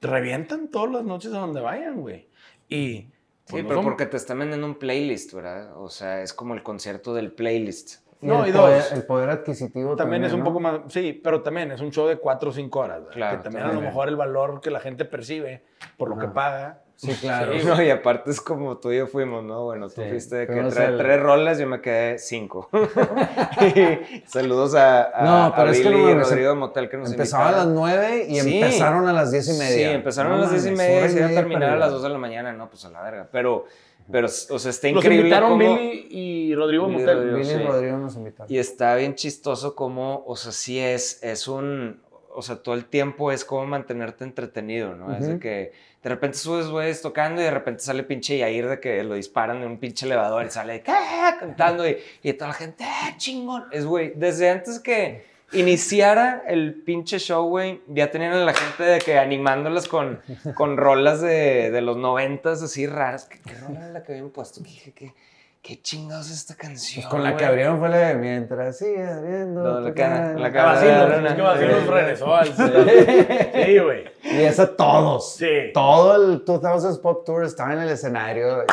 revientan 0.00 0.68
todas 0.68 0.90
las 0.90 1.04
noches 1.04 1.32
a 1.32 1.38
donde 1.38 1.60
vayan, 1.60 2.00
güey. 2.00 2.28
Y. 2.68 3.08
Sí, 3.56 3.62
no 3.62 3.68
pero 3.68 3.76
son- 3.80 3.84
porque 3.84 4.06
te 4.06 4.16
están 4.16 4.38
vendiendo 4.38 4.66
un 4.66 4.74
playlist, 4.76 5.32
¿verdad? 5.34 5.76
O 5.76 5.88
sea, 5.88 6.22
es 6.22 6.32
como 6.32 6.54
el 6.54 6.62
concierto 6.62 7.14
del 7.14 7.32
playlist. 7.32 8.02
Y 8.20 8.26
No, 8.26 8.44
el, 8.44 8.50
y 8.50 8.52
poder, 8.52 8.82
dos. 8.82 8.92
el 8.92 9.04
poder 9.04 9.30
adquisitivo 9.30 9.96
También 9.96 10.22
es 10.24 10.32
un 10.32 10.38
¿no? 10.40 10.44
poco 10.44 10.60
más, 10.60 10.80
sí, 10.88 11.20
pero 11.24 11.42
también 11.42 11.72
es 11.72 11.80
un 11.80 11.90
show 11.90 12.06
de 12.06 12.18
4 12.18 12.50
o 12.50 12.52
5 12.52 12.78
horas, 12.80 12.98
¿verdad? 13.00 13.12
Claro, 13.14 13.38
que 13.38 13.42
también 13.44 13.64
a 13.64 13.66
lo 13.66 13.72
también. 13.72 13.90
mejor 13.90 14.08
el 14.08 14.16
valor 14.16 14.60
que 14.60 14.70
la 14.70 14.78
gente 14.78 15.04
percibe 15.04 15.64
por 15.96 16.08
lo 16.08 16.16
que 16.18 16.28
paga 16.28 16.82
Sí, 17.02 17.12
claro. 17.20 17.52
Sí, 17.58 17.66
no, 17.66 17.82
y 17.82 17.90
aparte 17.90 18.30
es 18.30 18.40
como 18.40 18.76
tú 18.78 18.92
y 18.92 18.98
yo 18.98 19.06
fuimos, 19.08 19.42
¿no? 19.42 19.64
Bueno, 19.64 19.88
tú 19.88 20.02
Sí, 20.02 20.08
fuiste 20.08 20.36
de 20.36 20.46
que 20.46 20.52
tre- 20.52 20.86
al- 20.86 20.98
tres 20.98 21.20
rolas, 21.20 21.58
yo 21.58 21.66
me 21.66 21.80
quedé 21.80 22.18
cinco. 22.18 22.68
Y 23.60 24.22
Saludos 24.26 24.74
a, 24.74 25.10
a, 25.10 25.24
No, 25.48 25.52
pero 25.56 25.68
a 25.68 25.72
es 25.72 25.80
que 25.80 25.88
Billy 25.88 26.00
no 26.02 26.10
y 26.10 26.14
Rodrigo 26.14 26.48
de 26.50 26.54
Motel 26.54 26.88
que 26.88 26.96
nos 26.96 27.10
Empezaba 27.10 27.48
a 27.48 27.52
las 27.52 27.64
invitaron. 27.66 27.74
9 27.98 28.26
y 28.28 28.40
Sí. 28.40 28.54
empezaron 28.60 29.08
a 29.08 29.12
las 29.12 29.30
10 29.32 29.48
y 29.48 29.58
media. 29.58 29.88
Sí, 29.88 29.94
empezaron 29.94 30.32
No 30.32 30.38
a 30.38 30.40
las 30.42 30.50
diez 30.52 30.66
y 30.66 30.70
media 30.70 31.06
y 31.06 31.08
se 31.10 31.18
iban 31.18 31.30
a 31.30 31.34
terminar 31.34 31.70
a 31.70 31.76
las 31.76 31.90
dos 31.90 32.02
de 32.02 32.08
la 32.08 32.18
mañana, 32.18 32.52
no, 32.52 32.68
pues 32.68 32.84
a 32.84 32.90
la 32.90 33.02
verga. 33.02 33.28
Pero, 33.32 33.64
pero, 34.10 34.26
o 34.26 34.30
sea, 34.30 34.70
está 34.70 34.88
Los 34.88 34.96
increíble 35.04 35.16
invitaron 35.28 35.50
cómo- 35.50 35.58
Billy 35.76 36.06
y 36.10 36.54
Rodrigo 36.54 36.88
Motel. 36.88 37.30
Billy 37.34 37.40
y 37.40 37.44
sí. 37.44 37.62
Rodrigo 37.64 37.96
nos 37.98 38.14
invitaron. 38.16 38.52
Y 38.52 38.58
está 38.58 38.94
bien 38.96 39.14
chistoso 39.14 39.74
como, 39.74 40.22
o 40.26 40.36
sea, 40.36 40.52
sí 40.52 40.78
es, 40.78 41.22
es 41.22 41.48
un, 41.48 42.00
o 42.34 42.42
sea, 42.42 42.56
todo 42.56 42.74
el 42.74 42.86
tiempo 42.86 43.32
es 43.32 43.44
como 43.44 43.66
mantenerte 43.66 44.24
entretenido, 44.24 44.94
¿no? 44.94 45.14
Es 45.14 45.26
de 45.26 45.38
que 45.38 45.72
de 46.02 46.08
repente 46.08 46.38
subes, 46.38 46.66
güeyes, 46.68 47.02
tocando 47.02 47.40
y 47.40 47.44
de 47.44 47.50
repente 47.50 47.82
sale 47.82 48.02
pinche 48.02 48.38
Yair 48.38 48.68
de 48.68 48.80
que 48.80 49.04
lo 49.04 49.14
disparan 49.14 49.60
de 49.60 49.66
un 49.66 49.78
pinche 49.78 50.06
elevador 50.06 50.44
y 50.46 50.50
sale 50.50 50.74
de, 50.74 50.82
¿qué? 50.82 50.92
cantando 51.38 51.88
y, 51.88 51.98
y 52.22 52.32
toda 52.32 52.48
la 52.48 52.54
gente, 52.54 52.84
¡eh, 52.84 53.14
chingón! 53.16 53.64
Es, 53.70 53.84
güey, 53.86 54.12
desde 54.16 54.50
antes 54.50 54.80
que 54.80 55.26
iniciara 55.52 56.42
el 56.46 56.74
pinche 56.74 57.18
show, 57.18 57.46
güey, 57.46 57.80
ya 57.86 58.10
tenían 58.10 58.32
a 58.32 58.44
la 58.44 58.54
gente 58.54 58.82
de 58.82 58.98
que 58.98 59.18
animándolas 59.18 59.86
con, 59.86 60.20
con 60.54 60.76
rolas 60.76 61.20
de, 61.20 61.70
de 61.70 61.80
los 61.82 61.96
noventas 61.96 62.62
así 62.62 62.86
raras. 62.86 63.26
¿Qué, 63.26 63.38
qué 63.46 63.54
rola 63.54 63.80
era 63.80 63.88
la 63.90 64.02
que 64.02 64.12
habían 64.12 64.30
puesto? 64.30 64.62
Que 64.62 64.70
dije, 64.70 64.92
¿qué, 64.92 65.14
qué 65.62 65.80
chingados 65.80 66.26
es 66.26 66.38
esta 66.38 66.54
canción? 66.56 67.02
Pues 67.02 67.10
con 67.10 67.22
la 67.22 67.36
que 67.36 67.44
abrieron 67.44 67.78
fue 67.78 67.88
la 67.88 67.98
de 68.08 68.14
mientras 68.16 68.78
sigas 68.78 69.22
viendo. 69.22 69.62
No, 69.62 69.80
la 69.80 69.88
que- 69.94 70.02
cara". 70.02 70.32
la 70.34 70.52
que- 70.52 70.58
Ah, 70.58 70.74
es 70.74 70.80
que 70.80 71.36
no. 71.38 71.44
Vacilos 71.44 71.86
regresó 71.86 72.34
al. 72.34 72.46
Sí, 73.66 73.78
güey. 73.78 74.04
Y 74.24 74.42
esa 74.42 74.74
todos. 74.76 75.36
Sí. 75.36 75.70
Todo 75.72 76.16
el 76.16 76.44
2000 76.44 77.00
Pop 77.00 77.24
Tour 77.24 77.44
estaba 77.44 77.72
en 77.74 77.80
el 77.80 77.88
escenario. 77.90 78.64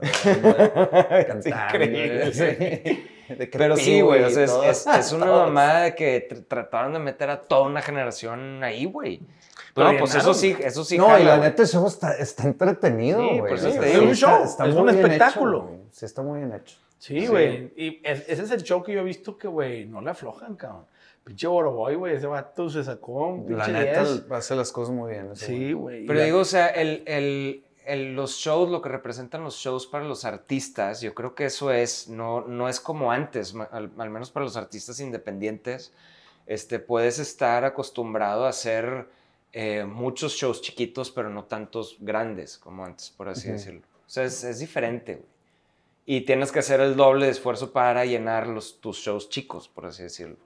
cantando. 0.22 1.48
increíble. 1.84 2.32
sí. 2.32 3.08
Pero 3.52 3.76
sí, 3.76 4.00
güey, 4.02 4.24
o 4.24 4.30
sea, 4.30 4.44
es, 4.44 4.50
todo. 4.50 4.64
es- 4.64 4.86
es 4.86 5.12
una 5.12 5.26
mamada 5.26 5.94
que 5.94 6.28
tr- 6.28 6.44
trataron 6.46 6.92
de 6.92 6.98
meter 6.98 7.30
a 7.30 7.40
toda 7.40 7.62
una 7.62 7.80
generación 7.80 8.62
ahí, 8.62 8.84
güey. 8.84 9.20
Pero 9.74 9.92
No, 9.92 9.98
pues 10.00 10.14
eso 10.14 10.34
sí, 10.34 10.54
eso 10.60 10.84
sí. 10.84 10.98
no, 10.98 11.18
y 11.18 11.22
la 11.24 11.38
neta, 11.38 11.62
el 11.62 11.68
show 11.68 11.86
está, 11.86 12.14
está 12.16 12.42
entretenido, 12.44 13.20
Sí, 13.20 13.26
güey. 13.26 13.38
por 13.40 13.52
eso 13.52 13.68
O 13.68 13.72
sea, 13.72 13.80
te 13.80 13.86
sí 13.86 13.92
digo. 13.92 14.02
Es 14.04 14.08
un 14.10 14.14
show, 14.16 14.44
está 14.44 14.66
es 14.66 14.74
un 14.74 14.88
hecho, 14.90 14.98
espectáculo. 15.00 15.70
sí, 15.90 16.04
está 16.04 16.22
muy 16.22 16.38
bien 16.40 16.52
hecho. 16.52 16.76
Sí, 16.98 17.20
Sí. 17.20 17.26
güey. 17.26 17.72
Y 17.76 18.00
es- 18.04 18.28
ese 18.28 18.42
es 18.42 18.50
el 18.50 18.62
show 18.62 18.82
que 18.82 18.92
yo 18.92 19.00
he 19.00 19.04
visto 19.04 19.36
que, 19.38 19.48
güey, 19.48 19.86
no 19.86 20.00
le 20.02 20.10
aflojan, 20.10 20.56
cabrón. 20.56 20.84
Pinche 21.24 21.46
Boroboy, 21.46 21.94
güey. 21.94 22.14
Ese 22.16 22.26
vato 22.26 22.68
se 22.68 22.84
sacó 22.84 23.28
un 23.28 23.56
La 23.56 23.66
neta 23.68 24.04
10. 24.04 24.24
hace 24.30 24.54
las 24.56 24.72
cosas 24.72 24.94
muy 24.94 25.12
bien. 25.12 25.30
ese 25.32 25.46
Sí, 25.46 25.72
güey. 25.72 26.04
y 26.04 26.06
Pero 26.06 26.18
la- 26.18 26.24
digo, 26.26 26.38
o 26.40 26.44
sea, 26.44 26.66
el, 26.68 27.02
el- 27.06 27.64
el- 27.86 28.14
los 28.14 28.32
shows, 28.36 28.68
lo 28.70 28.82
que 28.82 28.88
representan 28.88 29.42
los 29.42 29.54
shows 29.56 29.86
para 29.86 30.04
los 30.04 30.24
artistas, 30.24 31.00
yo 31.00 31.14
creo 31.14 31.34
que 31.34 31.46
eso 31.46 31.72
es, 31.72 32.08
no, 32.08 32.42
no 32.42 32.68
es 32.68 32.78
como 32.80 33.10
antes, 33.10 33.54
al, 33.72 33.90
al 33.96 34.10
menos 34.10 34.30
para 34.30 34.44
los 34.44 34.56
artistas 34.56 35.00
independientes, 35.00 35.92
este, 36.46 36.78
puedes 36.78 37.18
estar 37.18 37.64
acostumbrado 37.64 38.44
a 38.46 38.50
hacer 38.50 39.08
eh, 39.52 39.84
muchos 39.84 40.34
shows 40.34 40.62
chiquitos, 40.62 41.10
pero 41.10 41.28
no 41.30 41.44
tantos 41.44 41.96
grandes 42.00 42.58
como 42.58 42.84
antes, 42.84 43.10
por 43.10 43.28
así 43.28 43.48
Ujú. 43.48 43.56
decirlo. 43.58 43.80
O 44.06 44.10
sea, 44.10 44.24
es, 44.24 44.44
es 44.44 44.58
diferente, 44.58 45.16
güey. 45.16 45.26
Y 46.04 46.22
tienes 46.22 46.50
que 46.50 46.58
hacer 46.58 46.80
el 46.80 46.96
doble 46.96 47.26
de 47.26 47.32
esfuerzo 47.32 47.72
para 47.72 48.04
llenar 48.04 48.46
los, 48.48 48.80
tus 48.80 48.98
shows 48.98 49.28
chicos, 49.28 49.68
por 49.68 49.86
así 49.86 50.02
decirlo. 50.02 50.36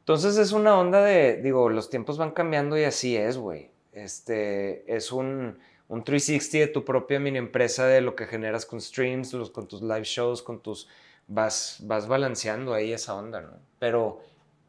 Entonces 0.00 0.36
es 0.36 0.52
una 0.52 0.78
onda 0.78 1.02
de, 1.04 1.36
digo, 1.42 1.68
los 1.70 1.90
tiempos 1.90 2.18
van 2.18 2.32
cambiando 2.32 2.76
y 2.76 2.84
así 2.84 3.16
es, 3.16 3.36
güey. 3.38 3.70
Este, 3.92 4.92
es 4.92 5.12
un, 5.12 5.58
un 5.88 6.04
360 6.04 6.58
de 6.58 6.66
tu 6.72 6.84
propia 6.84 7.20
mini 7.20 7.38
empresa 7.38 7.86
de 7.86 8.00
lo 8.00 8.16
que 8.16 8.26
generas 8.26 8.66
con 8.66 8.80
streams, 8.80 9.32
los- 9.34 9.50
con 9.50 9.68
tus 9.68 9.82
live 9.82 10.04
shows, 10.04 10.42
con 10.42 10.60
tus... 10.60 10.88
Vas, 11.32 11.78
vas 11.84 12.08
balanceando 12.08 12.74
ahí 12.74 12.92
esa 12.92 13.14
onda, 13.14 13.40
¿no? 13.40 13.52
Pero 13.78 14.20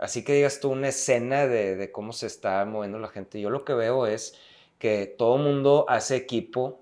así 0.02 0.26
que 0.26 0.34
digas 0.34 0.60
tú 0.60 0.72
una 0.72 0.90
escena 0.90 1.48
de, 1.48 1.78
de 1.78 1.92
cómo 1.92 2.12
se 2.12 2.28
está 2.28 2.66
moviendo 2.66 3.00
la 3.00 3.08
gente. 3.08 3.40
Yo 3.40 3.50
lo 3.50 3.64
que 3.64 3.74
veo 3.74 4.06
es 4.08 4.38
que 4.78 5.06
todo 5.06 5.38
mundo 5.38 5.86
hace 5.88 6.18
equipo 6.18 6.82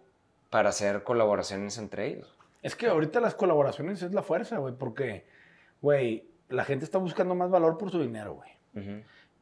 para 0.50 0.70
hacer 0.70 1.04
colaboraciones 1.04 1.78
entre 1.78 2.08
ellos. 2.08 2.36
Es 2.62 2.76
que 2.76 2.88
ahorita 2.88 3.20
las 3.20 3.36
colaboraciones 3.36 4.02
es 4.02 4.14
la 4.14 4.24
fuerza, 4.24 4.58
güey. 4.58 4.74
Porque, 4.74 5.26
güey, 5.82 6.28
la 6.50 6.66
gente 6.66 6.86
está 6.86 6.98
buscando 6.98 7.36
más 7.36 7.50
valor 7.50 7.78
por 7.78 7.92
su 7.92 8.02
dinero, 8.02 8.36
güey. 8.36 8.50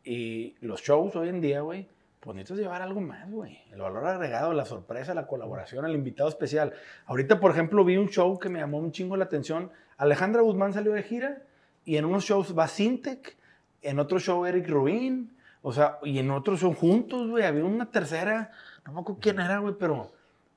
Y 0.03 0.55
los 0.61 0.81
shows 0.81 1.15
hoy 1.15 1.29
en 1.29 1.41
día, 1.41 1.61
güey, 1.61 1.87
pues 2.19 2.35
necesitas 2.35 2.59
llevar 2.59 2.81
algo 2.81 3.01
más, 3.01 3.29
güey. 3.29 3.59
El 3.71 3.81
valor 3.81 4.05
agregado, 4.05 4.53
la 4.53 4.65
sorpresa, 4.65 5.13
la 5.13 5.27
colaboración, 5.27 5.85
el 5.85 5.93
invitado 5.93 6.29
especial. 6.29 6.73
Ahorita, 7.05 7.39
por 7.39 7.51
ejemplo, 7.51 7.83
vi 7.85 7.97
un 7.97 8.09
show 8.09 8.37
que 8.39 8.49
me 8.49 8.59
llamó 8.59 8.79
un 8.79 8.91
chingo 8.91 9.17
la 9.17 9.25
atención. 9.25 9.71
Alejandra 9.97 10.41
Guzmán 10.41 10.73
salió 10.73 10.93
de 10.93 11.03
gira 11.03 11.43
y 11.85 11.97
en 11.97 12.05
unos 12.05 12.23
shows 12.25 12.57
va 12.57 12.67
Sintec, 12.67 13.36
en 13.81 13.99
otro 13.99 14.19
show 14.19 14.45
Eric 14.45 14.67
Rubin, 14.69 15.35
o 15.61 15.71
sea, 15.73 15.97
y 16.03 16.19
en 16.19 16.31
otros 16.31 16.59
show 16.59 16.73
juntos, 16.73 17.29
güey. 17.29 17.43
Había 17.43 17.63
una 17.65 17.89
tercera, 17.91 18.51
no 18.85 18.93
me 18.93 19.01
acuerdo 19.01 19.19
quién 19.21 19.39
era, 19.39 19.59
güey, 19.59 19.75
pero 19.79 20.11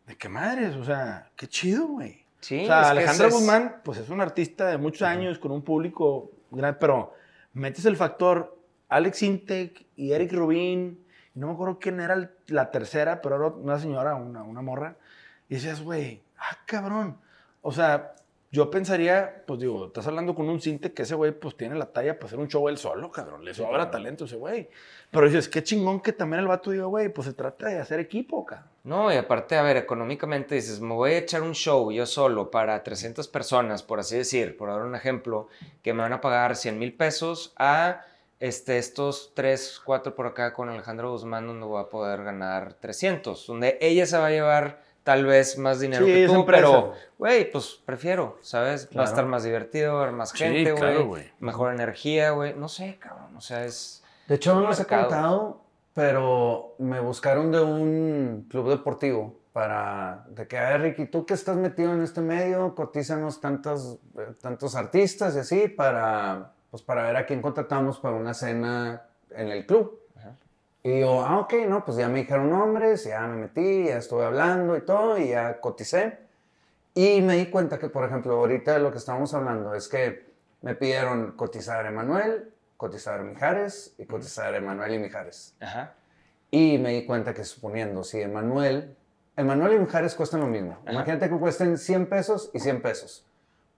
de 0.07 0.17
qué 0.17 0.29
madres, 0.29 0.77
o 0.77 0.85
sea, 0.85 1.31
qué 1.37 1.47
chido, 1.47 1.87
güey. 1.87 2.25
Sí, 2.41 2.63
O 2.63 2.67
sea, 2.67 2.81
es 2.83 2.87
Alejandra 2.89 3.27
es- 3.29 3.35
Guzmán, 3.35 3.77
pues 3.85 3.99
es 3.99 4.09
un 4.09 4.21
artista 4.21 4.67
de 4.69 4.79
muchos 4.79 5.03
años, 5.03 5.39
con 5.39 5.53
un 5.53 5.63
público 5.63 6.31
grande, 6.51 6.79
pero 6.81 7.15
metes 7.53 7.85
el 7.85 7.97
factor 7.97 8.57
Alex 8.89 9.23
Intec 9.23 9.85
y 9.97 10.13
Eric 10.13 10.33
Rubin, 10.33 11.05
y 11.35 11.39
no 11.39 11.49
me 11.49 11.53
acuerdo 11.53 11.79
quién 11.79 12.01
era 12.01 12.31
la 12.49 12.71
tercera, 12.71 13.21
pero 13.21 13.37
era 13.37 13.47
una 13.49 13.79
señora, 13.79 14.15
una, 14.15 14.43
una 14.43 14.63
morra, 14.63 14.97
y 15.49 15.55
decías, 15.55 15.83
güey, 15.83 16.23
ah, 16.39 16.57
cabrón. 16.67 17.19
O 17.63 17.73
sea, 17.73 18.15
yo 18.53 18.69
pensaría, 18.69 19.45
pues 19.47 19.61
digo, 19.61 19.87
estás 19.87 20.09
hablando 20.09 20.35
con 20.35 20.49
un 20.49 20.61
Sinte 20.61 20.93
que 20.93 21.03
ese 21.03 21.15
güey 21.15 21.31
pues 21.31 21.57
tiene 21.57 21.77
la 21.77 21.87
talla 21.87 22.19
para 22.19 22.27
hacer 22.27 22.39
un 22.41 22.49
show 22.49 22.69
él 22.69 22.79
solo, 22.79 23.13
cabrón, 23.13 23.45
le 23.45 23.55
sobra 23.55 23.91
talento 23.91 24.25
a 24.25 24.27
ese 24.27 24.37
güey. 24.37 24.69
Pero 25.13 25.27
dices, 25.27 25.49
qué 25.49 25.63
chingón 25.63 26.01
que 26.01 26.13
también 26.13 26.41
el 26.41 26.49
vato 26.49 26.73
diga, 26.73 26.87
güey, 26.87 27.11
pues 27.11 27.29
se 27.29 27.33
trata 27.33 27.69
de 27.69 27.79
hacer 27.79 28.01
equipo, 28.01 28.45
cabrón. 28.45 28.69
No, 28.83 29.13
y 29.13 29.17
aparte, 29.17 29.57
a 29.57 29.63
ver, 29.63 29.77
económicamente 29.77 30.57
dices, 30.57 30.81
me 30.81 30.95
voy 30.95 31.13
a 31.13 31.19
echar 31.19 31.43
un 31.43 31.55
show 31.55 31.93
yo 31.93 32.07
solo 32.07 32.51
para 32.51 32.83
300 32.83 33.29
personas, 33.29 33.85
por 33.85 34.01
así 34.01 34.17
decir, 34.17 34.57
por 34.57 34.71
dar 34.71 34.83
un 34.83 34.97
ejemplo, 34.97 35.47
que 35.83 35.93
me 35.93 36.03
van 36.03 36.13
a 36.13 36.21
pagar 36.21 36.57
100 36.57 36.77
mil 36.77 36.93
pesos 36.95 37.53
a 37.57 38.05
este, 38.41 38.79
estos 38.79 39.33
3, 39.35 39.83
4 39.85 40.15
por 40.17 40.27
acá 40.27 40.55
con 40.55 40.69
Alejandro 40.71 41.13
Guzmán, 41.13 41.47
donde 41.47 41.67
voy 41.67 41.81
a 41.81 41.89
poder 41.89 42.25
ganar 42.25 42.75
300, 42.75 43.47
donde 43.47 43.79
ella 43.81 44.07
se 44.07 44.19
va 44.19 44.27
a 44.27 44.31
llevar 44.31 44.90
tal 45.05 45.25
vez 45.27 45.59
más 45.59 45.81
dinero 45.81 46.05
Sí, 46.07 46.13
que 46.13 46.27
tú, 46.27 46.45
pero, 46.47 46.93
güey, 47.19 47.51
pues 47.51 47.81
prefiero, 47.85 48.39
¿sabes? 48.43 48.89
Va 48.97 49.03
a 49.03 49.05
estar 49.07 49.27
más 49.27 49.45
divertido, 49.45 49.95
va 49.95 50.01
a 50.01 50.03
haber 50.05 50.15
más 50.15 50.31
Sí, 50.31 50.39
gente, 50.39 50.73
güey, 50.73 50.83
claro, 50.83 51.07
güey. 51.07 51.31
mejor 51.41 51.73
energía, 51.73 52.31
güey, 52.31 52.55
no 52.55 52.69
sé, 52.69 52.99
cabrón, 52.99 53.37
o 53.37 53.41
sea, 53.41 53.65
es... 53.65 54.03
De 54.29 54.37
hecho, 54.37 54.55
no 54.55 54.69
les 54.69 54.79
he 54.81 54.85
contado, 54.87 55.63
pero 55.95 56.75
me 56.79 57.01
buscaron 57.01 57.51
de 57.51 57.61
un 57.61 58.47
club 58.49 58.69
deportivo 58.71 59.41
para, 59.53 60.25
de 60.29 60.47
que, 60.47 60.57
a 60.57 60.71
ver, 60.71 60.83
Ricky, 60.83 61.07
tú 61.07 61.27
que 61.27 61.35
estás 61.35 61.57
metido 61.57 61.93
en 61.93 62.03
este 62.03 62.21
medio, 62.21 62.75
cotízanos 62.77 63.41
tantos, 63.41 63.99
tantos 64.41 64.77
artistas 64.77 65.35
y 65.35 65.41
así 65.41 65.69
para, 65.69 66.53
pues 66.71 66.83
para 66.85 67.03
ver 67.03 67.17
a 67.17 67.27
quién 67.27 67.43
contratamos 67.43 67.99
para 67.99 68.15
una 68.15 68.33
cena 68.35 69.03
en 69.31 69.49
el 69.49 69.67
club. 69.67 70.00
Y 70.83 71.01
yo, 71.01 71.21
ah, 71.23 71.41
ok, 71.41 71.55
no, 71.69 71.85
pues 71.85 71.99
ya 71.99 72.09
me 72.09 72.21
dijeron 72.21 72.49
nombres, 72.51 73.05
ya 73.05 73.21
me 73.23 73.37
metí, 73.37 73.85
ya 73.85 73.99
estuve 73.99 74.25
hablando 74.25 74.77
y 74.77 74.81
todo, 74.81 75.19
y 75.19 75.29
ya 75.29 75.61
coticé. 75.61 76.19
Y 76.95 77.21
me 77.21 77.37
di 77.37 77.47
cuenta 77.47 77.79
que, 77.79 77.89
por 77.89 78.05
ejemplo, 78.05 78.35
ahorita 78.35 78.79
lo 78.79 78.91
que 78.91 78.99
estábamos 78.99 79.35
hablando 79.35 79.75
es 79.75 79.89
que 79.89 80.27
me 80.63 80.75
pidieron 80.75 81.33
cotizar 81.33 81.85
a 81.85 81.89
Emanuel, 81.89 82.51
cotizar 82.77 83.21
a 83.21 83.23
Mijares 83.23 83.95
y 83.99 84.07
cotizar 84.07 84.55
a 84.55 84.57
Emanuel 84.57 84.95
y 84.95 84.99
Mijares. 84.99 85.55
Ajá. 85.61 85.93
Y 86.51 86.79
me 86.79 86.95
di 86.95 87.05
cuenta 87.05 87.35
que 87.35 87.45
suponiendo, 87.45 88.03
si 88.03 88.21
Emanuel, 88.21 88.97
Emanuel 89.37 89.75
y 89.75 89.79
Mijares 89.81 90.15
cuestan 90.15 90.41
lo 90.41 90.47
mismo. 90.47 90.79
Ajá. 90.83 90.93
Imagínate 90.93 91.29
que 91.29 91.37
cuesten 91.39 91.77
100 91.77 92.07
pesos 92.09 92.51
y 92.55 92.59
100 92.59 92.81
pesos. 92.83 93.27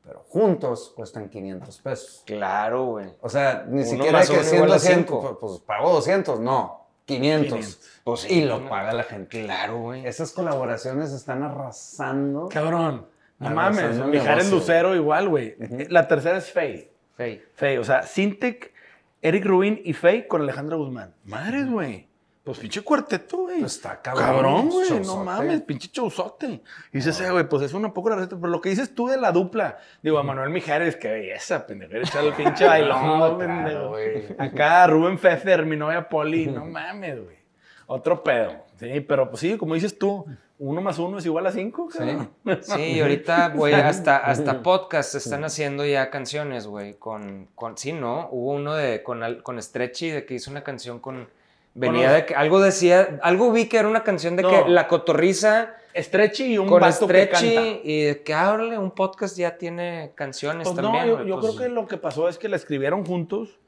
Pero 0.05 0.25
juntos 0.29 0.93
cuestan 0.97 1.29
500 1.29 1.79
pesos. 1.81 2.23
Claro, 2.27 2.87
güey. 2.87 3.13
O 3.21 3.29
sea, 3.29 3.65
ni 3.69 3.83
Uno 3.83 3.91
siquiera 3.91 4.21
que 4.25 4.33
uno 4.33 4.43
100, 4.43 4.55
igual 4.55 4.71
a 4.71 4.75
200, 4.75 4.83
cinco. 4.83 5.21
pues, 5.21 5.37
pues 5.41 5.61
pago 5.61 5.93
200, 5.93 6.41
no, 6.41 6.82
500. 7.07 7.49
500. 7.49 8.01
Pues 8.05 8.21
sí, 8.21 8.35
y 8.35 8.45
lo 8.45 8.69
paga 8.69 8.93
la 8.93 9.05
gente. 9.05 9.45
Claro, 9.45 9.79
güey. 9.79 10.07
Esas 10.07 10.33
colaboraciones 10.33 11.13
están 11.13 11.43
arrasando. 11.43 12.49
Cabrón. 12.49 13.07
No 13.39 13.51
mames, 13.51 13.99
Mijares. 14.07 14.51
Lucero 14.51 14.95
igual, 14.95 15.29
güey. 15.29 15.57
La 15.89 16.07
tercera 16.07 16.39
es 16.39 16.51
Faye. 16.51 16.93
Fey. 17.17 17.43
Faye, 17.55 17.79
o 17.79 17.85
sea, 17.85 18.03
Sintec, 18.03 18.73
Eric 19.21 19.45
Rubin 19.45 19.81
y 19.85 19.93
Faye 19.93 20.27
con 20.29 20.43
Alejandra 20.43 20.77
Guzmán. 20.77 21.15
Madres, 21.25 21.69
güey. 21.69 22.09
Pues 22.45 22.59
pinche 22.59 22.83
cuarteto, 22.83 23.37
güey. 23.43 23.61
Pues 23.61 23.77
está 23.77 24.03
cabrón, 24.03 24.25
Cabrón, 24.25 24.69
güey. 24.71 25.01
No 25.07 25.23
mames, 25.23 25.61
pinche 25.63 25.89
showzote. 25.93 26.47
Y 26.93 26.97
dices, 26.97 27.21
eh, 27.21 27.31
güey, 27.31 27.49
pues 27.49 27.63
es 27.63 27.73
una 27.73 27.95
poco 27.95 28.11
la 28.11 28.17
receta. 28.17 28.37
Pero 28.37 28.49
lo 28.49 28.61
que 28.61 28.71
dices 28.71 28.95
tú 28.95 29.07
de 29.07 29.17
la 29.17 29.31
dupla, 29.31 29.79
digo, 30.03 30.19
a 30.19 30.25
Manuel 30.25 30.51
Mijares, 30.51 30.97
qué 30.97 31.09
belleza, 31.09 31.65
pendejo. 31.67 31.95
Echar 31.95 32.25
el 32.25 32.33
pinche 32.35 32.67
bailón, 32.67 33.19
No, 33.21 33.39
pendejo. 33.39 33.89
güey. 33.91 34.25
Acá 34.39 34.89
Rubén 34.89 35.19
Fefer, 35.21 35.65
mi 35.65 35.77
novia 35.77 36.09
Poli, 36.09 36.47
no 36.47 36.65
mames, 36.65 37.23
güey. 37.23 37.37
Otro 37.87 38.25
pedo. 38.25 38.57
Sí, 38.81 39.01
pero 39.01 39.29
pues 39.29 39.41
sí, 39.41 39.57
como 39.57 39.75
dices 39.75 39.97
tú, 39.97 40.27
uno 40.59 40.81
más 40.81 40.99
uno 40.99 41.19
es 41.19 41.27
igual 41.27 41.47
a 41.47 41.53
cinco. 41.53 41.91
Sí. 41.93 41.99
cabrón. 41.99 42.31
Sí, 42.63 42.81
y 42.97 43.01
ahorita, 43.01 43.51
güey, 43.51 43.75
hasta, 43.75 44.17
hasta 44.17 44.63
podcast 44.65 45.15
están 45.15 45.45
haciendo 45.45 45.85
ya 45.85 46.11
canciones, 46.11 46.67
güey, 46.67 46.95
con, 46.95 47.49
con, 47.55 47.79
sí, 47.79 47.93
¿no? 47.93 48.29
Hubo 48.33 48.53
uno 48.55 48.75
de, 48.75 49.05
con, 49.05 49.23
con 49.43 49.63
Stretchy, 49.63 50.11
de 50.11 50.25
que 50.27 50.35
hizo 50.35 50.51
una 50.51 50.65
canción 50.65 50.99
con, 50.99 51.29
venía 51.75 52.09
los- 52.09 52.17
de 52.17 52.27
que, 52.27 52.35
algo 52.35 52.61
decía, 52.61 53.19
algo 53.23 53.53
vi 53.53 53.67
que 53.67 53.79
era 53.79 53.89
una 53.89 54.03
canción 54.05 54.37
de 54.37 54.43
No. 54.43 54.51
que 54.51 54.69
La 54.71 54.89
Cotorriza 54.89 55.75
Stretchy 55.95 56.55
y 56.55 56.59
un 56.59 56.69
con 56.69 56.81
vato 56.81 57.07
que 57.07 57.25
Stretchy, 57.27 57.55
canta. 57.55 57.71
y 57.85 58.03
de 58.03 58.23
que, 58.23 58.35
ábrale, 58.35 58.79
un 58.79 58.91
podcast 58.93 59.37
ya 59.37 59.59
tiene 59.59 60.13
canciones 60.15 60.67
Pues 60.69 60.77
también, 60.81 61.07
no, 61.09 61.19
yo, 61.19 61.25
yo 61.25 61.41
pues, 61.41 61.55
creo 61.57 61.69
que 61.69 61.75
lo 61.75 61.87
que 61.87 61.97
pasó 61.99 62.29
es 62.29 62.39
que 62.39 62.49
la 62.49 62.57
escribieron 62.57 63.05
juntos 63.05 63.59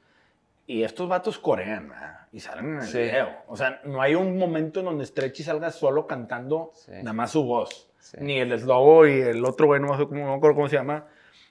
y 0.66 0.82
estos 0.84 1.08
vatos 1.08 1.38
corean 1.38 1.90
¿verdad? 1.90 2.20
y 2.32 2.40
salen 2.40 2.66
en 2.66 2.76
el 2.80 2.86
Sí. 2.86 2.98
video. 2.98 3.28
O 3.48 3.56
sea, 3.56 3.80
no 3.84 4.00
hay 4.00 4.14
un 4.14 4.38
momento 4.38 4.80
en 4.80 4.86
donde 4.86 5.04
Stretchy 5.04 5.42
salga 5.42 5.70
solo 5.70 6.06
cantando 6.06 6.72
Sí. 6.74 6.92
nada 6.92 7.12
más 7.12 7.30
su 7.32 7.44
voz. 7.44 7.90
Sí. 7.98 8.16
Ni 8.20 8.38
el 8.38 8.58
Slobo 8.58 9.06
y 9.06 9.20
el 9.20 9.44
otro 9.44 9.66
güey, 9.66 9.80
no 9.80 9.88
me 9.88 9.94
acuerdo 9.94 10.08
cómo, 10.40 10.40
cómo 10.54 10.68
se 10.68 10.76
llama, 10.76 11.06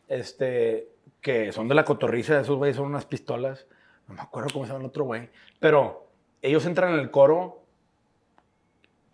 este, 0.07 0.89
que 1.21 1.51
son 1.51 1.67
de 1.67 1.75
la 1.75 1.85
cotorriza, 1.85 2.39
esos 2.39 2.57
güeyes 2.57 2.75
son 2.77 2.87
unas 2.87 3.05
pistolas. 3.05 3.65
No 4.07 4.15
me 4.15 4.21
acuerdo 4.21 4.49
cómo 4.53 4.65
se 4.65 4.71
llama 4.71 4.83
el 4.83 4.89
otro 4.89 5.05
güey. 5.05 5.29
Pero 5.59 6.07
ellos 6.43 6.65
entran 6.67 6.93
en 6.93 6.99
el 6.99 7.09
coro 7.09 7.63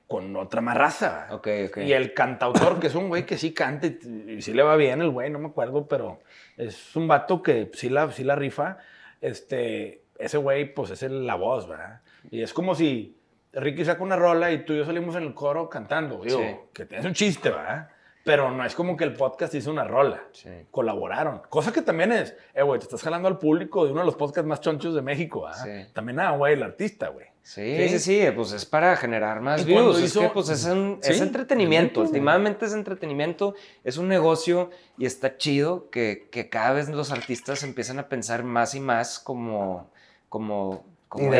con 0.07 0.35
otra 0.35 0.61
más 0.61 0.75
raza. 0.75 1.27
¿verdad? 1.29 1.33
Ok, 1.35 1.47
ok. 1.69 1.77
Y 1.85 1.93
el 1.93 2.13
cantautor, 2.13 2.79
que 2.79 2.87
es 2.87 2.95
un 2.95 3.07
güey 3.09 3.25
que 3.25 3.37
sí 3.37 3.53
canta 3.53 3.87
y, 3.87 3.99
y 4.37 4.41
sí 4.41 4.53
le 4.53 4.63
va 4.63 4.75
bien 4.75 5.01
el 5.01 5.09
güey, 5.11 5.29
no 5.29 5.39
me 5.39 5.47
acuerdo, 5.49 5.87
pero 5.87 6.19
es 6.57 6.95
un 6.95 7.07
vato 7.07 7.41
que 7.43 7.69
sí 7.73 7.89
la, 7.89 8.11
sí 8.11 8.23
la 8.23 8.35
rifa. 8.35 8.77
Este, 9.21 10.01
ese 10.17 10.37
güey, 10.37 10.73
pues 10.73 10.89
es 10.91 11.03
el- 11.03 11.27
la 11.27 11.35
voz, 11.35 11.67
¿verdad? 11.67 12.01
Y 12.31 12.41
es 12.41 12.53
como 12.53 12.73
si 12.75 13.15
Ricky 13.53 13.85
saca 13.85 14.01
una 14.03 14.15
rola 14.15 14.51
y 14.51 14.65
tú 14.65 14.73
y 14.73 14.77
yo 14.77 14.85
salimos 14.85 15.15
en 15.15 15.23
el 15.23 15.33
coro 15.33 15.69
cantando, 15.69 16.21
digo, 16.23 16.39
Sí. 16.39 16.55
que 16.73 16.85
tienes 16.85 17.05
un 17.05 17.13
chiste, 17.13 17.49
¿verdad? 17.49 17.89
Pero 18.25 18.51
no 18.51 18.65
es 18.65 18.75
como 18.75 18.95
que 18.97 19.05
el 19.05 19.13
podcast 19.13 19.53
hizo 19.55 19.71
una 19.71 19.85
rola. 19.85 20.21
Sí. 20.33 20.49
Colaboraron. 20.71 21.41
Cosa 21.49 21.71
que 21.71 21.81
también 21.81 22.11
es, 22.11 22.35
eh, 22.53 22.61
güey, 22.61 22.79
te 22.79 22.83
estás 22.85 23.01
jalando 23.01 23.27
al 23.27 23.39
público 23.39 23.85
de 23.85 23.91
uno 23.91 24.01
de 24.01 24.05
los 24.05 24.15
podcasts 24.15 24.47
más 24.47 24.59
chonchos 24.61 24.93
de 24.93 25.01
México, 25.01 25.43
¿verdad? 25.43 25.63
Sí. 25.85 25.91
También, 25.93 26.19
ah, 26.19 26.31
güey, 26.31 26.53
el 26.53 26.63
artista, 26.63 27.07
güey. 27.09 27.27
Sí, 27.41 27.77
Sí. 27.87 27.89
sí, 27.89 27.99
sí, 27.99 28.27
pues 28.35 28.51
es 28.51 28.65
para 28.65 28.95
generar 28.97 29.39
más 29.41 29.65
views. 29.65 29.97
Es 29.97 30.03
hizo- 30.11 30.19
que 30.21 30.29
pues 30.29 30.49
es, 30.49 30.65
un- 30.65 30.99
es 31.01 31.19
entretenimiento, 31.21 32.01
últimamente 32.01 32.65
es 32.65 32.73
entretenimiento, 32.73 33.55
es 33.83 33.97
un 33.97 34.07
negocio 34.09 34.69
y 34.97 35.05
está 35.05 35.37
chido 35.37 35.89
que, 35.89 36.27
que 36.31 36.49
cada 36.49 36.73
vez 36.73 36.89
los 36.89 37.11
artistas 37.11 37.63
empiezan 37.63 37.97
a 37.97 38.07
pensar 38.09 38.43
más 38.43 38.75
y 38.75 38.79
más 38.81 39.17
como, 39.17 39.89
como, 40.27 40.83
como 41.07 41.31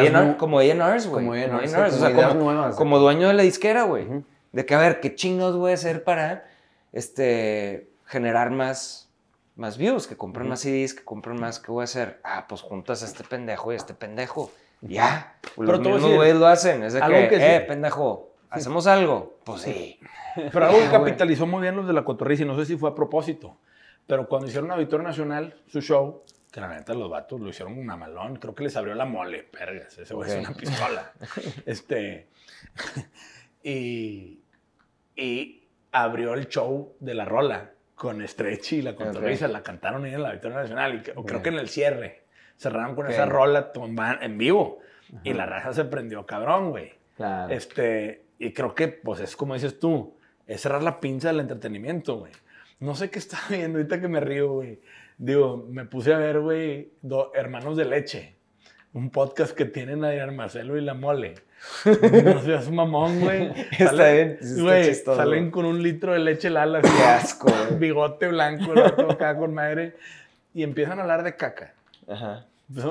A&Rs, 0.60 1.08
güey. 1.08 1.26
como 1.26 1.34
A&Rs, 1.34 1.94
o 1.94 2.00
sea, 2.00 2.72
como, 2.76 2.98
dueño 3.00 3.28
de 3.28 3.34
la 3.36 3.44
disquera, 3.44 3.84
güey. 3.84 4.08
De 4.52 4.66
que, 4.66 4.74
a 4.74 4.80
ver, 4.80 5.00
¿qué 5.02 5.14
chingados 5.14 5.58
voy 5.58 5.72
a 5.72 5.76
hacer 5.76 6.04
para 6.04 6.46
este, 6.94 7.90
generar 8.06 8.52
más, 8.52 9.10
más 9.56 9.78
views? 9.78 10.08
Que 10.08 10.16
compren 10.18 10.48
más 10.50 10.62
CDs, 10.62 10.94
que 10.94 11.04
compren 11.04 11.40
más, 11.40 11.60
¿qué 11.60 11.72
voy 11.72 11.82
a 11.82 11.84
hacer? 11.86 12.20
Ah, 12.24 12.46
pues 12.48 12.62
juntas 12.62 13.04
a 13.04 13.06
este 13.06 13.24
pendejo 13.24 13.72
y 13.72 13.76
a 13.76 13.78
este 13.78 13.94
pendejo. 13.94 14.52
Ya. 14.82 15.36
Pero 15.58 15.74
Los 15.74 15.80
mismos 15.82 16.16
güeyes 16.16 16.36
lo 16.38 16.48
hacen. 16.48 16.84
Es 16.84 16.94
de 16.94 17.02
algo 17.02 17.18
que, 17.20 17.28
que 17.30 17.36
sí- 17.38 17.42
eh, 17.44 17.60
pendejo, 17.68 18.32
¿hacemos 18.50 18.88
algo? 18.88 19.38
Pues 19.44 19.62
sí. 19.62 20.00
Pero 20.54 20.66
algo 20.68 20.80
que 20.80 20.90
capitalizó 20.90 21.46
muy 21.46 21.62
bien 21.62 21.76
los 21.76 21.86
de 21.88 21.94
la 21.94 22.06
Cotorriza, 22.06 22.44
y 22.44 22.46
no 22.46 22.56
sé 22.56 22.66
si 22.66 22.78
fue 22.78 22.90
a 22.90 22.96
propósito, 22.96 23.58
pero 24.08 24.28
cuando 24.28 24.48
hicieron 24.48 24.72
Auditorio 24.72 25.06
Nacional, 25.06 25.60
su 25.68 25.82
show, 25.82 26.24
que 26.52 26.62
la 26.62 26.68
neta 26.70 26.94
los 26.94 27.10
vatos 27.12 27.40
lo 27.42 27.50
hicieron 27.50 27.78
un 27.78 27.86
malón, 27.86 28.38
creo 28.38 28.56
que 28.56 28.64
les 28.64 28.76
abrió 28.78 28.96
la 28.96 29.06
mole, 29.06 29.44
pergas, 29.44 29.98
ese 30.00 30.14
güey 30.14 30.32
Ok. 30.32 30.38
es 30.38 30.48
una 30.48 30.58
pistola. 30.58 31.12
este, 31.66 32.28
y, 33.64 34.40
y 35.16 35.59
abrió 35.92 36.34
el 36.34 36.48
show 36.48 36.96
de 37.00 37.14
la 37.14 37.26
rola 37.26 37.72
con 37.96 38.26
Stretchy 38.26 38.78
y 38.78 38.82
la 38.82 38.96
Cotorriza, 38.96 39.48
la 39.48 39.62
cantaron 39.62 40.06
ahí 40.06 40.14
en 40.14 40.24
la 40.24 40.30
Auditorio 40.30 40.58
Nacional, 40.58 40.96
y 40.96 41.24
creo 41.24 41.44
que 41.44 41.50
en 41.50 41.56
el 41.56 41.68
cierre, 41.68 42.22
cerraron 42.58 42.96
con 42.96 43.08
esa 43.10 43.26
rola 43.26 43.72
en 44.22 44.38
vivo, 44.38 44.80
y 45.24 45.34
la 45.34 45.46
raza 45.46 45.74
se 45.74 45.86
prendió 45.86 46.26
cabrón, 46.26 46.70
güey. 46.70 46.94
Claro. 47.18 47.54
Este, 47.54 48.24
y 48.38 48.54
creo 48.54 48.74
que, 48.74 48.88
pues, 48.88 49.20
es 49.20 49.36
como 49.36 49.54
dices 49.54 49.80
tú, 49.80 50.16
es 50.48 50.62
cerrar 50.62 50.82
la 50.82 51.00
pinza 51.00 51.28
del 51.28 51.42
entretenimiento, 51.42 52.20
güey. 52.20 52.32
No 52.80 52.96
sé 52.96 53.10
qué 53.10 53.20
estaba 53.20 53.44
viendo 53.50 53.78
ahorita 53.78 54.00
que 54.00 54.08
me 54.08 54.20
río, 54.20 54.54
güey. 54.54 54.80
Digo, 55.18 55.68
me 55.70 55.86
puse 55.86 56.14
a 56.14 56.18
ver, 56.18 56.40
güey, 56.40 56.94
Hermanos 57.34 57.76
de 57.76 57.86
Leche. 57.86 58.36
Un 58.94 59.12
podcast 59.12 59.56
que 59.56 59.66
tienen 59.66 60.04
Adrián 60.04 60.36
Marcelo 60.36 60.76
y 60.78 60.82
La 60.82 60.94
Mole. 60.96 61.36
No 61.86 62.42
seas 62.44 62.72
mamón, 62.72 63.20
güey. 63.20 63.52
Está 63.78 64.12
bien, 64.12 64.38
está 64.42 64.62
güey, 64.62 64.86
chistoso. 64.86 65.18
salen 65.18 65.52
con 65.52 65.66
un 65.66 65.84
litro 65.84 66.14
de 66.14 66.20
leche 66.20 66.50
Lala. 66.50 66.82
Qué 66.82 67.04
asco, 67.04 67.52
güey. 67.52 67.80
Bigote 67.80 68.28
blanco, 68.30 68.72
acá 69.12 69.38
con 69.38 69.54
madre. 69.54 69.96
Y 70.54 70.64
empiezan 70.64 70.98
a 70.98 71.04
hablar 71.04 71.24
de 71.24 71.36
caca. 71.36 71.74
Ajá. 72.08 72.46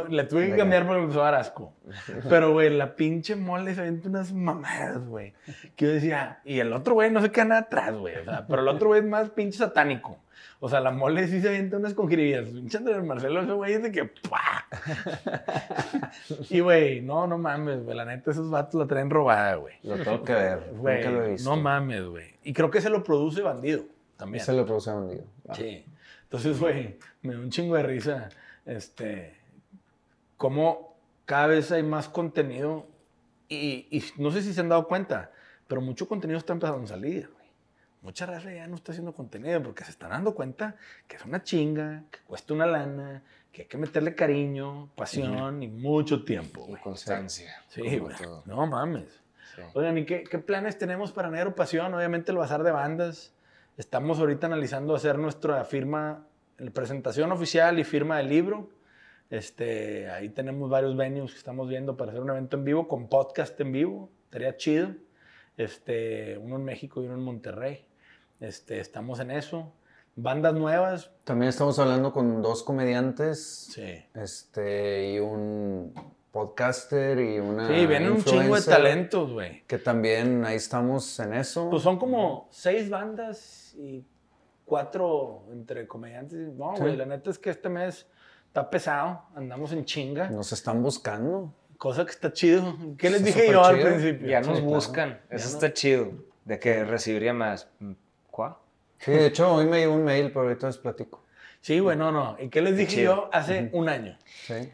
Le 0.08 0.24
tuve 0.24 0.40
que 0.42 0.46
Venga. 0.50 0.56
cambiar 0.58 0.82
porque 0.86 0.98
me 0.98 1.04
empezó 1.04 1.22
a 1.22 1.30
dar 1.30 1.34
asco. 1.40 1.72
Pero, 2.28 2.52
güey, 2.52 2.70
la 2.70 2.94
pinche 2.94 3.34
mole 3.36 3.74
se 3.74 3.80
avienta 3.80 4.08
unas 4.08 4.32
mamadas, 4.32 5.04
güey. 5.06 5.34
Que 5.74 5.86
yo 5.86 5.92
decía, 5.92 6.38
y 6.44 6.60
el 6.60 6.72
otro 6.72 6.94
güey 6.94 7.10
no 7.10 7.20
se 7.20 7.30
queda 7.32 7.44
nada 7.44 7.60
atrás, 7.62 7.94
güey. 7.96 8.16
O 8.16 8.24
sea, 8.24 8.46
pero 8.46 8.62
el 8.62 8.68
otro 8.68 8.88
güey 8.88 9.00
es 9.00 9.06
más 9.06 9.30
pinche 9.30 9.58
satánico. 9.58 10.18
O 10.60 10.68
sea, 10.68 10.80
la 10.80 10.90
mole 10.90 11.28
sí 11.28 11.40
se 11.40 11.48
avienta 11.48 11.76
unas 11.76 11.94
conjiribillas. 11.94 12.48
Andrés 12.74 13.04
Marcelo, 13.04 13.42
ese 13.42 13.52
güey 13.52 13.74
es 13.74 13.82
de 13.82 13.92
que 13.92 14.04
¡pua! 14.04 14.66
y, 16.50 16.60
güey, 16.60 17.00
no, 17.00 17.26
no 17.26 17.38
mames, 17.38 17.84
güey. 17.84 17.96
La 17.96 18.04
neta, 18.04 18.32
esos 18.32 18.50
vatos 18.50 18.80
la 18.80 18.86
traen 18.86 19.08
robada, 19.08 19.54
güey. 19.54 19.74
Lo 19.84 19.96
tengo 19.96 20.24
que 20.24 20.32
ver. 20.32 20.72
Güey, 20.72 20.96
Nunca 20.96 21.10
lo 21.10 21.24
he 21.24 21.30
visto. 21.30 21.50
no 21.50 21.62
mames, 21.62 22.04
güey. 22.04 22.34
Y 22.42 22.52
creo 22.52 22.70
que 22.70 22.80
se 22.80 22.90
lo 22.90 23.04
produce 23.04 23.40
Bandido 23.40 23.84
también. 24.16 24.44
Se 24.44 24.52
lo 24.52 24.66
produce 24.66 24.90
bandido. 24.90 25.24
Sí. 25.54 25.84
Entonces, 26.24 26.58
güey, 26.58 26.98
me 27.22 27.34
dio 27.34 27.42
un 27.42 27.50
chingo 27.50 27.76
de 27.76 27.84
risa. 27.84 28.28
Este. 28.66 29.36
Cómo 30.36 30.96
cada 31.24 31.46
vez 31.46 31.70
hay 31.70 31.84
más 31.84 32.08
contenido. 32.08 32.86
Y, 33.48 33.86
y 33.90 34.04
no 34.18 34.30
sé 34.30 34.42
si 34.42 34.52
se 34.52 34.60
han 34.60 34.68
dado 34.68 34.88
cuenta, 34.88 35.30
pero 35.68 35.80
mucho 35.80 36.06
contenido 36.08 36.36
está 36.36 36.52
empezando 36.52 36.84
a 36.84 36.88
salir. 36.88 37.30
Mucha 38.02 38.26
raza 38.26 38.52
ya 38.52 38.66
no 38.66 38.76
está 38.76 38.92
haciendo 38.92 39.12
contenido 39.12 39.62
porque 39.62 39.84
se 39.84 39.90
están 39.90 40.10
dando 40.10 40.34
cuenta 40.34 40.76
que 41.06 41.16
es 41.16 41.24
una 41.24 41.42
chinga, 41.42 42.04
que 42.10 42.20
cuesta 42.26 42.54
una 42.54 42.66
lana, 42.66 43.22
que 43.52 43.62
hay 43.62 43.68
que 43.68 43.76
meterle 43.76 44.14
cariño, 44.14 44.90
pasión 44.94 45.62
y 45.62 45.68
mucho 45.68 46.24
tiempo, 46.24 46.66
Y 46.70 46.76
constancia. 46.76 47.52
Sí, 47.68 47.98
güey. 47.98 48.14
No 48.44 48.66
mames. 48.66 49.20
Sí. 49.54 49.62
Oigan, 49.74 49.98
¿y 49.98 50.06
qué, 50.06 50.22
qué 50.22 50.38
planes 50.38 50.78
tenemos 50.78 51.10
para 51.10 51.30
Negro 51.30 51.54
Pasión? 51.54 51.92
Obviamente 51.92 52.30
el 52.30 52.38
Bazar 52.38 52.62
de 52.62 52.70
Bandas. 52.70 53.32
Estamos 53.76 54.18
ahorita 54.20 54.46
analizando 54.46 54.94
hacer 54.94 55.18
nuestra 55.18 55.64
firma, 55.64 56.26
la 56.58 56.70
presentación 56.70 57.32
oficial 57.32 57.78
y 57.78 57.84
firma 57.84 58.18
del 58.18 58.28
libro. 58.28 58.70
Este, 59.30 60.08
ahí 60.10 60.30
tenemos 60.30 60.70
varios 60.70 60.96
venues 60.96 61.32
que 61.32 61.38
estamos 61.38 61.68
viendo 61.68 61.96
para 61.96 62.12
hacer 62.12 62.22
un 62.22 62.30
evento 62.30 62.56
en 62.56 62.64
vivo 62.64 62.88
con 62.88 63.08
podcast 63.08 63.60
en 63.60 63.72
vivo. 63.72 64.10
Estaría 64.24 64.56
chido. 64.56 64.94
Este, 65.56 66.38
uno 66.38 66.56
en 66.56 66.64
México 66.64 67.02
y 67.02 67.06
uno 67.06 67.14
en 67.14 67.22
Monterrey. 67.22 67.84
Este, 68.40 68.80
estamos 68.80 69.20
en 69.20 69.30
eso. 69.30 69.72
Bandas 70.16 70.54
nuevas. 70.54 71.10
También 71.24 71.48
estamos 71.50 71.78
hablando 71.78 72.12
con 72.12 72.42
dos 72.42 72.62
comediantes. 72.62 73.68
Sí. 73.72 74.04
Este, 74.14 75.12
y 75.12 75.18
un 75.20 75.92
podcaster 76.32 77.18
y 77.20 77.38
una. 77.38 77.68
Sí, 77.68 77.86
vienen 77.86 78.12
un 78.12 78.24
chingo 78.24 78.56
de 78.56 78.62
talentos, 78.62 79.32
güey. 79.32 79.62
Que 79.66 79.78
también 79.78 80.44
ahí 80.44 80.56
estamos 80.56 81.18
en 81.20 81.34
eso. 81.34 81.70
Pues 81.70 81.82
son 81.82 81.98
como 81.98 82.48
seis 82.50 82.90
bandas 82.90 83.74
y 83.76 84.04
cuatro 84.64 85.44
entre 85.52 85.86
comediantes. 85.86 86.52
No, 86.54 86.74
Sí. 86.76 86.82
güey, 86.82 86.96
la 86.96 87.06
neta 87.06 87.30
es 87.30 87.38
que 87.38 87.50
este 87.50 87.68
mes 87.68 88.06
está 88.46 88.68
pesado, 88.70 89.22
andamos 89.36 89.72
en 89.72 89.84
chinga, 89.84 90.30
Nos 90.30 90.52
están 90.52 90.82
buscando. 90.82 91.52
cosa 91.76 92.04
que 92.04 92.10
está 92.10 92.32
chido. 92.32 92.76
¿Qué 92.98 93.08
les 93.10 93.22
Está 93.22 93.40
dije 93.40 93.52
yo 93.52 93.62
al 93.64 93.76
chido. 93.76 93.88
principio? 93.88 94.26
Ya 94.28 94.42
Sí, 94.42 94.48
nos 94.50 94.58
claro. 94.58 94.74
buscan. 94.74 95.20
Eso 95.30 95.48
no- 95.48 95.54
está 95.54 95.72
chido. 95.72 96.10
De 96.44 96.58
que 96.58 96.82
recibiría 96.84 97.32
más. 97.34 97.68
¿Cuál? 98.38 98.54
Sí, 99.00 99.10
de 99.10 99.26
hecho, 99.26 99.52
hoy 99.52 99.66
me 99.66 99.80
llegó 99.80 99.94
un 99.94 100.04
mail, 100.04 100.28
pero 100.28 100.42
ahorita 100.42 100.68
les 100.68 100.78
platico. 100.78 101.24
Sí, 101.60 101.80
güey, 101.80 101.96
no. 101.96 102.36
¿Y 102.38 102.48
qué 102.50 102.62
les 102.62 102.76
dije 102.76 102.98
chido. 102.98 103.14
yo 103.16 103.30
hace 103.32 103.68
un 103.72 103.88
año? 103.88 104.16
Sí. 104.46 104.70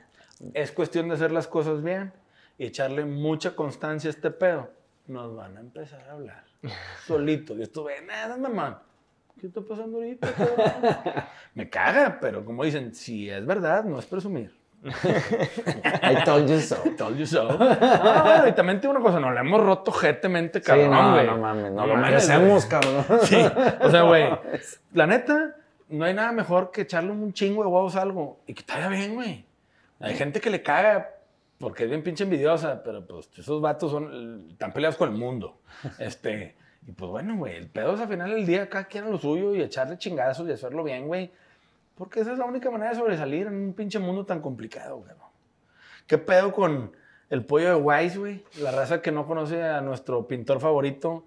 Es 0.53 0.71
cuestión 0.71 1.09
de 1.09 1.15
hacer 1.15 1.33
las 1.33 1.49
cosas 1.49 1.83
bien 1.83 2.13
y 2.59 2.67
echarle 2.67 3.07
mucha 3.07 3.57
constancia 3.57 4.09
a 4.09 4.13
este 4.13 4.31
pedo. 4.31 4.71
Nos 5.07 5.35
van 5.35 5.57
a 5.57 5.61
empezar 5.61 6.07
a 6.11 6.13
hablar 6.13 6.45
solitos. 7.07 7.57
Yo 7.57 7.63
estuve, 7.63 8.03
nada, 8.03 8.37
mamá. 8.37 8.83
¿Qué 9.41 9.47
está 9.47 9.63
pasando 9.63 9.97
ahorita? 9.97 10.31
cabrón?" 10.31 11.25
Me 11.55 11.71
caga, 11.71 12.19
pero 12.21 12.45
como 12.45 12.65
dicen, 12.65 12.95
si 12.95 13.31
es 13.31 13.47
verdad, 13.47 13.83
no 13.85 13.99
es 13.99 14.05
presumir. 14.05 14.55
I 14.85 16.25
told 16.25 16.49
you 16.49 16.61
so. 16.61 16.77
Told 16.97 17.17
you 17.17 17.27
so. 17.27 17.45
No, 17.59 18.49
y 18.49 18.53
también 18.53 18.81
tengo 18.81 18.95
una 18.95 19.03
cosa, 19.03 19.19
nos 19.21 19.33
la 19.35 19.41
hemos 19.41 19.63
roto 19.63 19.93
jetemente, 19.93 20.61
Sí, 20.61 20.67
cabrón, 20.67 20.91
no, 20.91 21.13
güey. 21.13 21.27
no 21.27 21.39
mames, 21.39 21.73
no, 21.73 21.81
No 21.83 21.87
lo 21.87 21.97
merecemos, 21.97 22.67
cabrón. 22.67 23.05
Sí, 23.23 23.37
o 23.81 23.91
sea, 23.91 24.03
güey, 24.03 24.29
la 24.93 25.07
neta, 25.07 25.57
no 25.89 26.05
hay 26.05 26.15
nada 26.15 26.33
mejor 26.33 26.71
que 26.71 26.83
echarle 26.83 27.13
un 27.13 27.33
chingo 27.33 27.63
de 27.63 27.69
huevos 27.69 27.97
a 27.97 28.03
algo 28.03 28.41
y 28.47 28.55
que 28.55 28.63
te 28.63 28.73
vaya 28.75 28.89
bien, 28.89 29.15
güey. 29.15 29.45
Hay 30.01 30.15
gente 30.15 30.41
que 30.41 30.51
le 30.51 30.63
caga 30.63 31.11
porque 31.59 31.85
es 31.85 31.89
bien 31.91 32.03
pinche 32.03 32.25
envidiosa, 32.25 32.83
pero 32.83 33.07
pues 33.07 33.31
esos 33.39 33.61
vatos 33.63 33.91
son, 33.91 34.49
están 34.51 34.73
peleados 34.73 34.97
con 34.97 35.11
el 35.11 35.17
mundo. 35.17 35.59
Este, 35.99 36.55
y 36.87 36.93
pues 36.93 37.11
bueno, 37.11 37.37
güey, 37.37 37.57
el 37.57 37.69
pedo 37.69 37.95
es 37.95 38.01
al 38.01 38.09
final 38.09 38.31
del 38.31 38.45
día, 38.45 38.69
cada 38.69 38.85
quien 38.85 39.11
lo 39.11 39.19
suyo 39.19 39.55
y 39.55 39.63
echarle 39.63 39.97
chingazos 39.97 40.47
y 40.49 40.53
hacerlo 40.53 40.85
bien, 40.85 41.07
güey. 41.07 41.33
Porque 41.97 42.21
esa 42.21 42.33
es 42.33 42.39
la 42.39 42.45
única 42.45 42.71
manera 42.71 42.91
de 42.91 42.97
sobresalir 42.97 43.47
en 43.47 43.55
un 43.55 43.73
pinche 43.75 43.99
mundo 43.99 44.27
tan 44.27 44.41
complicado, 44.41 44.99
güey. 44.99 45.13
¿Qué 46.07 46.19
pedo 46.19 46.53
con 46.53 46.93
el 47.31 47.45
pollo 47.45 47.69
de 47.69 47.75
Wise, 47.77 48.19
güey? 48.19 48.45
La 48.61 48.71
raza 48.71 49.01
que 49.01 49.13
no 49.13 49.27
conoce 49.27 49.63
a 49.63 49.81
nuestro 49.81 50.27
pintor 50.27 50.61
favorito, 50.61 51.25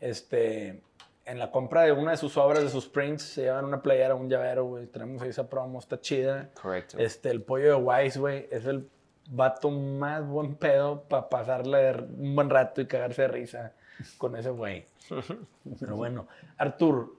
este, 0.00 0.82
en 1.24 1.38
la 1.38 1.50
compra 1.50 1.82
de 1.82 1.92
una 1.92 2.12
de 2.12 2.16
sus 2.16 2.36
obras, 2.36 2.62
de 2.62 2.68
sus 2.68 2.88
prints, 2.88 3.22
se 3.22 3.42
llevan 3.42 3.64
una 3.64 3.82
playera, 3.82 4.14
un 4.14 4.28
llavero, 4.28 4.64
güey. 4.64 4.86
Tenemos 4.86 5.22
ahí 5.22 5.30
esa 5.30 5.48
promo, 5.48 5.78
está 5.78 6.00
chida. 6.00 6.50
Correcto. 6.60 6.98
Este, 6.98 7.30
el 7.30 7.42
pollo 7.42 7.68
de 7.68 7.74
Wise, 7.74 8.18
güey, 8.18 8.48
es 8.50 8.66
el 8.66 8.88
vato 9.30 9.70
más 9.70 10.26
buen 10.26 10.54
pedo 10.54 11.02
para 11.02 11.28
pasarle 11.28 11.92
un 12.18 12.34
buen 12.34 12.50
rato 12.50 12.80
y 12.80 12.86
cagarse 12.86 13.22
de 13.22 13.28
risa 13.28 13.72
con 14.16 14.36
ese 14.36 14.50
güey. 14.50 14.86
Pero 15.80 15.96
bueno, 15.96 16.28
Artur, 16.56 17.16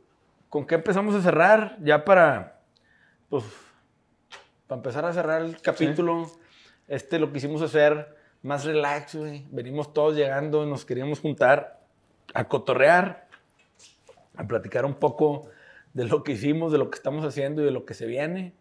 ¿con 0.50 0.66
qué 0.66 0.76
empezamos 0.76 1.16
a 1.16 1.22
cerrar? 1.22 1.78
Ya 1.82 2.04
para, 2.04 2.59
pues, 3.30 3.44
para 4.68 4.80
empezar 4.80 5.06
a 5.06 5.14
cerrar 5.14 5.42
el 5.42 5.62
capítulo, 5.62 6.30
este 6.88 7.20
lo 7.20 7.32
quisimos 7.32 7.62
hacer 7.62 8.16
más 8.42 8.66
relax, 8.66 9.16
güey. 9.16 9.46
Venimos 9.52 9.94
todos 9.94 10.16
llegando, 10.16 10.66
nos 10.66 10.86
queríamos 10.86 11.20
juntar 11.20 11.80
a 12.34 12.48
cotorrear, 12.48 13.28
a 14.36 14.48
platicar 14.48 14.86
un 14.86 14.96
poco 14.96 15.50
de 15.94 16.06
lo 16.06 16.24
que 16.24 16.34
hicimos, 16.34 16.72
de 16.72 16.78
lo 16.78 16.90
que 16.90 16.96
estamos 16.96 17.26
haciendo 17.26 17.62
y 17.62 17.66
de 17.66 17.72
lo 17.72 17.86
que 17.86 17.94
se 17.94 18.06
viene. 18.06 18.54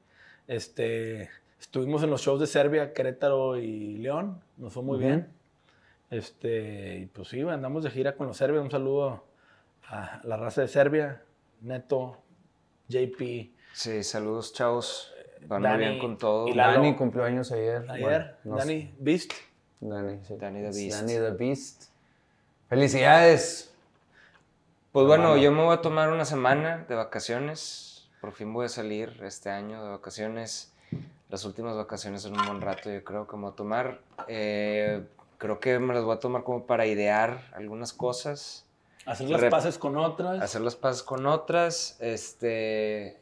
Este, 0.46 1.30
estuvimos 1.60 2.02
en 2.02 2.10
los 2.10 2.22
shows 2.22 2.40
de 2.40 2.46
Serbia, 2.46 2.92
Querétaro 2.92 3.56
y 3.56 3.98
León, 3.98 4.42
nos 4.56 4.72
fue 4.72 4.82
muy 4.82 4.98
bien. 4.98 5.28
Este, 6.10 7.00
y 7.00 7.06
pues 7.06 7.28
sí, 7.28 7.40
andamos 7.42 7.84
de 7.84 7.90
gira 7.90 8.16
con 8.16 8.26
los 8.26 8.36
serbios. 8.36 8.64
Un 8.64 8.70
saludo 8.70 9.24
a 9.86 10.20
la 10.24 10.36
raza 10.36 10.62
de 10.62 10.68
Serbia, 10.68 11.22
Neto, 11.60 12.18
JP. 12.88 13.57
Sí, 13.72 14.02
saludos, 14.02 14.52
chavos. 14.52 15.12
Van 15.46 15.62
muy 15.62 15.70
Dani 15.70 15.84
bien 15.84 15.98
con 15.98 16.18
todo. 16.18 16.48
y 16.48 16.54
Lalo. 16.54 16.74
Dani 16.82 16.96
cumplió 16.96 17.24
años 17.24 17.52
ayer. 17.52 17.84
Ayer, 17.90 18.02
Bueno, 18.02 18.26
no 18.44 18.58
sé. 18.58 18.66
Dani, 18.66 18.94
Beast. 18.98 19.32
Dani, 19.80 20.18
sí. 20.26 20.36
Danny 20.36 20.60
the 20.62 20.70
Beast. 20.70 21.00
Danny 21.00 21.12
the 21.14 21.30
Beast. 21.30 21.84
Felicidades. 22.68 23.72
Pues 24.92 25.06
bueno, 25.06 25.36
yo 25.36 25.52
me 25.52 25.62
voy 25.62 25.74
a 25.74 25.80
tomar 25.80 26.10
una 26.10 26.24
semana 26.24 26.84
de 26.88 26.94
vacaciones. 26.94 28.08
Por 28.20 28.32
fin 28.32 28.52
voy 28.52 28.66
a 28.66 28.68
salir 28.68 29.20
este 29.22 29.50
año 29.50 29.82
de 29.84 29.90
vacaciones. 29.90 30.72
Las 31.28 31.44
últimas 31.44 31.76
vacaciones 31.76 32.24
en 32.24 32.38
un 32.38 32.44
buen 32.46 32.60
rato, 32.60 32.90
yo 32.90 33.04
creo 33.04 33.26
que 33.28 33.36
me 33.36 33.42
voy 33.42 33.52
a 33.52 33.54
tomar. 33.54 34.00
Eh, 34.26 35.04
creo 35.36 35.60
que 35.60 35.78
me 35.78 35.94
las 35.94 36.02
voy 36.02 36.16
a 36.16 36.20
tomar 36.20 36.42
como 36.42 36.66
para 36.66 36.86
idear 36.86 37.48
algunas 37.52 37.92
cosas, 37.92 38.64
Hacer 39.06 39.30
las 39.30 39.40
Rep- 39.40 39.50
paces 39.50 39.78
con 39.78 39.96
otras. 39.96 40.42
hacer 40.42 40.60
las 40.62 40.74
paces 40.76 41.02
con 41.02 41.26
otras. 41.26 41.96
Este, 42.00 43.18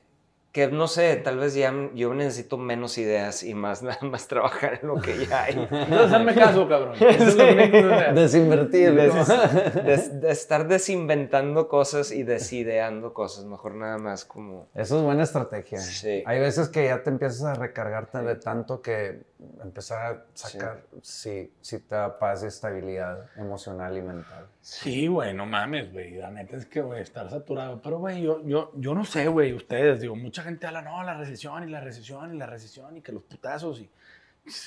que 0.57 0.69
no 0.69 0.89
sé, 0.89 1.17
tal 1.17 1.37
vez 1.37 1.53
ya 1.53 1.71
yo 1.93 2.15
necesito 2.15 2.57
menos 2.57 2.97
ideas 2.97 3.43
y 3.43 3.53
más 3.53 3.83
nada 3.83 3.99
más 4.01 4.27
trabajar 4.27 4.79
en 4.81 4.89
lo 4.89 4.99
que 5.03 5.27
ya 5.27 5.43
hay. 5.45 5.69
Entonces, 5.71 6.13
hazme 6.15 6.35
caso, 6.35 6.67
cabrón. 6.67 6.95
Eso 7.01 7.25
es 7.25 7.37
lo. 7.37 8.15
Desinvertir. 8.15 8.95
de, 8.95 9.09
¿no? 9.09 9.83
de- 9.83 10.31
estar 10.31 10.67
desinventando 10.67 11.69
cosas 11.69 12.11
y 12.11 12.23
desideando 12.23 13.13
cosas, 13.13 13.45
mejor 13.45 13.75
nada 13.75 13.99
más 13.99 14.25
como... 14.25 14.69
Eso 14.75 14.97
es 14.97 15.03
buena 15.05 15.25
estrategia. 15.25 15.79
Sí. 15.79 16.23
Hay 16.25 16.41
veces 16.41 16.71
que 16.71 16.87
ya 16.87 17.03
te 17.03 17.11
empiezas 17.11 17.43
a 17.45 17.53
recargarte 17.53 18.23
de 18.23 18.37
tanto 18.37 18.81
que 18.81 19.25
empezar 19.63 20.07
a 20.07 20.25
sacar, 20.33 20.85
sí, 21.03 21.53
sí, 21.61 21.81
te 21.81 21.97
da 21.97 22.19
paz 22.19 22.43
y 22.45 22.47
estabilidad 22.47 23.27
emocional 23.37 23.95
y 23.95 24.01
mental. 24.01 24.47
Sí, 24.69 25.07
güey, 25.07 25.33
no 25.33 25.47
mames, 25.47 25.93
güey. 25.93 26.17
La 26.17 26.29
neta 26.29 26.57
es 26.57 26.67
que, 26.67 26.81
güey, 26.81 27.01
estar 27.01 27.31
saturado. 27.31 27.81
Pero, 27.81 28.01
güey, 28.01 28.21
yo, 28.21 28.45
yo, 28.45 28.73
yo 28.75 28.95
no 28.97 29.05
sé, 29.05 29.29
güey, 29.29 29.53
ustedes, 29.53 30.01
digo, 30.01 30.17
mucha 30.17 30.43
gente 30.43 30.67
habla, 30.67 30.83
no, 30.83 31.05
la 31.05 31.15
recesión 31.17 31.69
y 31.69 31.71
la 31.71 31.79
recesión 31.81 32.35
y 32.35 32.37
la 32.37 32.47
recesión 32.47 32.97
y 32.97 33.01
que 33.01 33.13
los 33.13 33.23
putazos 33.23 33.79
y. 33.81 33.89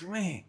Güey, 0.06 0.46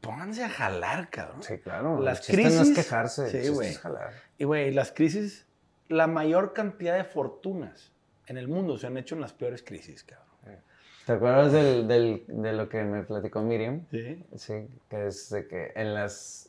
pónganse 0.00 0.42
a 0.44 0.48
jalar, 0.48 1.10
cabrón. 1.10 1.42
Sí, 1.42 1.58
claro. 1.58 2.00
Las 2.00 2.20
el 2.30 2.36
chiste 2.36 2.42
no 2.44 2.48
es 2.48 2.68
crisis- 2.68 2.76
quejarse. 2.76 3.42
Sí, 3.42 3.48
güey. 3.50 3.68
es 3.68 3.78
jalar. 3.78 4.10
Y, 4.38 4.44
güey, 4.44 4.72
las 4.72 4.90
crisis, 4.90 5.44
la 5.88 6.06
mayor 6.06 6.54
cantidad 6.54 6.96
de 6.96 7.04
fortunas 7.04 7.92
en 8.26 8.38
el 8.38 8.48
mundo 8.48 8.78
se 8.78 8.86
han 8.86 8.96
hecho 8.96 9.16
en 9.16 9.20
las 9.20 9.34
peores 9.34 9.62
crisis, 9.62 10.02
cabrón. 10.02 10.24
¿Te 11.04 11.12
acuerdas 11.12 11.52
del, 11.52 11.86
del- 11.86 12.24
de 12.26 12.52
lo 12.54 12.70
que 12.70 12.82
me 12.84 13.02
platicó 13.02 13.42
Miriam? 13.42 13.84
Sí. 13.90 14.24
Sí, 14.36 14.66
que 14.88 15.08
es 15.08 15.28
de 15.28 15.46
que 15.46 15.72
en 15.74 15.92
las... 15.92 16.48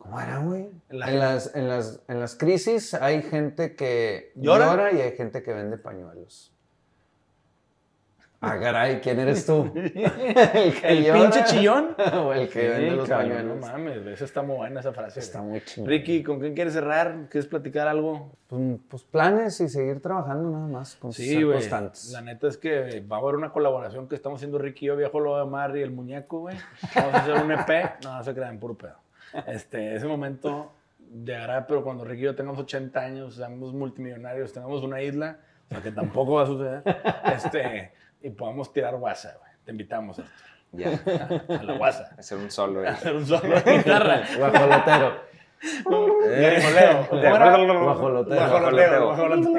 ¿Cómo 0.00 0.20
era, 0.20 0.38
güey? 0.38 0.68
En 0.88 0.98
la- 0.98 1.08
En 1.10 1.18
las, 1.20 1.54
en, 1.54 1.68
las, 1.68 2.00
en 2.08 2.20
las 2.20 2.34
crisis 2.34 2.94
hay 2.94 3.22
gente 3.22 3.76
que 3.76 4.32
¿Llora? 4.34 4.66
llora 4.66 4.92
y 4.92 5.00
hay 5.00 5.12
gente 5.16 5.42
que 5.42 5.52
vende 5.52 5.78
pañuelos. 5.78 6.52
Ah, 8.42 8.58
caray, 8.58 9.00
¿quién 9.02 9.20
eres 9.20 9.44
tú? 9.44 9.70
¿El, 9.74 9.92
que 9.92 10.80
¿El 10.88 11.04
llora 11.04 11.20
pinche 11.20 11.44
chillón? 11.44 11.94
o 12.24 12.32
el 12.32 12.48
que 12.48 12.70
vende 12.70 12.90
los 12.92 13.06
cabrón, 13.06 13.28
pañuelos? 13.32 13.60
No 13.60 13.66
mames, 13.66 14.06
esa 14.06 14.24
está 14.24 14.40
muy 14.42 14.56
buena 14.56 14.80
esa 14.80 14.94
frase. 14.94 15.20
Está 15.20 15.40
güey. 15.40 15.50
muy 15.50 15.60
chingón. 15.60 15.90
Ricky, 15.90 16.22
¿con 16.22 16.40
quién 16.40 16.54
quieres 16.54 16.72
cerrar? 16.72 17.26
¿Quieres 17.30 17.46
platicar 17.46 17.86
algo? 17.86 18.32
Pues, 18.48 18.62
pues 18.88 19.02
planes 19.02 19.60
y 19.60 19.68
seguir 19.68 20.00
trabajando 20.00 20.48
nada 20.48 20.66
más, 20.68 20.96
con 20.96 21.12
Sí, 21.12 21.34
güey. 21.42 21.58
constantes. 21.58 22.12
La 22.12 22.22
neta 22.22 22.48
es 22.48 22.56
que 22.56 23.00
va 23.02 23.16
a 23.16 23.20
haber 23.20 23.34
una 23.34 23.52
colaboración 23.52 24.08
que 24.08 24.14
estamos 24.14 24.38
haciendo 24.38 24.56
Ricky 24.56 24.86
y 24.86 24.88
yo, 24.88 24.96
Viejo 24.96 25.20
Lobo 25.20 25.38
de 25.38 25.44
Mar 25.44 25.76
y 25.76 25.82
el 25.82 25.90
muñeco, 25.90 26.38
güey. 26.40 26.56
Vamos 26.96 27.14
a 27.14 27.18
hacer 27.18 27.34
un 27.44 27.52
EP. 27.52 28.02
No, 28.02 28.16
no 28.16 28.24
se 28.24 28.32
crean, 28.34 28.58
puro 28.58 28.72
pedo. 28.72 28.94
Este, 29.46 29.94
ese 29.94 30.06
momento 30.06 30.72
llegará, 31.24 31.66
pero 31.66 31.82
cuando 31.82 32.04
Ricky 32.04 32.22
y 32.22 32.24
yo 32.26 32.34
tengamos 32.34 32.60
80 32.60 33.00
años, 33.00 33.34
seamos 33.36 33.72
multimillonarios, 33.72 34.52
tengamos 34.52 34.82
una 34.82 35.02
isla, 35.02 35.38
o 35.68 35.74
sea 35.74 35.82
que 35.82 35.92
tampoco 35.92 36.34
va 36.34 36.42
a 36.42 36.46
suceder, 36.46 36.82
este, 37.34 37.92
y 38.22 38.30
podamos 38.30 38.72
tirar 38.72 38.96
guasa, 38.96 39.36
güey. 39.40 39.50
Te 39.64 39.70
invitamos 39.72 40.18
a, 40.18 40.24
Ya, 40.72 40.88
a 41.48 41.62
la 41.62 41.74
guasa. 41.76 42.14
hacer 42.18 42.38
un 42.38 42.50
solo. 42.50 42.86
A 42.86 42.92
hacer 42.92 43.14
un 43.14 43.26
solo 43.26 43.60
de 43.60 43.72
guitarra. 43.78 44.22
Guajolotero. 44.38 45.14
Guajoleo. 45.84 47.06
¿Cómo 47.08 47.20
era? 47.22 47.56
Guajoloteo. 47.82 48.36
Guajoloteo, 48.36 49.04
guajoloteo. 49.06 49.52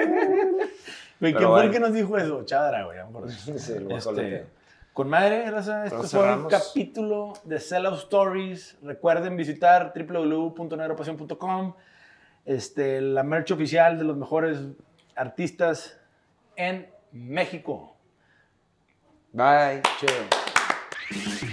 Güey, 1.19 1.33
¿quién 1.33 1.33
fue 1.33 1.41
el 1.43 1.47
bueno. 1.49 1.71
que 1.71 1.79
nos 1.79 1.93
dijo 1.93 2.17
eso? 2.17 2.43
Chadra, 2.45 2.83
güey. 2.85 2.97
me 2.97 3.03
acordé. 3.03 3.31
Sí, 3.33 3.51
el 3.51 3.55
Este, 3.57 3.79
guajoloteo. 3.83 4.45
Con 4.93 5.09
madre, 5.09 5.49
raza, 5.49 5.85
este 5.85 5.97
Pero 5.97 6.07
fue 6.09 6.35
un 6.35 6.47
capítulo 6.49 7.33
de 7.43 7.59
Sellout 7.59 7.97
Stories. 7.99 8.77
Recuerden 8.81 9.37
visitar 9.37 9.93
www.negropasión.com. 9.95 11.73
Este, 12.45 12.99
la 13.01 13.23
merch 13.23 13.51
oficial 13.51 13.97
de 13.97 14.03
los 14.03 14.17
mejores 14.17 14.59
artistas 15.15 15.97
en 16.55 16.89
México. 17.11 17.95
Bye. 19.31 19.81
Chido. 19.99 21.50